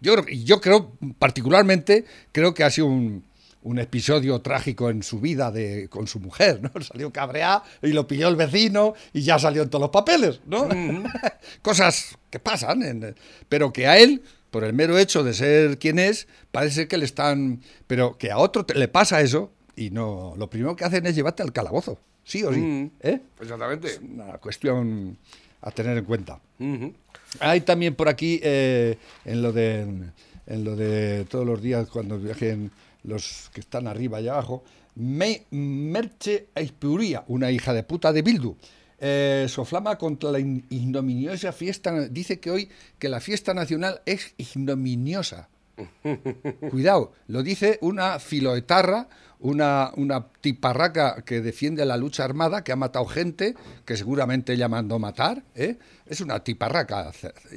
yo, 0.01 0.13
creo- 0.15 0.25
y 0.29 0.43
yo 0.43 0.61
creo, 0.61 0.91
particularmente, 1.17 2.05
creo 2.31 2.53
que 2.53 2.63
ha 2.63 2.69
sido 2.69 2.87
un, 2.87 3.23
un 3.63 3.79
episodio 3.79 4.39
trágico 4.41 4.89
en 4.89 5.01
su 5.03 5.19
vida 5.19 5.51
de, 5.51 5.87
con 5.89 6.05
su 6.07 6.19
mujer, 6.19 6.61
¿no? 6.61 6.69
Salió 6.83 7.11
cabreada 7.11 7.63
y 7.81 7.87
lo 7.93 8.07
pilló 8.07 8.27
el 8.27 8.35
vecino 8.35 8.93
y 9.13 9.21
ya 9.23 9.39
salió 9.39 9.63
en 9.63 9.69
todos 9.69 9.81
los 9.81 9.89
papeles, 9.91 10.39
¿no? 10.45 10.69
Cosas 11.61 12.17
que 12.29 12.39
pasan, 12.39 12.83
en- 12.83 13.15
pero 13.49 13.71
que 13.73 13.87
a 13.87 13.97
él, 13.97 14.21
por 14.51 14.63
el 14.63 14.73
mero 14.73 14.97
hecho 14.97 15.23
de 15.23 15.33
ser 15.33 15.79
quien 15.79 15.99
es, 15.99 16.27
parece 16.51 16.87
que 16.87 16.97
le 16.97 17.05
están... 17.05 17.61
Pero 17.87 18.17
que 18.17 18.31
a 18.31 18.37
otro 18.37 18.65
te- 18.65 18.75
le 18.75 18.87
pasa 18.87 19.21
eso 19.21 19.51
y 19.75 19.89
no... 19.89 20.33
Lo 20.37 20.49
primero 20.49 20.75
que 20.75 20.85
hacen 20.85 21.05
es 21.05 21.15
llevarte 21.15 21.43
al 21.43 21.51
calabozo, 21.53 21.97
sí 22.23 22.43
o 22.43 22.53
sí, 22.53 22.59
Mm. 22.59 22.91
¿eh? 23.01 23.21
Exactamente. 23.41 23.99
Una 24.01 24.37
cuestión 24.37 25.17
a 25.61 25.71
tener 25.71 25.97
en 25.97 26.05
cuenta. 26.05 26.39
Hay 27.39 27.61
también 27.61 27.95
por 27.95 28.07
aquí, 28.07 28.39
eh, 28.43 28.97
en, 29.25 29.41
lo 29.41 29.51
de, 29.51 29.79
en 30.47 30.63
lo 30.63 30.75
de 30.75 31.25
todos 31.25 31.45
los 31.45 31.61
días, 31.61 31.89
cuando 31.89 32.17
viajen 32.19 32.71
los 33.03 33.49
que 33.53 33.59
están 33.61 33.87
arriba 33.87 34.21
y 34.21 34.27
abajo, 34.27 34.63
Me- 34.95 35.43
Merche 35.51 36.47
Aispiuría, 36.55 37.23
una 37.27 37.51
hija 37.51 37.73
de 37.73 37.83
puta 37.83 38.13
de 38.13 38.21
Bildu, 38.21 38.55
eh, 38.99 39.45
soflama 39.49 39.97
contra 39.97 40.31
la 40.31 40.39
in- 40.39 40.63
ignominiosa 40.69 41.51
fiesta. 41.51 42.07
Dice 42.07 42.39
que 42.39 42.49
hoy 42.51 42.69
que 42.97 43.09
la 43.09 43.19
fiesta 43.19 43.53
nacional 43.53 44.01
es 44.05 44.33
ignominiosa. 44.37 45.49
Cuidado, 46.71 47.11
lo 47.27 47.43
dice 47.43 47.77
una 47.81 48.19
filoetarra, 48.19 49.07
una, 49.39 49.91
una 49.95 50.25
tiparraca 50.41 51.23
que 51.23 51.41
defiende 51.41 51.85
la 51.85 51.97
lucha 51.97 52.23
armada, 52.23 52.63
que 52.63 52.71
ha 52.71 52.75
matado 52.75 53.05
gente, 53.05 53.55
que 53.85 53.97
seguramente 53.97 54.53
ella 54.53 54.67
mandó 54.67 54.99
matar, 54.99 55.43
¿eh? 55.55 55.77
Es 56.07 56.21
una 56.21 56.43
tiparraca, 56.43 57.11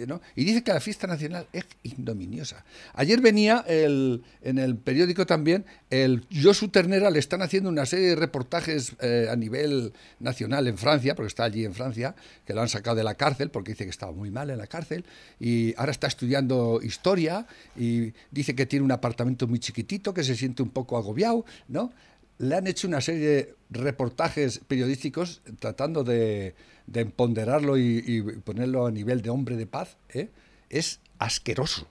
¿no? 0.06 0.20
y 0.34 0.44
dice 0.44 0.62
que 0.62 0.72
la 0.72 0.80
fiesta 0.80 1.06
nacional 1.06 1.46
es 1.52 1.66
ignominiosa. 1.82 2.64
Ayer 2.94 3.20
venía 3.20 3.64
el, 3.66 4.22
en 4.42 4.58
el 4.58 4.76
periódico 4.76 5.26
también, 5.26 5.66
el 5.90 6.26
Josu 6.32 6.68
Ternera 6.68 7.11
le 7.11 7.18
están 7.18 7.42
haciendo 7.42 7.68
una 7.68 7.84
serie 7.84 8.08
de 8.08 8.16
reportajes 8.16 8.92
eh, 9.00 9.28
a 9.30 9.37
nivel 9.37 9.92
nacional 10.20 10.66
en 10.66 10.78
Francia, 10.78 11.14
porque 11.14 11.28
está 11.28 11.44
allí 11.44 11.64
en 11.64 11.74
Francia, 11.74 12.14
que 12.46 12.54
lo 12.54 12.62
han 12.62 12.68
sacado 12.68 12.96
de 12.96 13.04
la 13.04 13.14
cárcel, 13.14 13.50
porque 13.50 13.72
dice 13.72 13.84
que 13.84 13.90
estaba 13.90 14.12
muy 14.12 14.30
mal 14.30 14.50
en 14.50 14.58
la 14.58 14.66
cárcel, 14.66 15.04
y 15.38 15.74
ahora 15.76 15.92
está 15.92 16.06
estudiando 16.06 16.80
historia, 16.82 17.46
y 17.76 18.12
dice 18.30 18.54
que 18.54 18.66
tiene 18.66 18.84
un 18.84 18.92
apartamento 18.92 19.46
muy 19.46 19.58
chiquitito, 19.58 20.14
que 20.14 20.24
se 20.24 20.34
siente 20.34 20.62
un 20.62 20.70
poco 20.70 20.96
agobiado, 20.96 21.44
¿no? 21.68 21.92
Le 22.38 22.55
han 22.55 22.66
hecho 22.66 22.88
una 22.88 23.01
serie 23.01 23.29
de 23.29 23.55
reportajes 23.70 24.61
periodísticos 24.66 25.42
tratando 25.59 26.05
de, 26.05 26.55
de 26.88 27.01
empoderarlo 27.01 27.77
y, 27.79 28.22
ponerlo 28.44 28.87
a 28.87 28.90
nivel 28.90 29.22
de 29.22 29.31
hombre 29.31 29.57
de 29.57 29.66
paz. 29.66 29.96
¿eh? 30.09 30.31
Es 30.70 31.01
asqueroso, 31.18 31.87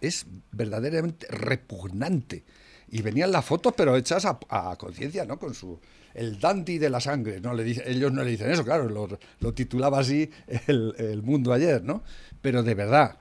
es 0.00 0.26
verdaderamente 0.52 1.26
repugnante. 1.28 2.44
y 2.90 3.02
venían 3.02 3.30
las 3.30 3.44
fotos, 3.44 3.72
pero 3.76 3.96
hechas 3.96 4.26
a, 4.26 4.76
conciencia, 4.76 5.24
¿no? 5.24 5.38
Con 5.38 5.54
su 5.54 5.78
el 6.12 6.40
dandy 6.40 6.78
de 6.78 6.90
la 6.90 6.98
sangre, 6.98 7.40
no 7.40 7.54
le 7.54 7.62
dice, 7.62 7.84
ellos 7.86 8.12
no 8.12 8.24
le 8.24 8.32
dicen 8.32 8.50
eso, 8.50 8.64
claro, 8.64 8.88
lo, 8.88 9.54
titulaba 9.54 10.00
así 10.00 10.28
el, 10.66 10.92
el 10.98 11.22
mundo 11.22 11.52
ayer, 11.52 11.84
¿no? 11.84 12.02
Pero 12.42 12.64
de 12.64 12.74
verdad, 12.74 13.16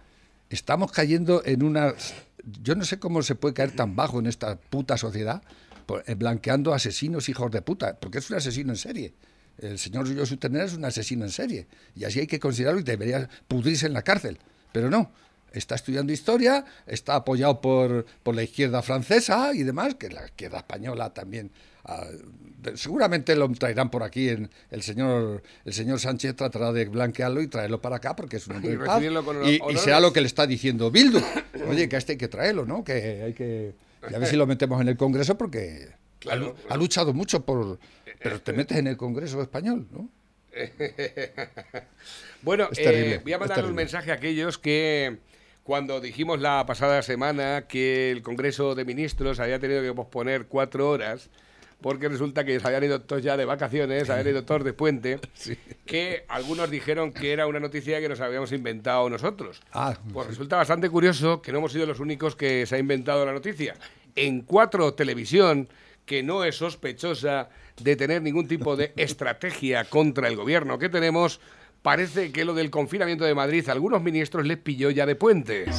estamos 0.50 0.92
cayendo 0.92 1.44
en 1.46 1.62
una, 1.62 1.94
yo 2.64 2.74
no 2.74 2.84
sé 2.84 2.98
cómo 2.98 3.22
se 3.22 3.36
puede 3.36 3.54
caer 3.54 3.76
tan 3.76 3.96
bajo 3.96 4.20
en 4.20 4.26
esta 4.26 4.56
puta 4.56 4.98
sociedad, 4.98 5.44
blanqueando 6.18 6.74
asesinos 6.74 7.30
hijos 7.30 7.52
de 7.52 7.62
puta, 7.62 7.98
porque 8.00 8.20
es 8.20 8.30
un 8.30 8.38
asesino 8.38 8.72
en 8.72 8.78
serie. 8.78 9.14
El 9.58 9.78
señor 9.78 10.08
Josu 10.16 10.38
Tener 10.38 10.64
es 10.64 10.74
un 10.74 10.86
asesino 10.86 11.26
en 11.26 11.32
serie, 11.32 11.68
y 11.96 12.06
así 12.06 12.20
hay 12.20 12.28
que 12.28 12.40
considerarlo 12.40 12.80
y 12.80 12.84
debería 12.84 13.30
pudrirse 13.48 13.88
en 13.88 13.94
la 13.94 14.02
cárcel. 14.04 14.38
Pero 14.72 14.90
no, 14.90 15.12
está 15.52 15.76
estudiando 15.76 16.14
historia, 16.14 16.64
está 16.88 17.16
apoyado 17.16 17.60
por, 17.60 18.06
por 18.24 18.36
la 18.36 18.44
izquierda 18.44 18.82
francesa 18.82 19.54
y 19.54 19.64
demás, 19.64 19.96
que 19.96 20.10
la 20.10 20.26
izquierda 20.26 20.60
española 20.60 21.14
también. 21.14 21.52
de- 22.62 22.78
seguramente 22.78 23.36
lo 23.36 23.50
traerán 23.54 23.90
por 23.90 24.04
aquí 24.04 24.30
en 24.30 24.50
el 24.70 24.82
señor 24.84 25.42
el 25.66 25.74
señor 25.74 26.00
Sánchez 26.00 26.36
tratará 26.36 26.72
de 26.72 26.86
blanquearlo 26.86 27.42
y 27.42 27.48
traerlo 27.48 27.82
para 27.82 27.96
acá 27.96 28.16
porque 28.16 28.38
es 28.38 28.48
un 28.48 28.58
hombre 28.58 28.74
Y 28.74 28.78
de 28.78 28.86
paz 28.86 29.02
y, 29.72 29.78
será 29.78 30.00
lo 30.00 30.12
que 30.12 30.20
le 30.22 30.28
está 30.28 30.46
diciendo 30.46 30.92
Bildu 30.92 31.20
oye 31.70 31.88
que 31.88 31.96
a 31.96 32.00
este 32.00 32.12
hay 32.12 32.18
que 32.18 32.28
traerlo 32.28 32.66
no 32.66 32.84
que 32.84 33.24
hay 33.24 33.34
que 33.34 33.74
y 34.10 34.14
a 34.14 34.20
ver 34.20 34.28
si 34.28 34.36
lo 34.36 34.46
metemos 34.48 34.80
en 34.82 34.88
el 34.88 34.98
Congreso 34.98 35.38
porque 35.38 35.90
ha 36.30 36.36
lu- 36.36 36.54
ha, 36.70 36.78
luchado 36.78 37.14
mucho 37.14 37.46
por 37.46 37.80
pero 38.22 38.42
te 38.42 38.54
metes 38.54 38.78
en 38.78 38.88
el 38.88 38.98
Congreso 38.98 39.42
español 39.42 39.88
no 39.92 40.10
Bueno, 42.42 42.70
eh, 42.78 43.20
voy 43.24 43.34
a 43.34 43.38
mandar 43.38 43.66
un 43.66 43.76
mensaje 43.76 44.12
a 44.12 44.16
aquellos 44.16 44.58
que 44.58 45.18
cuando 45.64 46.00
dijimos 46.02 46.40
la 46.40 46.66
pasada 46.66 47.02
semana 47.02 47.66
que 47.68 48.12
el 48.12 48.22
Congreso 48.22 48.76
de 48.76 48.86
Ministros 48.86 49.40
había 49.40 49.60
tenido 49.60 49.82
que 49.82 49.94
posponer 49.94 50.48
cuatro 50.48 50.90
horas, 50.90 51.30
porque 51.82 52.10
resulta 52.10 52.44
que 52.44 52.60
se 52.60 52.68
habían 52.68 52.84
ido 52.84 53.02
todos 53.02 53.24
ya 53.24 53.38
de 53.38 53.46
vacaciones, 53.46 54.08
se 54.08 54.14
habían 54.14 54.30
ido 54.30 54.44
todos 54.44 54.64
de 54.64 54.74
puente, 54.74 55.20
que 55.86 56.26
algunos 56.28 56.70
dijeron 56.70 57.12
que 57.12 57.32
era 57.32 57.48
una 57.48 57.60
noticia 57.60 58.00
que 58.00 58.10
nos 58.10 58.20
habíamos 58.20 58.52
inventado 58.52 59.10
nosotros. 59.10 59.62
Ah, 59.72 59.98
pues 60.14 60.28
resulta 60.28 60.58
bastante 60.58 60.90
curioso 60.90 61.42
que 61.42 61.52
no 61.52 61.60
hemos 61.60 61.72
sido 61.72 61.86
los 61.86 62.00
únicos 62.00 62.36
que 62.36 62.66
se 62.66 62.76
ha 62.76 62.80
inventado 62.80 63.26
la 63.26 63.34
noticia. 63.34 63.76
En 64.16 64.42
cuatro 64.42 64.94
televisión, 64.94 65.70
que 66.06 66.24
no 66.24 66.44
es 66.44 66.58
sospechosa 66.58 67.50
de 67.82 67.96
tener 67.96 68.22
ningún 68.22 68.48
tipo 68.48 68.76
de 68.76 68.94
estrategia 68.98 69.86
contra 69.86 70.28
el 70.28 70.36
gobierno 70.36 70.80
que 70.80 70.90
tenemos, 70.90 71.40
parece 71.82 72.32
que 72.32 72.46
lo 72.46 72.54
del 72.54 72.70
confinamiento 72.70 73.24
de 73.24 73.36
Madrid 73.36 73.68
a 73.70 73.72
algunos 73.72 74.02
ministros 74.02 74.46
les 74.46 74.58
pilló 74.58 74.90
ya 74.90 75.06
de 75.06 75.16
puentes. 75.16 75.70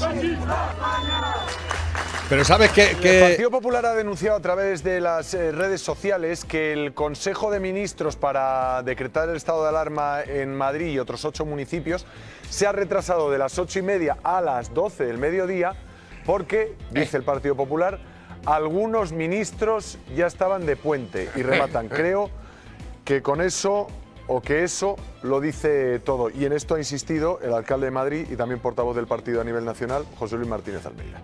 Pero 2.30 2.44
sabes 2.44 2.70
que, 2.70 2.92
El 2.92 2.96
que 2.98 3.20
Partido 3.20 3.50
Popular 3.50 3.84
ha 3.86 3.94
denunciado 3.96 4.36
a 4.36 4.40
través 4.40 4.84
de 4.84 5.00
las 5.00 5.34
eh, 5.34 5.50
redes 5.50 5.80
sociales 5.80 6.44
que 6.44 6.72
el 6.72 6.94
Consejo 6.94 7.50
de 7.50 7.58
Ministros 7.58 8.14
para 8.14 8.84
decretar 8.84 9.28
el 9.28 9.34
estado 9.34 9.64
de 9.64 9.70
alarma 9.70 10.22
en 10.22 10.54
Madrid 10.54 10.92
y 10.92 11.00
otros 11.00 11.24
ocho 11.24 11.44
municipios 11.44 12.06
se 12.48 12.68
ha 12.68 12.72
retrasado 12.72 13.32
de 13.32 13.38
las 13.38 13.58
ocho 13.58 13.80
y 13.80 13.82
media 13.82 14.16
a 14.22 14.40
las 14.40 14.72
doce 14.72 15.06
del 15.06 15.18
mediodía 15.18 15.74
porque, 16.24 16.76
dice 16.92 17.16
el 17.16 17.24
Partido 17.24 17.56
Popular, 17.56 17.98
algunos 18.46 19.10
ministros 19.10 19.98
ya 20.14 20.28
estaban 20.28 20.66
de 20.66 20.76
puente 20.76 21.28
y 21.34 21.42
rematan. 21.42 21.88
Creo 21.90 22.30
que 23.04 23.22
con 23.22 23.40
eso 23.40 23.88
o 24.28 24.40
que 24.40 24.62
eso 24.62 24.94
lo 25.22 25.40
dice 25.40 25.98
todo. 25.98 26.30
Y 26.30 26.44
en 26.44 26.52
esto 26.52 26.76
ha 26.76 26.78
insistido 26.78 27.40
el 27.42 27.52
alcalde 27.52 27.86
de 27.86 27.90
Madrid 27.90 28.26
y 28.30 28.36
también 28.36 28.60
portavoz 28.60 28.94
del 28.94 29.08
partido 29.08 29.40
a 29.40 29.44
nivel 29.44 29.64
nacional, 29.64 30.04
José 30.16 30.36
Luis 30.36 30.48
Martínez 30.48 30.86
Almeida. 30.86 31.20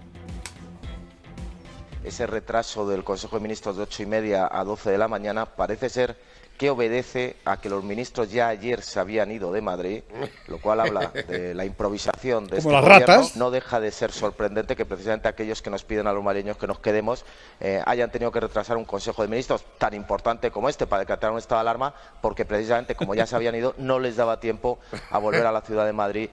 Ese 2.06 2.26
retraso 2.26 2.86
del 2.88 3.04
Consejo 3.04 3.36
de 3.36 3.42
Ministros 3.42 3.76
de 3.76 3.82
ocho 3.82 4.02
y 4.02 4.06
media 4.06 4.48
a 4.50 4.64
12 4.64 4.90
de 4.90 4.98
la 4.98 5.08
mañana 5.08 5.46
parece 5.46 5.88
ser 5.88 6.16
que 6.56 6.70
obedece 6.70 7.36
a 7.44 7.60
que 7.60 7.68
los 7.68 7.84
ministros 7.84 8.30
ya 8.30 8.48
ayer 8.48 8.80
se 8.80 8.98
habían 8.98 9.30
ido 9.30 9.52
de 9.52 9.60
Madrid, 9.60 10.02
lo 10.46 10.58
cual 10.58 10.80
habla 10.80 11.08
de 11.08 11.52
la 11.52 11.66
improvisación 11.66 12.46
de 12.46 12.58
Como 12.62 12.70
este 12.70 12.72
las 12.72 12.82
gobierno. 12.82 13.06
ratas. 13.06 13.36
No 13.36 13.50
deja 13.50 13.78
de 13.78 13.90
ser 13.90 14.10
sorprendente 14.10 14.74
que 14.74 14.86
precisamente 14.86 15.28
aquellos 15.28 15.60
que 15.60 15.68
nos 15.68 15.84
piden 15.84 16.06
a 16.06 16.12
los 16.14 16.24
madrileños 16.24 16.56
que 16.56 16.66
nos 16.66 16.78
quedemos 16.78 17.26
eh, 17.60 17.82
hayan 17.84 18.10
tenido 18.10 18.32
que 18.32 18.40
retrasar 18.40 18.78
un 18.78 18.86
Consejo 18.86 19.20
de 19.20 19.28
Ministros 19.28 19.64
tan 19.76 19.92
importante 19.92 20.50
como 20.50 20.70
este 20.70 20.86
para 20.86 21.00
decretar 21.00 21.30
un 21.30 21.38
estado 21.38 21.58
de 21.58 21.62
alarma, 21.68 21.94
porque 22.22 22.46
precisamente 22.46 22.94
como 22.94 23.14
ya 23.14 23.26
se 23.26 23.36
habían 23.36 23.54
ido, 23.54 23.74
no 23.76 23.98
les 23.98 24.16
daba 24.16 24.40
tiempo 24.40 24.78
a 25.10 25.18
volver 25.18 25.44
a 25.44 25.52
la 25.52 25.60
ciudad 25.60 25.84
de 25.84 25.92
Madrid. 25.92 26.30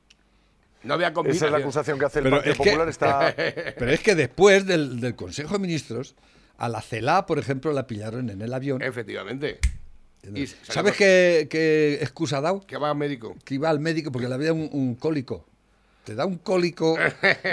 No 0.83 0.93
había 0.95 1.13
Esa 1.25 1.45
es 1.45 1.51
la 1.51 1.57
acusación 1.59 1.97
que 1.97 2.05
hace 2.05 2.19
el 2.19 2.23
Pero 2.25 2.37
Partido 2.37 2.51
es 2.53 2.57
que- 2.59 2.63
Popular. 2.69 2.89
Está... 2.89 3.33
pero 3.77 3.91
es 3.91 3.99
que 4.01 4.15
después 4.15 4.65
del, 4.65 4.99
del 4.99 5.15
Consejo 5.15 5.53
de 5.53 5.59
Ministros 5.59 6.15
a 6.57 6.69
la 6.69 6.81
CELA 6.81 7.25
por 7.25 7.39
ejemplo 7.39 7.71
la 7.73 7.87
pillaron 7.87 8.29
en 8.29 8.41
el 8.41 8.53
avión 8.53 8.81
Efectivamente. 8.81 9.59
Y 10.35 10.47
¿sabes 10.47 10.93
qué, 10.95 11.47
qué 11.49 11.95
excusa 12.01 12.37
ha 12.37 12.41
dado? 12.41 12.61
Que 12.65 12.77
va 12.77 12.89
al 12.91 12.95
médico. 12.97 13.35
que 13.43 13.55
iba 13.55 13.69
al 13.69 13.79
médico 13.79 14.11
porque 14.11 14.27
le 14.29 14.33
había 14.35 14.53
un, 14.53 14.69
un 14.71 14.95
cólico. 14.95 15.45
Te 16.05 16.15
da 16.15 16.25
un 16.25 16.37
cólico 16.37 16.97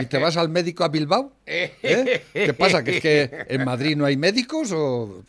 y 0.00 0.06
te 0.06 0.18
vas 0.18 0.36
al 0.36 0.48
médico 0.48 0.82
a 0.84 0.88
Bilbao. 0.88 1.32
¿Eh? 1.46 2.22
¿Qué 2.32 2.52
pasa? 2.54 2.82
¿Que 2.84 2.96
es 2.96 3.00
que 3.02 3.46
en 3.48 3.64
Madrid 3.64 3.96
no 3.96 4.04
hay 4.06 4.16
médicos 4.16 4.70
o 4.72 5.22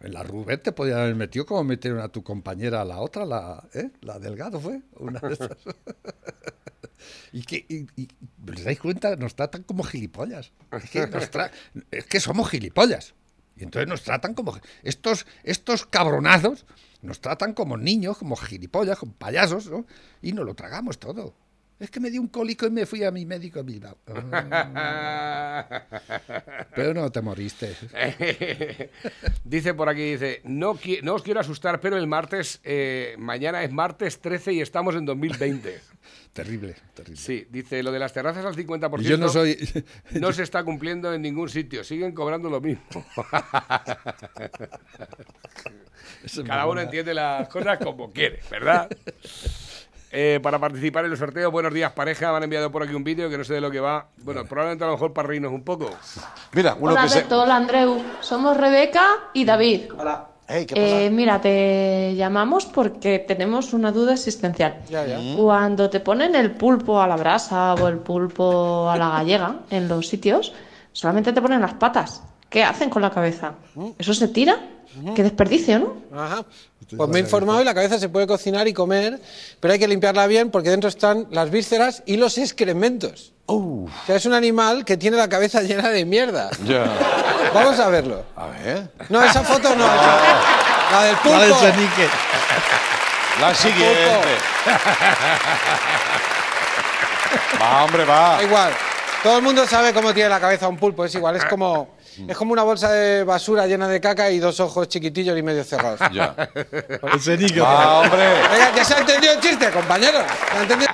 en 0.00 0.12
la 0.14 0.22
Rubén 0.22 0.60
te 0.62 0.72
podían 0.72 0.98
haber 1.00 1.14
metido 1.14 1.46
como 1.46 1.64
metieron 1.64 2.00
a 2.00 2.08
tu 2.08 2.22
compañera 2.22 2.80
a 2.80 2.84
la 2.84 2.98
otra, 2.98 3.24
la, 3.24 3.62
¿eh? 3.74 3.90
la 4.00 4.18
Delgado 4.18 4.58
fue? 4.60 4.80
Una 4.98 5.20
de 5.20 5.32
esas. 5.34 5.50
Y 7.32 7.42
que, 7.42 7.64
y, 7.68 7.86
y- 8.00 8.08
¿os 8.50 8.64
dais 8.64 8.78
cuenta? 8.78 9.16
Nos 9.16 9.34
tratan 9.34 9.62
como 9.62 9.82
gilipollas. 9.82 10.52
Es 10.72 10.90
que, 10.90 11.06
nos 11.06 11.30
tra- 11.30 11.50
es 11.90 12.06
que 12.06 12.20
somos 12.20 12.48
gilipollas. 12.50 13.14
Y 13.56 13.64
entonces 13.64 13.88
nos 13.88 14.02
tratan 14.02 14.34
como... 14.34 14.58
Estos, 14.82 15.26
estos 15.44 15.86
cabronazos 15.86 16.64
nos 17.02 17.20
tratan 17.20 17.52
como 17.52 17.76
niños, 17.76 18.16
como 18.18 18.36
gilipollas, 18.36 18.98
como 18.98 19.12
payasos, 19.12 19.68
¿no? 19.70 19.86
Y 20.22 20.32
nos 20.32 20.46
lo 20.46 20.54
tragamos 20.54 20.98
todo. 20.98 21.34
Es 21.82 21.90
que 21.90 21.98
me 21.98 22.12
dio 22.12 22.20
un 22.20 22.28
cólico 22.28 22.64
y 22.64 22.70
me 22.70 22.86
fui 22.86 23.02
a 23.02 23.10
mi 23.10 23.26
médico 23.26 23.58
a 23.58 23.64
Bilbao. 23.64 23.98
Pero 26.76 26.94
no 26.94 27.10
te 27.10 27.20
moriste. 27.20 27.74
dice 29.44 29.74
por 29.74 29.88
aquí, 29.88 30.12
dice, 30.12 30.42
no, 30.44 30.70
os 30.70 31.22
quiero 31.24 31.40
asustar, 31.40 31.80
pero 31.80 31.96
el 31.96 32.06
martes, 32.06 32.60
eh, 32.62 33.16
mañana 33.18 33.64
es 33.64 33.72
martes 33.72 34.20
13 34.20 34.52
y 34.52 34.60
estamos 34.60 34.94
en 34.94 35.06
2020. 35.06 35.80
Terrible, 36.32 36.76
terrible. 36.94 37.20
Sí, 37.20 37.46
dice, 37.50 37.82
lo 37.82 37.92
de 37.92 37.98
las 37.98 38.12
terrazas 38.12 38.44
al 38.44 38.56
50% 38.56 39.00
Y 39.00 39.04
yo 39.04 39.18
no 39.18 39.28
soy... 39.28 39.58
no 40.12 40.32
se 40.32 40.44
está 40.44 40.64
cumpliendo 40.64 41.12
en 41.12 41.20
ningún 41.20 41.50
sitio, 41.50 41.84
siguen 41.84 42.12
cobrando 42.12 42.48
lo 42.48 42.60
mismo. 42.60 43.04
Cada 46.46 46.66
uno 46.66 46.80
entiende 46.80 47.12
las 47.12 47.48
cosas 47.48 47.78
como 47.78 48.12
quiere, 48.12 48.40
¿verdad? 48.50 48.88
Eh, 50.14 50.40
para 50.42 50.58
participar 50.58 51.06
en 51.06 51.12
el 51.12 51.16
sorteo, 51.16 51.50
buenos 51.50 51.72
días 51.72 51.90
pareja, 51.92 52.30
me 52.32 52.36
han 52.36 52.42
enviado 52.42 52.70
por 52.70 52.82
aquí 52.82 52.92
un 52.92 53.02
vídeo 53.02 53.30
que 53.30 53.38
no 53.38 53.44
sé 53.44 53.54
de 53.54 53.62
lo 53.62 53.70
que 53.70 53.80
va. 53.80 54.08
Bueno, 54.18 54.44
probablemente 54.44 54.84
a 54.84 54.88
lo 54.88 54.92
mejor 54.92 55.14
para 55.14 55.28
reírnos 55.28 55.52
un 55.52 55.64
poco. 55.64 55.90
Mira, 56.52 56.76
uno 56.78 56.92
Hola 56.92 57.04
que 57.04 57.08
se... 57.08 57.18
Alberto, 57.20 57.40
hola 57.40 57.56
Andreu. 57.56 58.02
Somos 58.20 58.54
Rebeca 58.58 59.06
y 59.32 59.46
David. 59.46 59.90
Hola. 59.96 60.26
Hey, 60.46 60.66
¿qué 60.66 60.74
pasa? 60.74 61.00
Eh, 61.00 61.10
mira, 61.10 61.40
te 61.40 62.14
llamamos 62.14 62.66
porque 62.66 63.20
tenemos 63.20 63.72
una 63.72 63.90
duda 63.90 64.12
existencial. 64.12 64.82
Ya, 64.90 65.06
ya. 65.06 65.18
Cuando 65.34 65.88
te 65.88 66.00
ponen 66.00 66.34
el 66.34 66.50
pulpo 66.50 67.00
a 67.00 67.06
la 67.06 67.16
brasa 67.16 67.72
o 67.72 67.88
el 67.88 67.96
pulpo 67.96 68.90
a 68.90 68.98
la 68.98 69.08
gallega 69.08 69.60
en 69.70 69.88
los 69.88 70.08
sitios, 70.08 70.52
solamente 70.92 71.32
te 71.32 71.40
ponen 71.40 71.62
las 71.62 71.72
patas. 71.72 72.22
¿Qué 72.52 72.62
hacen 72.62 72.90
con 72.90 73.00
la 73.02 73.10
cabeza? 73.10 73.54
¿Eso 73.98 74.12
se 74.14 74.28
tira? 74.28 74.56
Qué 75.16 75.22
desperdicio, 75.22 75.78
¿no? 75.78 75.96
Ajá. 76.20 76.44
Pues 76.94 77.08
me 77.08 77.18
he 77.18 77.22
informado 77.22 77.62
y 77.62 77.64
la 77.64 77.72
cabeza 77.72 77.98
se 77.98 78.10
puede 78.10 78.26
cocinar 78.26 78.68
y 78.68 78.74
comer, 78.74 79.18
pero 79.58 79.72
hay 79.72 79.78
que 79.78 79.88
limpiarla 79.88 80.26
bien 80.26 80.50
porque 80.50 80.68
dentro 80.68 80.90
están 80.90 81.26
las 81.30 81.50
vísceras 81.50 82.02
y 82.04 82.18
los 82.18 82.36
excrementos. 82.36 83.32
O 83.46 83.88
sea, 84.06 84.16
es 84.16 84.26
un 84.26 84.34
animal 84.34 84.84
que 84.84 84.98
tiene 84.98 85.16
la 85.16 85.28
cabeza 85.30 85.62
llena 85.62 85.88
de 85.88 86.04
mierda. 86.04 86.50
Ya. 86.66 86.84
Vamos 87.54 87.78
a 87.80 87.88
verlo. 87.88 88.22
A 88.36 88.46
ver. 88.48 88.90
No, 89.08 89.22
esa 89.24 89.42
foto 89.42 89.74
no. 89.74 89.86
esa- 89.86 90.40
La 90.92 91.02
del 91.04 91.16
pulpo. 91.16 91.38
La 91.38 91.44
del 91.46 91.54
chenique. 91.54 92.08
La 93.40 93.54
siguiente. 93.54 94.10
Va, 97.60 97.84
hombre, 97.84 98.04
va. 98.04 98.36
Da 98.36 98.42
igual. 98.42 98.72
Todo 99.22 99.36
el 99.38 99.42
mundo 99.42 99.66
sabe 99.66 99.92
cómo 99.94 100.12
tiene 100.12 100.28
la 100.28 100.40
cabeza 100.40 100.68
un 100.68 100.76
pulpo, 100.76 101.04
es 101.04 101.14
igual, 101.14 101.36
es 101.36 101.44
como, 101.44 101.94
es 102.28 102.36
como 102.36 102.52
una 102.52 102.62
bolsa 102.62 102.90
de 102.92 103.24
basura 103.24 103.66
llena 103.66 103.88
de 103.88 104.00
caca 104.00 104.30
y 104.30 104.38
dos 104.38 104.60
ojos 104.60 104.88
chiquitillos 104.88 105.38
y 105.38 105.42
medio 105.42 105.64
cerrados. 105.64 106.00
Ya. 106.12 106.34
El 107.14 107.20
chenique. 107.20 107.60
Va, 107.60 108.00
hombre. 108.00 108.26
Venga, 108.50 108.74
ya 108.76 108.84
se 108.84 108.94
ha 108.94 108.98
entendido 108.98 109.32
el 109.32 109.40
chiste, 109.40 109.70
compañeros. 109.70 110.24
¿Se 110.50 110.58
ha 110.58 110.62
entendido? 110.62 110.92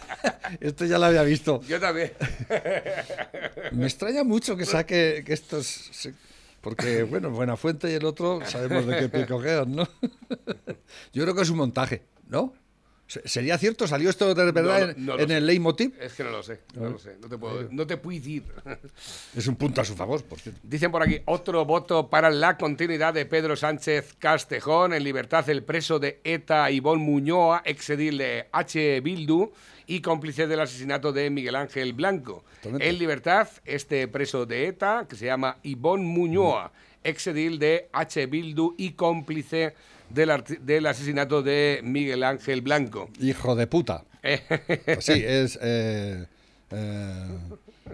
Esto 0.60 0.84
ya 0.84 0.98
lo 0.98 1.06
había 1.06 1.22
visto. 1.22 1.62
Yo 1.62 1.80
también. 1.80 2.12
Me 3.72 3.86
extraña 3.86 4.22
mucho 4.22 4.56
que 4.56 4.66
saque 4.66 5.22
que 5.24 5.32
estos... 5.32 5.90
Porque, 6.60 7.04
bueno, 7.04 7.30
Buenafuente 7.30 7.90
y 7.90 7.94
el 7.94 8.04
otro 8.04 8.40
sabemos 8.44 8.86
de 8.86 8.98
qué 8.98 9.08
pie 9.08 9.26
¿no? 9.66 9.88
Yo 11.14 11.22
creo 11.22 11.34
que 11.34 11.42
es 11.42 11.50
un 11.50 11.56
montaje, 11.56 12.02
¿no? 12.28 12.52
Se- 13.10 13.26
¿Sería 13.28 13.58
cierto? 13.58 13.88
¿Salió 13.88 14.08
esto 14.08 14.32
de 14.34 14.52
verdad 14.52 14.62
No, 14.62 14.86
no, 14.86 14.92
en, 14.92 15.06
no 15.06 15.18
en 15.18 15.30
el 15.32 15.44
leitmotiv? 15.46 15.92
Es 16.00 16.12
que 16.14 16.22
no 16.22 16.30
lo 16.30 16.44
sé, 16.44 16.60
no 16.76 16.90
lo 16.90 16.98
sé. 16.98 17.16
No 17.20 17.28
te 17.28 17.36
puedo, 17.36 17.66
no 17.68 17.84
te 17.84 17.96
puedo 17.96 18.16
decir. 18.16 18.44
Es 19.36 19.48
un 19.48 19.56
punto 19.56 19.80
a 19.80 19.84
su 19.84 19.96
favor, 19.96 20.22
por 20.22 20.38
cierto. 20.38 20.60
Dicen 20.62 20.92
por 20.92 21.02
aquí, 21.02 21.18
otro 21.24 21.64
voto 21.64 22.08
para 22.08 22.30
la 22.30 22.56
continuidad 22.56 23.12
de 23.12 23.26
Pedro 23.26 23.56
Sánchez 23.56 24.14
Castejón. 24.20 24.92
En 24.94 25.02
libertad, 25.02 25.48
el 25.50 25.64
preso 25.64 25.98
de 25.98 26.20
ETA, 26.22 26.70
Ivón 26.70 27.00
Muñoa, 27.00 27.62
exedil 27.64 28.18
de 28.18 28.46
H. 28.52 29.00
Bildu 29.00 29.50
y 29.88 30.00
cómplice 30.02 30.46
del 30.46 30.60
asesinato 30.60 31.12
de 31.12 31.30
Miguel 31.30 31.56
Ángel 31.56 31.92
Blanco. 31.94 32.44
En 32.62 32.96
libertad, 32.98 33.48
este 33.64 34.06
preso 34.06 34.46
de 34.46 34.68
ETA, 34.68 35.06
que 35.08 35.16
se 35.16 35.24
llama 35.26 35.56
Ivón 35.64 36.04
Muñoa, 36.04 36.70
exedil 37.02 37.58
de 37.58 37.88
H. 37.92 38.26
Bildu 38.26 38.74
y 38.78 38.92
cómplice 38.92 39.74
del, 40.10 40.30
del 40.62 40.86
asesinato 40.86 41.42
de 41.42 41.80
Miguel 41.82 42.22
Ángel 42.24 42.60
Blanco. 42.62 43.08
Hijo 43.20 43.54
de 43.56 43.66
puta. 43.66 44.04
Pues 44.22 45.04
sí, 45.04 45.22
es. 45.26 45.58
eh, 45.62 46.26
eh, 46.70 47.38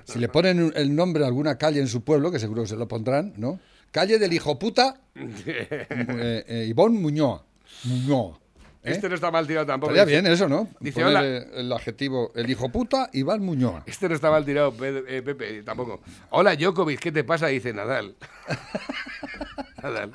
si 0.05 0.19
le 0.19 0.29
ponen 0.29 0.73
el 0.75 0.95
nombre 0.95 1.25
a 1.25 1.27
alguna 1.29 1.57
calle 1.57 1.81
en 1.81 1.89
su 1.89 2.03
pueblo, 2.03 2.31
que 2.31 2.39
seguro 2.39 2.63
que 2.63 2.69
se 2.69 2.77
lo 2.77 2.89
pondrán, 2.89 3.33
¿no? 3.37 3.61
Calle 3.93 4.19
del 4.19 4.33
hijo 4.33 4.59
puta 4.59 5.01
eh, 5.15 6.45
eh, 6.47 6.67
Ivón 6.69 6.95
Muñoa. 7.01 7.45
Muñoa. 7.85 8.39
¿eh? 8.83 8.91
Este 8.93 9.09
no 9.09 9.15
está 9.15 9.31
mal 9.31 9.47
tirado 9.47 9.65
tampoco. 9.67 9.93
Estaría 9.95 10.21
bien 10.21 10.31
eso, 10.31 10.49
¿no? 10.49 10.69
Dice, 10.81 11.01
Poner, 11.01 11.09
hola. 11.17 11.25
eh, 11.27 11.47
el 11.61 11.73
adjetivo 11.73 12.33
el 12.35 12.51
hijo 12.51 12.69
puta 12.71 13.09
Iván 13.13 13.41
Muñoa. 13.43 13.85
Este 13.87 14.09
no 14.09 14.15
está 14.15 14.31
mal 14.31 14.45
tirado, 14.45 14.73
Pe- 14.75 15.05
eh, 15.09 15.23
Pepe, 15.23 15.63
tampoco. 15.63 16.01
Hola, 16.31 16.55
Djokovic, 16.57 17.01
¿qué 17.01 17.13
te 17.13 17.25
pasa? 17.25 17.47
Dice 17.47 17.73
Nadal. 17.73 18.17
Nadal. 19.83 20.13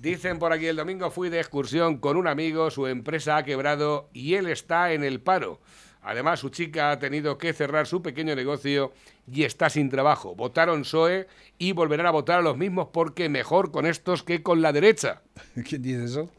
Dicen 0.00 0.38
por 0.38 0.52
aquí, 0.52 0.66
el 0.66 0.76
domingo 0.76 1.10
fui 1.10 1.28
de 1.28 1.40
excursión 1.40 1.98
con 1.98 2.16
un 2.16 2.28
amigo, 2.28 2.70
su 2.70 2.86
empresa 2.86 3.36
ha 3.36 3.42
quebrado 3.44 4.08
y 4.12 4.34
él 4.34 4.46
está 4.46 4.92
en 4.92 5.02
el 5.02 5.20
paro. 5.20 5.60
Además, 6.02 6.38
su 6.38 6.50
chica 6.50 6.92
ha 6.92 6.98
tenido 7.00 7.36
que 7.36 7.52
cerrar 7.52 7.86
su 7.88 8.00
pequeño 8.00 8.34
negocio 8.36 8.92
y 9.26 9.42
está 9.42 9.68
sin 9.68 9.90
trabajo. 9.90 10.36
Votaron 10.36 10.82
PSOE 10.82 11.26
y 11.58 11.72
volverán 11.72 12.06
a 12.06 12.12
votar 12.12 12.38
a 12.38 12.42
los 12.42 12.56
mismos 12.56 12.88
porque 12.92 13.28
mejor 13.28 13.72
con 13.72 13.84
estos 13.86 14.22
que 14.22 14.42
con 14.42 14.62
la 14.62 14.72
derecha. 14.72 15.22
¿Quién 15.68 15.82
dice 15.82 16.04
eso? 16.04 16.30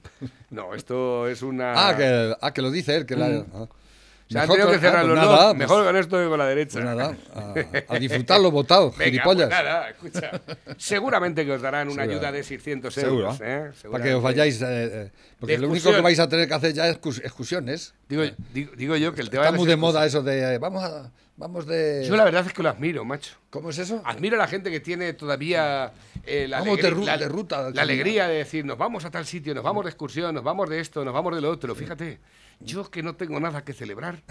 No, 0.50 0.74
esto 0.74 1.28
es 1.28 1.42
una... 1.42 1.90
Ah, 1.90 1.98
que, 1.98 2.34
ah, 2.42 2.54
que 2.54 2.62
lo 2.62 2.72
dice 2.72 2.96
él. 2.96 3.06
Que 3.06 3.16
la, 3.18 3.28
Mm. 3.28 3.46
ah. 3.54 3.68
Se 4.30 4.38
han 4.38 4.44
Mejor 4.44 4.58
tenido 4.58 4.68
que 4.68 4.74
con- 4.76 4.82
cerrar 4.82 5.00
ah, 5.00 5.04
los 5.08 5.18
pues 5.18 5.28
dos. 5.28 5.36
nada, 5.40 5.48
pues- 5.50 5.58
mejor 5.58 5.86
con 5.86 5.96
esto 5.98 6.18
que 6.20 6.28
con 6.30 6.38
la 6.38 6.46
derecha. 6.46 6.74
pues 6.74 6.86
nada, 6.86 7.18
a, 7.90 7.96
a 7.96 8.00
disfrutar 8.00 8.40
lo 8.40 8.52
votado, 8.52 8.92
Venga, 8.92 9.06
gilipollas. 9.06 9.50
pues 9.50 9.64
nada, 9.64 9.90
escucha. 9.90 10.32
Seguramente 10.78 11.46
que 11.46 11.52
os 11.54 11.62
darán 11.62 11.90
una 11.90 12.04
ayuda 12.04 12.32
de 12.32 12.44
600 12.44 12.94
Seguro. 12.94 13.16
euros. 13.32 13.40
¿eh? 13.42 13.72
Para 13.92 14.04
que 14.04 14.14
os 14.14 14.22
vayáis. 14.22 14.62
eh, 14.62 14.66
eh, 14.70 15.12
porque 15.40 15.54
De 15.54 15.60
lo 15.60 15.70
único 15.70 15.92
que 15.92 16.02
vais 16.02 16.20
a 16.20 16.30
tener 16.30 16.48
que 16.48 16.54
hacer 16.54 16.74
ya 16.74 16.88
es 16.88 16.98
excursiones. 17.24 17.94
Digo, 18.08 18.24
digo, 18.54 18.72
digo 18.76 18.96
yo 18.98 19.14
que 19.14 19.22
el 19.22 19.30
tema 19.30 19.44
Está 19.44 19.52
de 19.54 19.58
muy 19.58 19.68
de 19.68 19.76
moda 19.78 20.06
eso 20.06 20.22
de. 20.22 20.56
eh, 20.56 20.58
vamos 20.60 20.84
a. 20.84 21.12
Vamos 21.36 21.66
de. 21.66 22.06
Yo 22.08 22.16
la 22.18 22.26
verdad 22.26 22.46
es 22.46 22.54
que 22.54 22.62
lo 22.62 22.70
admiro, 22.70 23.06
macho. 23.06 23.34
¿Cómo 23.50 23.70
es 23.70 23.78
eso? 23.78 24.02
Admiro 24.06 24.36
a 24.36 24.40
la 24.40 24.48
gente 24.48 24.70
que 24.70 24.82
tiene 24.82 25.14
todavía 25.14 25.92
eh, 26.26 26.48
la, 26.50 26.60
Vamos 26.60 26.78
de 26.82 26.88
alegría, 26.88 27.04
ru- 27.04 27.06
la- 27.06 27.18
de 27.18 27.28
ruta, 27.30 27.70
la 27.74 27.82
alegría 27.82 28.28
de 28.28 28.36
decir, 28.36 28.66
nos 28.66 28.78
vamos 28.78 29.06
a 29.06 29.10
tal 29.10 29.26
sitio, 29.26 29.56
nos 29.56 29.64
vamos 29.64 29.86
de 29.86 29.90
excursión, 29.90 30.36
nos 30.36 30.44
vamos 30.44 30.70
de 30.70 30.82
esto, 30.82 31.04
nos 31.06 31.14
vamos 31.14 31.34
de 31.34 31.42
lo 31.42 31.50
otro. 31.50 31.74
Fíjate, 31.76 32.20
yo 32.60 32.90
que 32.90 33.04
no 33.04 33.16
tengo 33.16 33.40
nada 33.40 33.64
que 33.64 33.74
celebrar. 33.74 34.22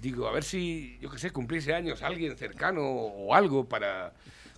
Digo, 0.00 0.26
a 0.26 0.32
ver 0.32 0.42
si, 0.44 0.98
yo 1.00 1.10
qué 1.10 1.18
sé, 1.18 1.30
cumpliese 1.30 1.74
años 1.74 2.02
alguien 2.02 2.36
cercano 2.36 2.82
o 2.82 3.34
algo 3.34 3.68
para, 3.68 4.12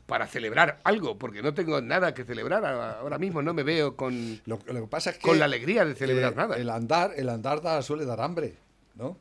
para 0.07 0.27
celebrar 0.27 0.81
algo, 0.85 1.19
porque 1.19 1.43
no 1.43 1.53
tengo 1.53 1.81
nada 1.83 2.15
que 2.15 2.25
celebrar 2.25 2.65
a- 2.65 2.99
ahora 3.01 3.19
mismo, 3.19 3.43
no 3.43 3.53
me 3.53 3.63
veo 3.63 3.95
con, 3.97 4.41
Lo, 4.47 4.59
lo 4.67 4.81
que 4.83 4.87
pasa 4.87 5.11
es 5.11 5.17
que. 5.19 5.23
con 5.23 5.39
la 5.39 5.45
alegría 5.45 5.85
de 5.85 5.95
celebrar 5.95 6.33
eh, 6.33 6.37
nada. 6.37 6.57
El 6.57 6.71
andar, 6.71 7.13
el 7.17 7.29
andar 7.29 7.61
da- 7.61 7.83
suele 7.83 8.07
dar 8.07 8.21
hambre, 8.21 8.55
¿no? 8.95 9.19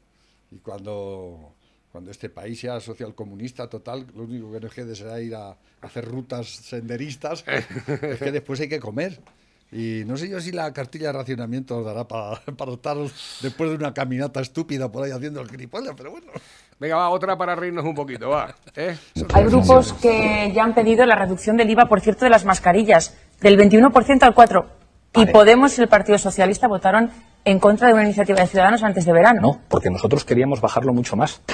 Y 0.52 0.58
cuando, 0.60 1.54
cuando 1.92 2.10
este 2.12 2.30
país 2.30 2.60
sea 2.60 2.80
socialcomunista 2.80 3.70
total, 3.70 4.08
lo 4.16 4.24
único 4.24 4.52
que 4.52 4.60
nos 4.62 4.74
quede 4.74 4.96
será 4.96 5.20
ir 5.20 5.36
a, 5.36 5.58
hacer 5.82 6.06
rutas 6.06 6.48
senderistas, 6.48 7.44
es 7.48 8.20
que 8.20 8.32
después 8.32 8.60
hay 8.62 8.70
que 8.70 8.80
comer. 8.80 9.20
Y 9.72 10.04
no 10.06 10.18
sé 10.18 10.28
yo 10.28 10.42
si 10.42 10.52
la 10.52 10.74
cartilla 10.74 11.08
de 11.08 11.14
racionamiento 11.14 11.78
os 11.78 11.86
dará 11.86 12.06
para, 12.06 12.42
para 12.58 12.74
estar 12.74 12.98
después 13.42 13.70
de 13.70 13.78
una 13.78 13.94
caminata 13.94 14.42
estúpida 14.42 14.92
por 14.92 15.04
ahí 15.04 15.12
haciendo 15.12 15.40
el 15.42 15.50
gilipollas, 15.50 15.94
pero 15.96 16.12
bueno. 16.12 16.28
Venga, 16.80 16.98
va, 16.98 17.10
otra 17.10 17.38
para 17.38 17.56
reírnos 17.56 17.86
un 17.86 17.94
poquito, 17.94 18.30
va. 18.30 18.54
¿eh? 18.76 18.98
Hay 19.34 19.46
grupos 19.46 19.94
que 19.94 20.52
ya 20.54 20.64
han 20.64 20.74
pedido 20.74 21.06
la 21.06 21.16
reducción 21.16 21.56
del 21.56 21.70
IVA, 21.70 21.86
por 21.86 22.02
cierto, 22.02 22.26
de 22.26 22.32
las 22.32 22.44
mascarillas, 22.44 23.16
del 23.40 23.58
21% 23.58 24.24
al 24.24 24.34
4%. 24.34 24.66
Y 25.14 25.26
Podemos 25.28 25.78
y 25.78 25.82
el 25.82 25.90
Partido 25.90 26.18
Socialista 26.18 26.68
votaron 26.68 27.12
en 27.44 27.60
contra 27.60 27.88
de 27.88 27.94
una 27.94 28.04
iniciativa 28.04 28.40
de 28.40 28.48
Ciudadanos 28.48 28.82
antes 28.82 29.06
de 29.06 29.12
verano. 29.12 29.42
No, 29.42 29.62
porque 29.68 29.90
nosotros 29.90 30.24
queríamos 30.24 30.62
bajarlo 30.62 30.94
mucho 30.94 31.18
más. 31.18 31.42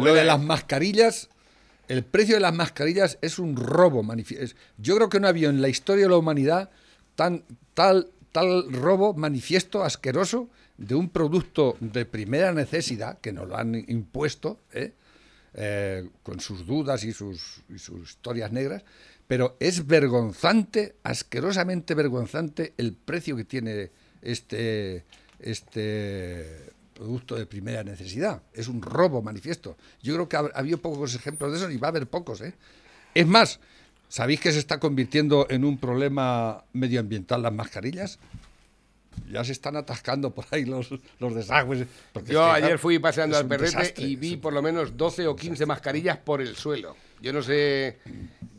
Lo 0.00 0.14
de 0.14 0.20
¿eh? 0.22 0.24
las 0.24 0.40
mascarillas, 0.40 1.28
el 1.88 2.04
precio 2.04 2.34
de 2.34 2.40
las 2.40 2.54
mascarillas 2.54 3.18
es 3.22 3.38
un 3.38 3.56
robo. 3.56 4.04
es- 4.14 4.56
Yo 4.78 4.96
creo 4.96 5.08
que 5.08 5.20
no 5.20 5.28
había 5.28 5.48
en 5.48 5.62
la 5.62 5.68
historia 5.68 6.04
de 6.04 6.10
la 6.10 6.16
humanidad 6.16 6.70
tan, 7.14 7.44
tal, 7.74 8.10
tal 8.32 8.72
robo 8.72 9.14
manifiesto, 9.14 9.82
asqueroso, 9.84 10.48
de 10.76 10.94
un 10.94 11.08
producto 11.08 11.76
de 11.80 12.04
primera 12.04 12.52
necesidad, 12.52 13.18
que 13.20 13.32
nos 13.32 13.48
lo 13.48 13.56
han 13.56 13.74
impuesto, 13.74 14.60
¿eh? 14.72 14.92
Eh, 15.54 16.08
con 16.22 16.38
sus 16.40 16.66
dudas 16.66 17.02
y 17.04 17.12
sus, 17.12 17.62
y 17.68 17.78
sus 17.78 18.10
historias 18.10 18.52
negras, 18.52 18.84
pero 19.26 19.56
es 19.58 19.86
vergonzante, 19.86 20.94
asquerosamente 21.02 21.94
vergonzante 21.94 22.74
el 22.76 22.92
precio 22.92 23.34
que 23.34 23.44
tiene 23.44 23.90
este, 24.22 25.04
este 25.38 26.72
producto 26.94 27.36
de 27.36 27.46
primera 27.46 27.84
necesidad. 27.84 28.42
Es 28.52 28.68
un 28.68 28.82
robo 28.82 29.22
manifiesto. 29.22 29.76
Yo 30.02 30.14
creo 30.14 30.28
que 30.28 30.36
ha, 30.36 30.40
ha 30.40 30.58
habido 30.58 30.78
pocos 30.78 31.14
ejemplos 31.14 31.52
de 31.52 31.58
eso 31.58 31.70
y 31.70 31.76
va 31.76 31.88
a 31.88 31.90
haber 31.90 32.08
pocos. 32.08 32.40
¿eh? 32.40 32.54
Es 33.14 33.26
más, 33.26 33.60
¿sabéis 34.08 34.40
que 34.40 34.52
se 34.52 34.58
está 34.58 34.80
convirtiendo 34.80 35.46
en 35.48 35.64
un 35.64 35.78
problema 35.78 36.64
medioambiental 36.72 37.42
las 37.42 37.52
mascarillas? 37.52 38.18
Ya 39.30 39.44
se 39.44 39.52
están 39.52 39.76
atascando 39.76 40.34
por 40.34 40.44
ahí 40.50 40.64
los, 40.64 40.88
los 41.18 41.34
desagües. 41.34 41.86
Yo 42.26 42.44
ayer 42.50 42.78
fui 42.78 42.98
paseando 42.98 43.36
al 43.36 43.46
perrete 43.46 43.76
desastre, 43.76 44.04
y 44.04 44.16
vi 44.16 44.34
un- 44.34 44.40
por 44.40 44.52
lo 44.52 44.62
menos 44.62 44.96
12 44.96 45.26
o 45.26 45.36
15 45.36 45.66
mascarillas 45.66 46.16
por 46.18 46.40
el 46.40 46.56
suelo. 46.56 46.96
Yo 47.20 47.32
no 47.32 47.42
sé. 47.42 47.98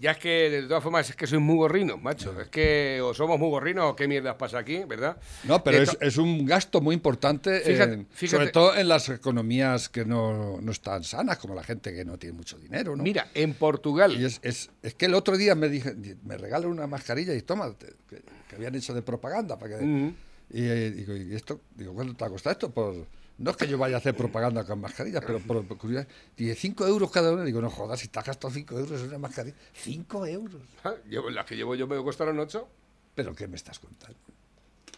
Ya 0.02 0.12
es 0.12 0.18
que 0.18 0.50
de 0.50 0.64
todas 0.64 0.84
formas 0.84 1.10
es 1.10 1.16
que 1.16 1.28
sois 1.28 1.42
muy 1.42 1.56
gorrinos, 1.56 2.02
macho. 2.02 2.40
Es 2.42 2.48
que 2.50 3.00
o 3.02 3.14
somos 3.14 3.40
muy 3.40 3.50
gorrinos 3.50 3.92
o 3.92 3.96
qué 3.96 4.08
mierdas 4.08 4.36
pasa 4.36 4.60
aquí, 4.60 4.84
¿verdad? 4.86 5.18
No, 5.46 5.62
pero 5.64 5.82
es, 5.82 5.98
es 6.02 6.18
un 6.18 6.46
gasto 6.46 6.80
muy 6.82 6.94
importante, 6.96 7.62
Fíjate- 7.62 7.94
en- 7.94 8.08
fíjate. 8.12 8.38
sobre 8.38 8.52
todo 8.52 8.76
en 8.78 8.88
las 8.90 9.08
economías 9.10 9.88
que 9.90 10.04
no, 10.06 10.60
no 10.62 10.72
están 10.72 11.04
sanas, 11.06 11.38
como 11.38 11.56
la 11.56 11.64
gente 11.64 11.94
que 11.94 12.04
no 12.06 12.18
tiene 12.18 12.36
mucho 12.36 12.58
dinero. 12.58 12.96
¿no? 12.98 13.04
Mira, 13.04 13.28
en 13.34 13.54
Portugal. 13.54 14.20
Y 14.20 14.26
es, 14.26 14.40
es, 14.44 14.70
es 14.84 14.94
que 14.94 15.06
el 15.06 15.14
otro 15.16 15.38
día 15.38 15.56
me 15.56 15.68
dije, 15.70 15.96
me 16.24 16.38
regalan 16.38 16.70
una 16.70 16.88
mascarilla 16.88 17.34
y 17.34 17.42
toma, 17.42 17.74
que, 17.78 18.22
que 18.50 18.56
habían 18.56 18.76
hecho 18.76 18.94
de 18.94 19.02
propaganda. 19.02 19.58
Para 19.58 19.80
que. 19.80 20.14
Y 20.52 20.64
eh, 20.64 20.92
digo, 20.92 21.16
¿y 21.16 21.36
esto? 21.36 21.62
Digo, 21.76 21.94
¿cuánto 21.94 22.16
te 22.16 22.26
ha 22.26 22.30
costado 22.30 22.52
esto? 22.54 22.70
Pues 22.72 22.98
no 23.38 23.52
es 23.52 23.58
que 23.58 23.68
yo 23.68 23.78
vaya 23.78 23.96
a 23.96 24.00
hacer 24.00 24.16
propaganda 24.16 24.64
con 24.66 24.82
mascarillas, 24.82 25.24
pero 25.26 25.40
por, 25.40 25.64
por 25.66 25.78
curiosidad. 25.78 26.08
Dice, 26.36 26.56
5 26.56 26.88
euros 26.88 27.12
cada 27.12 27.32
una. 27.32 27.44
Digo, 27.44 27.62
no 27.62 27.70
jodas, 27.70 28.00
si 28.00 28.08
te 28.08 28.20
has 28.20 28.26
gastado 28.26 28.54
5 28.54 28.78
euros 28.80 29.00
en 29.02 29.08
una 29.08 29.18
mascarilla. 29.20 29.56
5 29.74 30.26
euros. 30.26 30.62
Ah, 30.84 30.94
las 31.32 31.46
que 31.46 31.56
llevo 31.56 31.76
yo 31.76 31.88
me 31.88 31.96
costaron 32.04 32.40
8. 32.40 32.68
¿Pero 33.16 33.36
qué 33.36 33.48
me 33.48 33.56
estás 33.56 33.80
contando? 33.80 34.18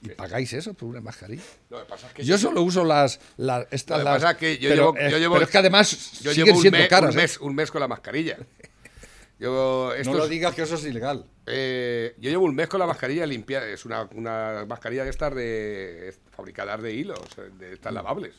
¿Y 0.04 0.10
pagáis 0.10 0.52
eso 0.54 0.74
por 0.74 0.90
una 0.90 1.02
mascarilla? 1.02 1.44
Lo 1.70 1.80
que 1.80 1.86
pasa 1.86 2.08
es 2.08 2.14
que 2.14 2.24
Yo 2.24 2.38
solo 2.38 2.64
uso 2.64 2.84
las, 2.84 3.20
las 3.38 3.68
estas 3.72 4.00
Lo 4.00 4.04
que 4.06 4.10
las- 4.12 4.22
pasa 4.22 4.32
es 4.32 4.38
que 4.38 4.58
yo 4.58 4.70
pero, 4.70 4.94
llevo, 4.96 5.10
yo 5.12 5.18
llevo- 5.20 5.34
pero 5.36 5.46
es 5.46 5.52
que 5.52 5.58
además 5.60 5.92
yo 6.22 6.32
siguen 6.32 6.46
llevo 6.48 6.58
un 6.58 6.62
siendo 6.62 6.80
mes, 6.80 6.88
caras. 6.88 7.14
un 7.14 7.20
¿eh? 7.20 7.22
mes, 7.24 7.38
un 7.40 7.56
mes 7.56 7.70
con 7.72 7.82
la 7.82 7.88
mascarilla. 7.88 8.38
Yo, 9.42 9.92
No 10.06 10.14
lo 10.14 10.28
digas 10.28 10.54
que 10.54 10.62
eso 10.62 10.76
es 10.76 10.86
ilegal. 10.86 11.26
Eh, 11.48 12.14
yo 12.20 12.30
llevo 12.30 12.46
un 12.46 12.54
mes 12.54 12.68
con 12.68 12.80
la 12.80 12.86
mascarilla 12.86 13.26
limpia. 13.26 13.66
Es 13.66 13.86
una, 13.86 14.08
una 14.14 14.66
mascarilla 14.68 15.04
de 15.04 15.10
estas 15.10 15.34
de 15.34 16.14
fabricadas 16.30 16.80
de 16.84 16.94
hilos, 16.94 17.20
de 17.58 17.74
estas 17.74 17.92
lavables. 17.92 18.36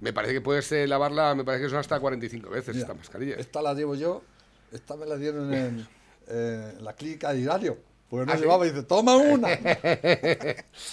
Me 0.00 0.12
parece 0.12 0.34
que 0.34 0.40
puedes 0.40 0.70
eh, 0.72 0.88
lavarla, 0.88 1.36
me 1.36 1.44
parece 1.44 1.64
que 1.64 1.70
son 1.70 1.78
hasta 1.78 2.00
45 2.00 2.50
veces 2.50 2.74
Mira, 2.74 2.86
esta 2.86 2.94
mascarilla. 2.94 3.36
Esta 3.36 3.62
la 3.62 3.72
llevo 3.74 3.94
yo, 3.94 4.22
esta 4.72 4.96
me 4.96 5.06
la 5.06 5.16
dieron 5.16 5.54
en, 5.54 5.86
eh, 6.26 6.74
en 6.76 6.84
la 6.84 6.94
clínica 6.94 7.32
de 7.32 7.38
Hilario. 7.38 7.78
Pues 8.08 8.24
no 8.24 8.32
¿Ah, 8.32 8.36
llevaba 8.36 8.64
y 8.66 8.70
dice, 8.70 8.84
toma 8.84 9.16
una. 9.16 9.48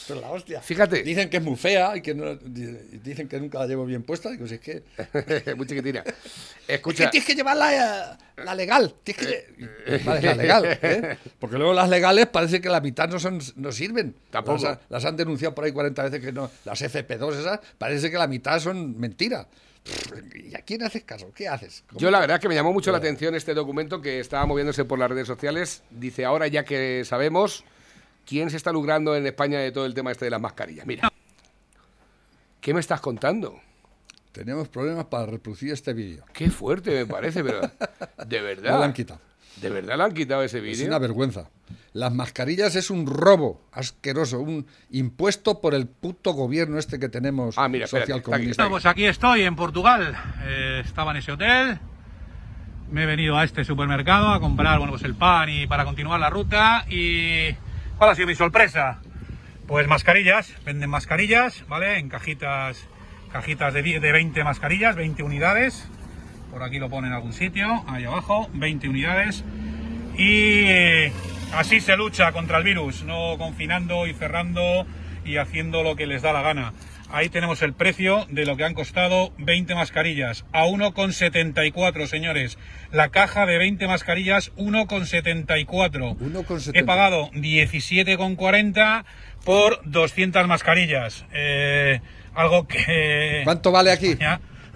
Pero 0.08 0.20
la 0.20 0.32
hostia. 0.32 0.62
Fíjate. 0.62 1.04
Dicen 1.04 1.30
que 1.30 1.38
es 1.38 1.44
muy 1.44 1.56
fea 1.56 1.96
y 1.96 2.02
que 2.02 2.16
no, 2.16 2.36
di- 2.36 2.76
dicen 3.04 3.28
que 3.28 3.40
nunca 3.40 3.60
la 3.60 3.68
llevo 3.68 3.86
bien 3.86 4.02
puesta. 4.04 4.32
Digo, 4.32 4.48
si 4.48 4.56
es 4.56 4.60
que. 4.62 4.84
Muy 5.56 5.68
chiquitina. 5.68 6.04
Es 6.66 6.76
Escucha. 6.76 7.04
que 7.06 7.10
tienes 7.12 7.28
que 7.28 7.36
llevarla 7.36 8.16
eh, 8.16 8.18
la 8.46 8.56
legal. 8.56 8.96
Tienes 9.04 9.28
que 9.28 9.48
lle- 9.90 10.04
Vale, 10.06 10.22
la 10.22 10.34
legal. 10.34 10.80
¿eh? 10.82 11.18
Porque 11.38 11.58
luego 11.58 11.74
las 11.74 11.90
legales 11.90 12.28
parece 12.28 12.62
que 12.62 12.70
la 12.70 12.80
mitad 12.80 13.10
no 13.10 13.20
son 13.20 13.40
no 13.58 13.72
sirven. 13.74 14.16
Tampoco. 14.32 14.80
Las 14.90 15.04
han 15.04 15.18
denunciado 15.18 15.54
por 15.54 15.66
ahí 15.66 15.74
40 15.74 16.04
veces 16.04 16.22
que 16.22 16.32
no. 16.32 16.50
Las 16.64 16.82
FP2 16.82 17.40
esas, 17.42 17.60
parece 17.78 18.10
que 18.10 18.18
la 18.18 18.28
mitad 18.28 18.60
son 18.62 18.98
mentira. 18.98 19.46
¿Y 20.36 20.56
a 20.56 20.62
quién 20.62 20.84
haces 20.84 21.04
caso? 21.04 21.32
¿Qué 21.34 21.48
haces? 21.48 21.84
¿Cómo 21.88 22.00
Yo 22.00 22.10
la 22.10 22.20
verdad 22.20 22.40
que 22.40 22.48
me 22.48 22.56
llamó 22.56 22.72
mucho 22.72 22.92
la 22.92 23.00
atención 23.00 23.36
este 23.36 23.54
documento 23.54 24.02
que 24.02 24.20
estaba 24.20 24.46
moviéndose 24.46 24.86
por 24.86 25.00
las 25.00 25.10
redes 25.10 25.28
sociales. 25.28 25.84
Dice, 25.90 26.26
ahora 26.26 26.48
ya 26.48 26.64
que 26.64 27.04
sabemos 27.06 27.64
quién 28.26 28.50
se 28.50 28.58
está 28.58 28.72
lucrando 28.72 29.16
en 29.16 29.26
España 29.26 29.60
de 29.60 29.72
todo 29.72 29.86
el 29.86 29.94
tema 29.94 30.12
este 30.12 30.26
de 30.26 30.32
las 30.32 30.42
mascarillas. 30.42 30.86
Mira. 30.86 31.12
¿Qué 32.62 32.74
me 32.74 32.80
estás 32.80 33.02
contando? 33.02 33.60
Tenemos 34.32 34.70
problemas 34.70 35.06
para 35.06 35.26
reproducir 35.26 35.72
este 35.72 35.94
vídeo. 35.94 36.24
Qué 36.34 36.50
fuerte 36.50 36.92
me 36.92 37.06
parece, 37.06 37.44
pero 37.44 37.62
de 38.26 38.42
verdad. 38.42 38.72
No 38.72 38.78
lo 38.78 38.84
han 38.84 38.94
quitado. 38.94 39.20
¿De 39.62 39.70
verdad 39.70 39.98
le 39.98 40.04
han 40.04 40.14
quitado 40.14 40.44
ese 40.44 40.58
Es 40.58 40.64
vídeo? 40.64 40.88
una 40.88 41.00
vergüenza. 41.00 41.50
Las 41.94 42.12
mascarillas 42.14 42.76
es 42.76 42.90
un 42.90 43.06
robo 43.06 43.62
asqueroso, 43.72 44.40
un 44.40 44.66
impuesto 44.90 45.62
por 45.62 45.74
el 45.76 45.88
puto 45.88 46.34
gobierno 46.34 46.80
este 46.80 47.00
que 47.00 47.08
tenemos 47.08 47.56
Ah, 47.58 47.68
mira, 47.70 47.86
espérate, 47.86 48.08
social 48.14 48.20
aquí, 48.20 48.26
comunista. 48.32 48.70
Pues 48.70 48.86
aquí 48.86 49.06
estoy 49.06 49.44
en 49.44 49.56
Portugal. 49.56 50.16
Eh, 50.44 50.82
estaba 50.84 51.12
en 51.12 51.18
ese 51.18 51.32
hotel. 51.34 51.78
Me 52.92 53.04
he 53.04 53.06
venido 53.06 53.38
a 53.38 53.44
este 53.44 53.64
supermercado 53.64 54.30
a 54.30 54.40
comprar 54.40 54.78
bueno, 54.80 54.92
pues 54.94 55.04
el 55.04 55.16
pan 55.16 55.50
y 55.50 55.68
para 55.68 55.86
continuar 55.86 56.20
la 56.20 56.30
ruta. 56.32 56.86
¿Y 56.90 57.54
cuál 57.98 58.10
ha 58.10 58.16
sido 58.16 58.28
mi 58.28 58.36
sorpresa? 58.36 59.00
Pues 59.68 59.88
mascarillas. 59.88 60.52
Venden 60.66 60.90
mascarillas, 60.90 61.64
¿vale? 61.68 61.98
En 62.00 62.10
cajitas, 62.10 62.86
cajitas 63.32 63.74
de, 63.74 63.82
die- 63.84 64.00
de 64.00 64.12
20 64.12 64.44
mascarillas, 64.44 64.96
20 64.96 65.24
unidades. 65.24 65.88
Por 66.54 66.62
aquí 66.62 66.78
lo 66.78 66.88
pone 66.88 67.08
en 67.08 67.14
algún 67.14 67.34
sitio, 67.34 67.84
ahí 67.88 68.06
abajo, 68.06 68.48
20 68.54 68.88
unidades. 68.88 69.44
Y 70.16 70.66
eh, 70.66 71.12
así 71.52 71.82
se 71.82 71.98
lucha 71.98 72.32
contra 72.32 72.60
el 72.60 72.64
virus, 72.64 73.04
no 73.04 73.40
confinando 73.40 74.06
y 74.06 74.14
cerrando 74.14 74.86
y 75.26 75.38
haciendo 75.38 75.82
lo 75.82 75.96
que 75.96 76.06
les 76.06 76.22
da 76.22 76.32
la 76.32 76.44
gana. 76.44 76.74
Ahí 77.10 77.30
tenemos 77.30 77.64
el 77.64 77.74
precio 77.74 78.28
de 78.30 78.46
lo 78.46 78.56
que 78.56 78.66
han 78.66 78.76
costado 78.76 79.34
20 79.40 79.74
mascarillas, 79.74 80.46
a 80.52 80.66
1,74 80.66 82.06
señores. 82.06 82.60
La 82.92 83.10
caja 83.10 83.48
de 83.48 83.58
20 83.58 83.88
mascarillas, 83.88 84.52
1,74. 84.56 86.18
1,74. 86.18 86.72
He 86.76 86.84
pagado 86.84 87.32
17,40 87.32 89.06
por 89.44 89.82
200 89.86 90.48
mascarillas. 90.48 91.26
Eh, 91.34 92.00
algo 92.36 92.68
que... 92.68 93.42
¿Cuánto 93.44 93.72
vale 93.72 93.92
aquí? 93.92 94.16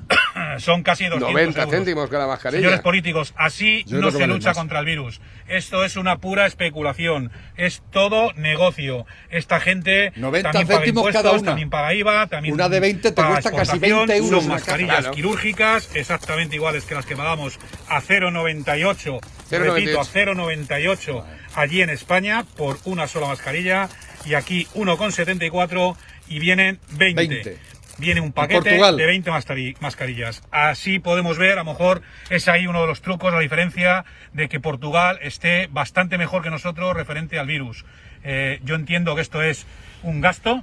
Son 0.60 0.84
casi 0.84 1.05
200 1.05 1.32
90 1.32 1.62
euros. 1.62 1.76
céntimos 1.76 2.10
cada 2.10 2.28
mascarilla. 2.28 2.62
Señores 2.62 2.82
políticos, 2.82 3.34
así 3.38 3.84
Yo 3.86 3.99
no 3.99 4.12
se 4.12 4.28
lucha 4.28 4.53
contra 4.53 4.80
el 4.80 4.86
virus. 4.86 5.22
Esto 5.47 5.84
es 5.84 5.95
una 5.95 6.18
pura 6.18 6.45
especulación. 6.45 7.32
Es 7.55 7.82
todo 7.91 8.34
negocio. 8.34 9.05
Esta 9.30 9.60
gente 9.60 10.12
90 10.16 10.51
también 10.51 10.68
paga 10.68 10.80
céntimos 10.80 11.01
impuestos, 11.01 11.24
cada 11.24 11.38
una. 11.38 11.45
también 11.51 11.70
paga 11.70 11.93
IVA, 11.93 12.28
también 12.28 12.53
Una 12.53 12.70
de 12.70 12.80
20 12.80 13.01
te 13.01 13.12
paga 13.14 13.30
cuesta 13.34 13.51
casi 13.51 13.62
exportación. 13.62 14.08
20 14.08 14.18
euros 14.18 14.43
Son 14.43 14.51
mascarillas. 14.51 14.97
Claro. 14.99 15.12
quirúrgicas, 15.16 15.95
exactamente 15.95 16.55
iguales 16.55 16.86
que 16.86 16.95
las 16.95 17.05
que 17.05 17.16
pagamos 17.16 17.60
a 17.88 18.01
0,98. 18.01 19.20
0,98. 19.49 19.60
Repito, 19.60 19.99
a 19.99 20.03
0,98 20.03 21.24
allí 21.55 21.82
en 21.82 21.89
España 21.89 22.45
por 22.55 22.78
una 22.86 23.08
sola 23.08 23.28
mascarilla 23.28 23.89
y 24.26 24.36
aquí 24.36 24.68
1,74 24.76 25.95
y 26.28 26.39
vienen 26.39 26.80
20. 26.91 27.28
20. 27.28 27.58
Viene 28.00 28.22
un 28.22 28.32
paquete 28.32 28.70
de 28.98 29.06
20 29.06 29.32
mascari- 29.32 29.76
mascarillas. 29.80 30.43
Así 30.52 31.00
podemos 31.00 31.38
ver, 31.38 31.54
a 31.54 31.64
lo 31.64 31.66
mejor 31.66 32.02
es 32.30 32.48
ahí 32.48 32.68
uno 32.68 32.82
de 32.82 32.88
los 32.88 33.02
trucos, 33.02 33.34
la 33.34 33.39
diferencia 33.39 34.06
de 34.34 34.48
que 34.50 34.60
Portugal 34.60 35.18
esté 35.22 35.68
bastante 35.72 36.18
mejor 36.18 36.43
que 36.43 36.50
nosotros 36.52 36.95
referente 36.95 37.39
al 37.39 37.48
virus. 37.48 37.86
Eh, 38.30 38.59
yo 38.65 38.75
entiendo 38.75 39.15
que 39.15 39.21
esto 39.21 39.41
es 39.41 39.65
un 40.03 40.19
gasto, 40.19 40.61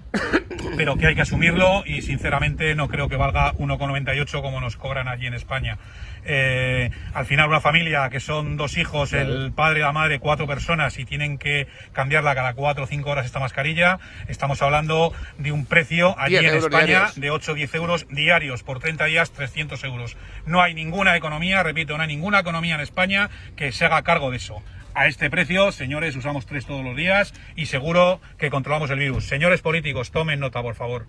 pero 0.76 0.96
que 0.96 1.06
hay 1.06 1.14
que 1.14 1.22
asumirlo 1.22 1.82
y 1.86 2.02
sinceramente 2.02 2.74
no 2.74 2.88
creo 2.88 3.08
que 3.08 3.16
valga 3.16 3.54
1,98 3.54 4.42
como 4.42 4.60
nos 4.60 4.76
cobran 4.76 5.08
allí 5.08 5.26
en 5.26 5.32
España. 5.32 5.78
Eh, 6.26 6.90
al 7.14 7.24
final 7.24 7.48
una 7.48 7.62
familia 7.62 8.10
que 8.10 8.20
son 8.20 8.58
dos 8.58 8.76
hijos, 8.76 9.14
el 9.14 9.52
padre 9.52 9.80
y 9.80 9.82
la 9.82 9.92
madre, 9.92 10.18
cuatro 10.18 10.46
personas 10.46 10.98
y 10.98 11.06
tienen 11.06 11.38
que 11.38 11.66
cambiarla 11.92 12.34
cada 12.34 12.52
cuatro 12.52 12.84
o 12.84 12.86
cinco 12.86 13.10
horas 13.10 13.24
esta 13.24 13.40
mascarilla, 13.40 13.98
estamos 14.28 14.60
hablando 14.60 15.14
de 15.38 15.50
un 15.50 15.64
precio 15.64 16.14
allí 16.18 16.38
10 16.38 16.52
en 16.52 16.58
España 16.58 16.86
diarios. 16.86 17.20
de 17.20 17.30
8 17.30 17.52
o 17.52 17.54
10 17.54 17.74
euros 17.76 18.06
diarios 18.10 18.62
por 18.62 18.78
30 18.78 19.06
días, 19.06 19.30
300 19.32 19.82
euros. 19.84 20.18
No 20.44 20.60
hay 20.60 20.74
ninguna 20.74 21.16
economía, 21.16 21.62
repito, 21.62 21.96
no 21.96 22.02
hay 22.02 22.08
ninguna 22.08 22.40
economía 22.40 22.74
en 22.74 22.82
España 22.82 23.30
que 23.56 23.72
se 23.72 23.86
haga 23.86 24.02
cargo 24.02 24.30
de 24.30 24.36
eso. 24.36 24.62
A 24.94 25.08
este 25.08 25.28
precio, 25.28 25.72
señores, 25.72 26.14
usamos 26.14 26.46
tres 26.46 26.66
todos 26.66 26.84
los 26.84 26.96
días 26.96 27.34
y 27.56 27.66
seguro 27.66 28.20
que 28.38 28.48
controlamos 28.48 28.90
el 28.90 28.98
virus. 29.00 29.26
Señores 29.26 29.60
políticos, 29.60 30.12
tomen 30.12 30.38
nota, 30.38 30.62
por 30.62 30.76
favor. 30.76 31.06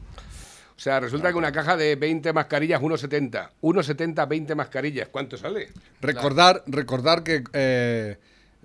O 0.75 0.79
sea, 0.79 0.99
resulta 0.99 1.31
que 1.31 1.37
una 1.37 1.51
caja 1.51 1.77
de 1.77 1.95
20 1.95 2.33
mascarillas, 2.33 2.81
1,70. 2.81 3.51
1,70, 3.61 4.27
20 4.27 4.55
mascarillas. 4.55 5.07
¿Cuánto 5.09 5.37
sale? 5.37 5.69
Recordar, 6.01 6.63
recordar 6.65 7.23
que 7.23 7.43
eh, 7.53 8.17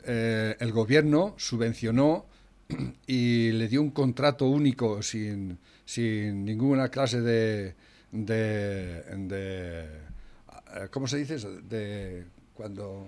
eh, 0.05 0.57
el 0.59 0.73
gobierno 0.73 1.35
subvencionó 1.37 2.27
y 3.07 3.53
le 3.53 3.69
dio 3.69 3.83
un 3.83 3.91
contrato 3.91 4.47
único 4.47 5.03
sin, 5.03 5.59
sin 5.85 6.45
ninguna 6.47 6.89
clase 6.89 7.21
de, 7.21 7.75
de, 8.11 9.03
de- 9.03 9.85
eh, 9.85 10.89
¿cómo 10.91 11.07
se 11.07 11.19
dice 11.19 11.35
eso? 11.35 11.53
De 11.61 12.25
cuando 12.55 13.07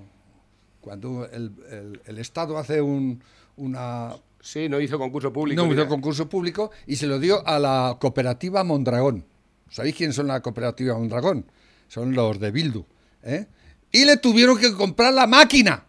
cuando 0.83 1.26
el, 1.33 1.53
el- 1.70 2.01
el 2.05 2.18
Estado 2.18 2.59
hace 2.59 2.83
un, 2.83 3.22
una 3.57 4.14
Sí, 4.43 4.68
no 4.68 4.80
hizo 4.80 4.99
concurso 4.99 5.33
público. 5.33 5.64
no 5.64 5.72
hizo 5.72 5.87
concurso 5.89 6.28
público 6.28 6.72
y 6.87 6.97
se 6.97 7.07
lo 7.07 7.18
dio 7.20 7.47
a 7.47 7.59
la 7.61 7.97
cooperativa 8.01 8.64
Mondragón. 8.64 9.24
¿Sabéis 9.70 9.95
quién 9.95 10.12
son 10.12 10.26
la 10.26 10.43
cooperativa 10.43 10.99
Mondragón? 10.99 11.47
Son 11.89 12.12
los 12.14 12.41
de 12.41 12.51
Bildu. 12.51 12.85
¿eh? 13.22 13.47
Y 13.93 14.05
le 14.05 14.16
tuvieron 14.16 14.59
que 14.59 14.72
comprar 14.74 15.14
la 15.14 15.26
máquina, 15.28 15.85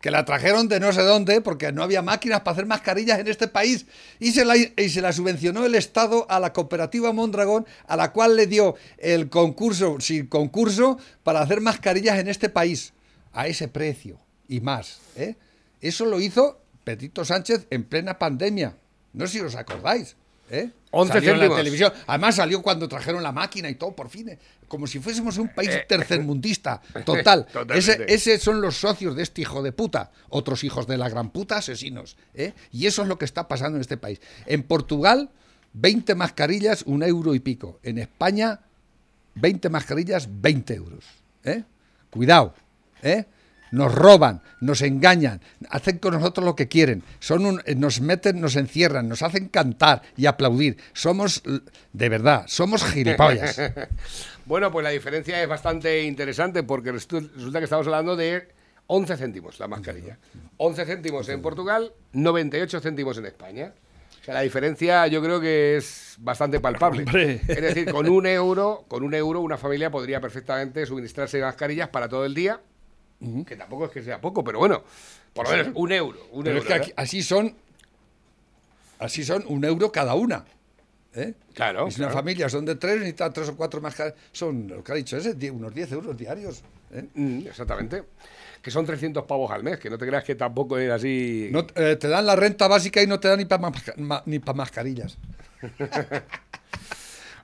que 0.00 0.10
la 0.10 0.24
trajeron 0.24 0.66
de 0.68 0.80
no 0.80 0.92
sé 0.92 1.02
dónde, 1.02 1.40
porque 1.40 1.70
no 1.72 1.82
había 1.84 2.02
máquinas 2.02 2.40
para 2.40 2.52
hacer 2.52 2.66
mascarillas 2.66 3.18
en 3.20 3.28
este 3.28 3.46
país. 3.48 3.86
Y 4.18 4.32
se 4.32 4.44
la, 4.44 4.56
y 4.56 4.88
se 4.88 5.00
la 5.00 5.12
subvencionó 5.12 5.64
el 5.64 5.74
Estado 5.76 6.26
a 6.28 6.40
la 6.40 6.52
cooperativa 6.52 7.12
Mondragón, 7.12 7.64
a 7.86 7.96
la 7.96 8.12
cual 8.12 8.34
le 8.36 8.46
dio 8.48 8.74
el 8.98 9.28
concurso, 9.28 9.98
sin 10.00 10.26
concurso, 10.26 10.98
para 11.22 11.40
hacer 11.42 11.60
mascarillas 11.60 12.18
en 12.18 12.26
este 12.28 12.48
país, 12.48 12.92
a 13.32 13.46
ese 13.46 13.68
precio 13.68 14.18
y 14.48 14.60
más. 14.60 15.00
¿eh? 15.16 15.36
Eso 15.80 16.04
lo 16.06 16.20
hizo 16.20 16.60
Pedrito 16.84 17.24
Sánchez 17.24 17.66
en 17.70 17.84
plena 17.84 18.18
pandemia. 18.18 18.76
No 19.12 19.26
sé 19.26 19.34
si 19.34 19.40
os 19.40 19.54
acordáis. 19.54 20.16
¿eh? 20.50 20.70
11 20.90 21.12
Salió 21.12 21.32
en 21.32 21.40
la 21.40 21.56
televisión. 21.56 21.92
Además 22.06 22.36
salió 22.36 22.62
cuando 22.62 22.88
trajeron 22.88 23.22
la 23.22 23.32
máquina 23.32 23.68
y 23.68 23.74
todo, 23.74 23.94
por 23.94 24.08
fin. 24.08 24.30
¿eh? 24.30 24.38
Como 24.66 24.86
si 24.86 24.98
fuésemos 24.98 25.36
un 25.38 25.48
país 25.48 25.70
tercermundista. 25.86 26.80
Total. 27.04 27.46
Totalmente. 27.46 27.78
Ese, 27.78 28.04
ese 28.08 28.38
son 28.38 28.60
los 28.60 28.76
socios 28.76 29.14
de 29.16 29.22
este 29.22 29.42
hijo 29.42 29.62
de 29.62 29.72
puta. 29.72 30.10
Otros 30.30 30.64
hijos 30.64 30.86
de 30.86 30.96
la 30.96 31.08
gran 31.08 31.30
puta, 31.30 31.58
asesinos. 31.58 32.16
¿eh? 32.34 32.54
Y 32.72 32.86
eso 32.86 33.02
es 33.02 33.08
lo 33.08 33.18
que 33.18 33.24
está 33.24 33.48
pasando 33.48 33.76
en 33.76 33.82
este 33.82 33.96
país. 33.96 34.20
En 34.46 34.62
Portugal, 34.62 35.30
20 35.74 36.14
mascarillas, 36.14 36.82
un 36.86 37.02
euro 37.02 37.34
y 37.34 37.40
pico. 37.40 37.78
En 37.82 37.98
España, 37.98 38.60
20 39.34 39.68
mascarillas, 39.68 40.28
20 40.30 40.74
euros. 40.74 41.04
¿eh? 41.44 41.64
Cuidado. 42.10 42.54
¿Eh? 43.02 43.26
Nos 43.70 43.94
roban, 43.94 44.40
nos 44.60 44.80
engañan, 44.80 45.42
hacen 45.68 45.98
con 45.98 46.14
nosotros 46.14 46.44
lo 46.44 46.56
que 46.56 46.68
quieren, 46.68 47.02
son 47.20 47.44
un- 47.44 47.62
eh, 47.66 47.74
nos 47.74 48.00
meten, 48.00 48.40
nos 48.40 48.56
encierran, 48.56 49.08
nos 49.08 49.22
hacen 49.22 49.48
cantar 49.48 50.00
y 50.16 50.24
aplaudir. 50.24 50.78
Somos, 50.94 51.42
de 51.92 52.08
verdad, 52.08 52.44
somos 52.46 52.82
gilipollas. 52.84 53.60
bueno, 54.46 54.72
pues 54.72 54.84
la 54.84 54.90
diferencia 54.90 55.42
es 55.42 55.48
bastante 55.48 56.02
interesante 56.04 56.62
porque 56.62 56.92
resulta 56.92 57.58
que 57.58 57.64
estamos 57.64 57.86
hablando 57.86 58.16
de 58.16 58.48
11 58.86 59.16
céntimos 59.18 59.58
la 59.60 59.68
mascarilla. 59.68 60.16
11 60.56 60.86
céntimos 60.86 61.28
en 61.28 61.42
Portugal, 61.42 61.92
98 62.14 62.80
céntimos 62.80 63.18
en 63.18 63.26
España. 63.26 63.74
O 64.22 64.24
sea, 64.24 64.32
la 64.32 64.40
diferencia 64.40 65.06
yo 65.08 65.22
creo 65.22 65.42
que 65.42 65.76
es 65.76 66.16
bastante 66.18 66.58
palpable. 66.58 67.00
Hombre. 67.04 67.42
Es 67.46 67.60
decir, 67.60 67.90
con 67.92 68.08
un 68.08 68.26
euro, 68.26 68.86
con 68.88 69.02
un 69.02 69.12
euro 69.12 69.40
una 69.42 69.58
familia 69.58 69.90
podría 69.90 70.22
perfectamente 70.22 70.86
suministrarse 70.86 71.38
mascarillas 71.42 71.90
para 71.90 72.08
todo 72.08 72.24
el 72.24 72.34
día, 72.34 72.60
que 73.46 73.56
tampoco 73.56 73.86
es 73.86 73.90
que 73.90 74.02
sea 74.02 74.20
poco, 74.20 74.44
pero 74.44 74.58
bueno, 74.60 74.82
por 75.32 75.44
lo 75.46 75.56
menos 75.56 75.72
un 75.74 75.92
euro. 75.92 76.18
Un 76.32 76.44
Pero 76.44 76.56
euro 76.56 76.58
es 76.58 76.64
que 76.66 76.72
¿verdad? 76.72 76.86
aquí- 76.86 76.92
así 76.96 77.22
son, 77.22 77.54
así 78.98 79.24
son 79.24 79.44
un 79.48 79.64
euro 79.64 79.90
cada 79.90 80.14
una. 80.14 80.44
¿eh? 81.14 81.34
Claro, 81.54 81.88
Y 81.88 81.90
si 81.90 82.00
una 82.00 82.08
claro. 82.08 82.20
familia 82.20 82.48
son 82.48 82.64
de 82.64 82.76
tres, 82.76 82.96
necesitan 82.98 83.32
tres 83.32 83.48
o 83.48 83.56
cuatro 83.56 83.80
mascarillas. 83.80 84.18
Son, 84.32 84.68
lo 84.68 84.84
que 84.84 84.92
ha 84.92 84.94
dicho 84.94 85.16
ese, 85.16 85.50
unos 85.50 85.74
10 85.74 85.90
euros 85.92 86.16
diarios. 86.16 86.62
¿eh? 86.92 87.06
Mm, 87.14 87.46
exactamente. 87.48 88.04
Que 88.62 88.70
son 88.70 88.86
300 88.86 89.24
pavos 89.24 89.50
al 89.50 89.62
mes, 89.64 89.78
que 89.78 89.90
no 89.90 89.98
te 89.98 90.06
creas 90.06 90.22
que 90.24 90.34
tampoco 90.36 90.78
es 90.78 90.90
así. 90.90 91.48
No, 91.50 91.66
eh, 91.74 91.96
te 91.96 92.06
dan 92.08 92.24
la 92.26 92.36
renta 92.36 92.68
básica 92.68 93.02
y 93.02 93.06
no 93.08 93.18
te 93.18 93.26
dan 93.28 93.38
ni 93.38 93.44
para 93.46 93.70
ni 94.26 94.38
pa 94.38 94.52
mascarillas. 94.52 95.16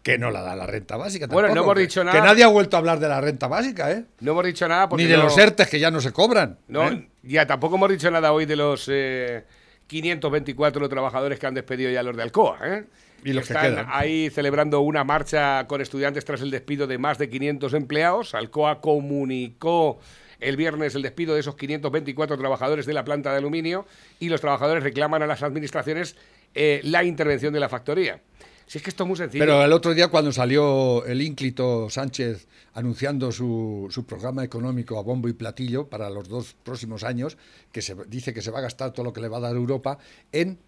que 0.04 0.18
no 0.18 0.30
la 0.30 0.42
da 0.42 0.54
la 0.54 0.66
renta 0.66 0.96
básica. 0.96 1.26
Bueno, 1.26 1.48
no 1.48 1.54
tampoco, 1.54 1.72
hemos 1.72 1.74
que- 1.76 1.80
dicho 1.88 2.00
Que 2.02 2.04
nada. 2.06 2.20
nadie 2.24 2.44
ha 2.44 2.48
vuelto 2.48 2.76
a 2.76 2.78
hablar 2.78 3.00
de 3.00 3.08
la 3.08 3.20
renta 3.20 3.48
básica, 3.48 3.90
¿eh? 3.90 4.04
No 4.20 4.32
hemos 4.32 4.44
dicho 4.44 4.68
nada 4.68 4.88
porque 4.88 5.02
Ni 5.02 5.10
de 5.10 5.16
no- 5.16 5.24
los 5.24 5.36
ERTES 5.36 5.66
que 5.68 5.80
ya 5.80 5.90
no 5.90 6.00
se 6.00 6.12
cobran. 6.12 6.58
No, 6.68 6.88
¿eh? 6.92 7.08
ya 7.22 7.46
tampoco 7.46 7.74
hemos 7.76 7.88
dicho 7.90 8.10
nada 8.10 8.32
hoy 8.32 8.44
de 8.46 8.54
los 8.54 8.86
eh, 8.92 9.44
524 9.88 10.88
trabajadores 10.88 11.38
que 11.38 11.46
han 11.46 11.54
despedido 11.54 11.90
ya 11.90 12.02
los 12.02 12.16
de 12.16 12.22
Alcoa, 12.22 12.58
¿eh? 12.64 12.84
Y 13.24 13.32
los 13.32 13.46
que 13.46 13.54
están 13.54 13.72
quedan. 13.72 13.86
ahí 13.90 14.28
celebrando 14.28 14.80
una 14.80 15.02
marcha 15.04 15.66
con 15.66 15.80
estudiantes 15.80 16.26
tras 16.26 16.42
el 16.42 16.50
despido 16.50 16.86
de 16.86 16.98
más 16.98 17.16
de 17.16 17.30
500 17.30 17.72
empleados. 17.72 18.34
Alcoa 18.34 18.82
comunicó 18.82 19.98
el 20.40 20.58
viernes 20.58 20.94
el 20.94 21.00
despido 21.00 21.32
de 21.32 21.40
esos 21.40 21.54
524 21.56 22.36
trabajadores 22.36 22.84
de 22.84 22.92
la 22.92 23.04
planta 23.04 23.30
de 23.32 23.38
aluminio 23.38 23.86
y 24.20 24.28
los 24.28 24.42
trabajadores 24.42 24.82
reclaman 24.82 25.22
a 25.22 25.26
las 25.26 25.42
administraciones 25.42 26.16
eh, 26.54 26.80
la 26.84 27.02
intervención 27.04 27.54
de 27.54 27.60
la 27.60 27.70
factoría. 27.70 28.20
Si 28.66 28.78
es 28.78 28.84
que 28.84 28.90
esto 28.90 29.04
es 29.04 29.08
muy 29.08 29.16
sencillo. 29.16 29.42
Pero 29.42 29.62
el 29.64 29.72
otro 29.72 29.92
día 29.94 30.08
cuando 30.08 30.32
salió 30.32 31.04
el 31.04 31.20
ínclito 31.20 31.88
Sánchez 31.90 32.46
anunciando 32.72 33.30
su, 33.30 33.88
su 33.90 34.04
programa 34.06 34.42
económico 34.42 34.98
a 34.98 35.02
bombo 35.02 35.28
y 35.28 35.32
platillo 35.34 35.86
para 35.88 36.08
los 36.10 36.28
dos 36.28 36.56
próximos 36.64 37.04
años, 37.04 37.36
que 37.70 37.82
se 37.82 37.94
dice 38.08 38.32
que 38.32 38.42
se 38.42 38.50
va 38.50 38.58
a 38.60 38.62
gastar 38.62 38.92
todo 38.92 39.04
lo 39.04 39.12
que 39.12 39.20
le 39.20 39.28
va 39.28 39.36
a 39.36 39.40
dar 39.40 39.54
Europa 39.54 39.98
en 40.32 40.58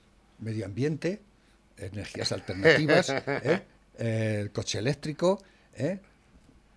medio 0.41 0.67
ambiente, 0.67 1.21
energías 1.79 2.33
alternativas, 2.33 3.11
¿eh? 3.11 3.63
Eh, 3.99 4.41
el 4.43 4.51
coche 4.53 4.79
eléctrico, 4.79 5.43
¿eh? 5.75 5.99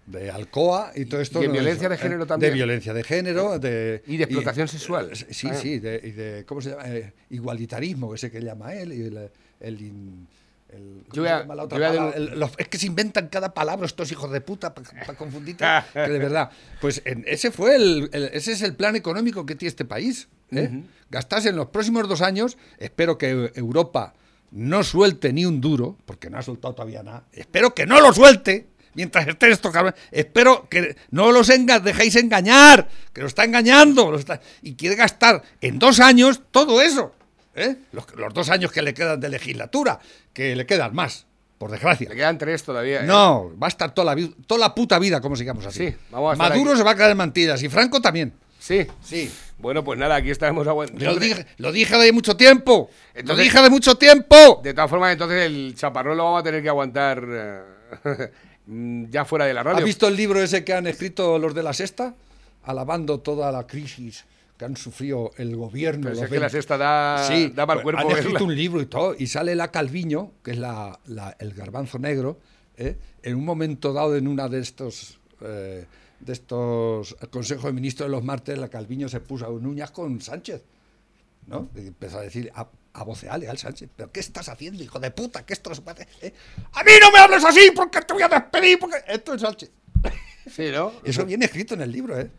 de 0.05 0.31
Alcoa 0.31 0.93
y 0.95 1.03
todo 1.03 1.19
esto. 1.19 1.41
Y 1.41 1.45
en 1.45 1.49
¿no? 1.49 1.53
violencia 1.55 1.89
de 1.89 1.95
Eh, 1.95 1.97
género 1.97 2.25
también. 2.25 2.51
De 2.51 2.55
violencia 2.55 2.93
de 2.93 3.03
género. 3.03 3.59
De, 3.59 4.01
Y 4.07 4.15
de 4.15 4.23
explotación 4.23 4.69
sexual. 4.69 5.11
Sí, 5.13 5.47
Ah. 5.51 5.53
sí, 5.53 5.79
de, 5.79 5.99
y 6.01 6.11
de, 6.11 6.45
¿cómo 6.45 6.61
se 6.61 6.69
llama? 6.69 6.83
Eh, 6.87 7.11
igualitarismo, 7.31 8.15
ese 8.15 8.31
que 8.31 8.39
llama 8.41 8.73
él, 8.73 8.93
y 8.93 9.01
el, 9.01 9.29
el 9.59 9.81
in- 9.81 10.27
el- 10.71 11.03
¿cómo 11.09 11.13
Yo 11.13 11.21
voy 11.23 11.27
se 11.29 11.33
a- 11.35 11.39
llama 11.39 11.55
la 11.55 11.63
otra 11.63 11.77
yo 11.77 11.83
voy 11.87 11.93
a 11.95 11.99
palabra? 11.99 12.19
denu- 12.19 12.31
El- 12.33 12.39
los- 12.39 12.51
es 12.57 12.67
que 12.67 12.77
se 12.77 12.85
inventan 12.87 13.27
cada 13.27 13.53
palabra 13.53 13.85
estos 13.85 14.11
hijos 14.11 14.31
de 14.31 14.41
puta 14.41 14.73
para 14.73 15.13
confundirte, 15.17 15.65
que 15.93 15.99
de 16.11 16.19
verdad. 16.19 16.49
Pues 16.81 17.01
en- 17.05 17.23
ese 17.27 17.51
fue 17.51 17.75
el, 17.75 18.09
el- 18.13 18.29
ese 18.33 18.51
es 18.53 18.61
el 18.61 18.75
plan 18.75 18.95
económico 18.95 19.45
que 19.45 19.55
tiene 19.55 19.69
este 19.69 19.85
país. 19.85 20.27
¿eh? 20.51 20.83
Gastarse 21.09 21.49
en 21.49 21.55
los 21.55 21.67
próximos 21.69 22.07
dos 22.07 22.21
años, 22.21 22.57
espero 22.77 23.17
que 23.17 23.51
Europa 23.55 24.13
no 24.51 24.83
suelte 24.83 25.31
ni 25.31 25.45
un 25.45 25.61
duro, 25.61 25.95
porque 26.05 26.29
no 26.29 26.37
ha 26.39 26.41
soltado 26.41 26.73
todavía 26.73 27.03
nada. 27.03 27.23
Espero 27.33 27.73
que 27.75 27.85
no 27.85 28.01
lo 28.01 28.13
suelte. 28.13 28.67
Mientras 28.95 29.27
estén 29.27 29.51
estos 29.51 29.71
cabrones, 29.71 29.99
espero 30.11 30.67
que 30.67 30.95
no 31.11 31.31
los 31.31 31.49
enga- 31.51 31.79
dejéis 31.79 32.15
engañar, 32.15 32.89
que 33.13 33.21
lo 33.21 33.27
está 33.27 33.43
engañando, 33.43 34.09
lo 34.11 34.17
está- 34.17 34.41
y 34.63 34.73
quiere 34.73 34.95
gastar 34.95 35.43
en 35.61 35.77
dos 35.77 35.99
años 35.99 36.41
todo 36.49 36.81
eso. 36.81 37.13
¿Eh? 37.59 37.77
Los, 37.91 38.05
los 38.15 38.33
dos 38.33 38.49
años 38.49 38.71
que 38.71 38.81
le 38.81 38.93
quedan 38.93 39.19
de 39.19 39.29
legislatura, 39.29 39.99
que 40.33 40.55
le 40.55 40.65
quedan 40.65 40.93
más, 40.93 41.25
por 41.59 41.69
desgracia. 41.69 42.09
Le 42.09 42.15
quedan 42.15 42.37
tres 42.37 42.63
todavía. 42.63 43.01
¿eh? 43.01 43.05
No, 43.05 43.51
va 43.61 43.67
a 43.67 43.69
estar 43.69 43.93
toda 43.93 44.15
la, 44.15 44.29
toda 44.47 44.59
la 44.59 44.73
puta 44.73 44.97
vida 44.97 45.19
como 45.21 45.35
sigamos 45.35 45.65
así. 45.65 45.89
Sí, 45.89 45.95
vamos 46.09 46.33
a 46.33 46.37
Maduro 46.37 46.75
se 46.75 46.83
va 46.83 46.91
a 46.91 46.95
quedar 46.95 47.11
en 47.11 47.17
mantillas 47.17 47.61
y 47.61 47.69
Franco 47.69 48.01
también. 48.01 48.33
Sí. 48.59 48.87
Sí. 49.01 49.31
Bueno, 49.57 49.83
pues 49.83 49.99
nada, 49.99 50.15
aquí 50.15 50.29
estamos 50.29 50.65
aguantando. 50.67 51.05
Lo 51.05 51.17
dije, 51.17 51.45
lo 51.57 51.71
dije 51.71 51.97
de 51.97 52.11
mucho 52.13 52.37
tiempo. 52.37 52.89
lo 53.23 53.35
dije 53.35 53.61
de 53.61 53.69
mucho 53.69 53.95
tiempo. 53.95 54.61
De 54.63 54.73
todas 54.73 54.89
formas, 54.89 55.11
entonces 55.11 55.45
el 55.45 55.75
chaparrón 55.75 56.17
lo 56.17 56.23
vamos 56.23 56.41
a 56.41 56.43
tener 56.43 56.63
que 56.63 56.69
aguantar 56.69 57.23
eh, 57.29 58.31
ya 59.09 59.25
fuera 59.25 59.45
de 59.45 59.53
la 59.53 59.63
radio. 59.63 59.79
¿Has 59.79 59.83
visto 59.83 60.07
el 60.07 60.15
libro 60.15 60.41
ese 60.41 60.63
que 60.63 60.73
han 60.73 60.87
escrito 60.87 61.37
los 61.39 61.53
de 61.53 61.63
la 61.63 61.73
Sexta? 61.73 62.13
Alabando 62.63 63.19
toda 63.19 63.51
la 63.51 63.67
crisis 63.67 64.25
que 64.59 64.65
han 64.65 64.75
sufrido 64.77 65.31
el 65.37 65.55
gobierno. 65.55 66.03
Pero 66.03 66.15
los 66.15 66.23
es 66.25 66.29
que 66.29 66.39
la 66.39 66.49
Sexta 66.49 66.77
da- 66.77 67.25
sí, 67.27 67.51
da 67.55 67.65
mal 67.65 67.81
cuerpo 67.81 68.01
Han 68.01 68.11
escrito 68.11 68.43
un 68.43 68.53
libro 68.55 68.81
y 68.81 68.85
todo. 68.85 69.15
Y 69.17 69.25
sale 69.27 69.55
la 69.55 69.71
Calviño, 69.71 70.33
que 70.43 70.51
es 70.51 70.57
la, 70.59 70.99
la- 71.07 71.35
el 71.39 71.53
garbanzo 71.53 71.97
negro, 71.97 72.37
¿eh? 72.77 72.97
en 73.23 73.35
un 73.35 73.45
momento 73.45 73.93
dado 73.93 74.15
en 74.17 74.27
una 74.27 74.47
de 74.49 74.59
estos... 74.59 75.17
eh, 75.41 75.85
de 76.19 76.33
estos 76.33 77.15
consejos 77.31 77.63
de 77.63 77.71
ministros 77.71 78.09
de 78.09 78.11
los 78.11 78.25
martes, 78.25 78.57
la 78.57 78.67
Calviño 78.67 79.07
se 79.07 79.21
puso 79.21 79.45
a 79.45 79.49
uñas 79.49 79.91
con 79.91 80.19
Sánchez. 80.19 80.61
¿no? 81.47 81.69
Y 81.75 81.87
empezó 81.87 82.17
a 82.19 82.21
decir 82.23 82.51
a, 82.53 82.67
a 82.91 83.03
vocearle 83.05 83.47
al 83.47 83.57
Sánchez, 83.57 83.89
¿pero 83.95 84.11
qué 84.11 84.19
estás 84.19 84.49
haciendo, 84.49 84.83
hijo 84.83 84.99
de 84.99 85.11
puta? 85.11 85.45
Que 85.45 85.53
esto 85.53 85.69
no 85.69 85.75
se 85.77 85.81
puede 85.81 86.03
hacer, 86.03 86.07
¿eh? 86.21 86.33
¡A 86.73 86.83
mí 86.83 86.91
no 87.01 87.09
me 87.11 87.19
hables 87.19 87.45
así 87.45 87.71
porque 87.73 88.01
te 88.01 88.13
voy 88.13 88.23
a 88.23 88.27
despedir! 88.27 88.77
Porque... 88.77 88.97
Esto 89.07 89.33
es 89.33 89.41
Sánchez. 89.41 89.71
Sí, 90.53 90.65
¿no? 90.73 90.91
Eso 91.05 91.25
viene 91.25 91.45
escrito 91.45 91.75
en 91.75 91.81
el 91.81 91.91
libro, 91.93 92.19
¿eh? 92.19 92.29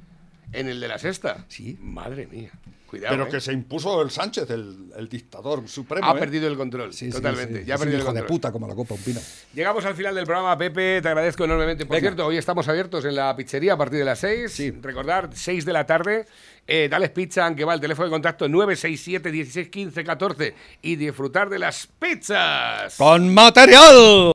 ¿En 0.52 0.68
el 0.68 0.80
de 0.80 0.88
la 0.88 0.98
sexta? 0.98 1.44
Sí. 1.48 1.78
Madre 1.80 2.26
mía. 2.26 2.50
Cuidado. 2.86 3.14
Pero 3.14 3.26
¿eh? 3.28 3.30
que 3.30 3.40
se 3.40 3.52
impuso 3.52 4.02
el 4.02 4.10
Sánchez, 4.10 4.50
el, 4.50 4.86
el 4.96 5.08
dictador 5.08 5.68
supremo. 5.68 6.04
Ha 6.10 6.16
¿eh? 6.16 6.18
perdido 6.18 6.48
el 6.48 6.56
control. 6.56 6.92
Sí, 6.92 7.06
sí, 7.06 7.12
totalmente. 7.12 7.60
sí. 7.60 7.64
Ya 7.64 7.74
ha 7.74 7.76
Es 7.76 7.80
un 7.80 7.84
perdido 7.84 7.96
el 7.98 8.02
hijo 8.02 8.12
de 8.12 8.20
control. 8.20 8.26
puta 8.26 8.50
como 8.50 8.66
la 8.66 8.74
copa 8.74 8.94
un 8.94 9.00
pino. 9.02 9.20
Llegamos 9.54 9.84
al 9.84 9.94
final 9.94 10.12
del 10.16 10.24
programa, 10.24 10.58
Pepe, 10.58 11.00
te 11.00 11.06
agradezco 11.08 11.44
enormemente. 11.44 11.86
Por 11.86 11.94
Venga. 11.94 12.08
cierto, 12.08 12.26
hoy 12.26 12.36
estamos 12.36 12.66
abiertos 12.66 13.04
en 13.04 13.14
la 13.14 13.36
pizzería 13.36 13.74
a 13.74 13.76
partir 13.78 14.00
de 14.00 14.04
las 14.06 14.18
6. 14.18 14.82
Recordar, 14.82 15.30
6 15.32 15.64
de 15.64 15.72
la 15.72 15.86
tarde. 15.86 16.26
Eh, 16.66 16.88
Dales 16.90 17.10
Pizza, 17.10 17.46
aunque 17.46 17.64
va 17.64 17.74
el 17.74 17.80
teléfono 17.80 18.06
de 18.06 18.12
contacto 18.12 18.48
967 18.48 19.30
16 19.30 19.68
15 19.68 20.04
14 20.04 20.54
y 20.82 20.96
disfrutar 20.96 21.48
de 21.48 21.58
las 21.60 21.86
pizzas. 21.86 22.96
¡Con 22.96 23.32
material! 23.32 24.28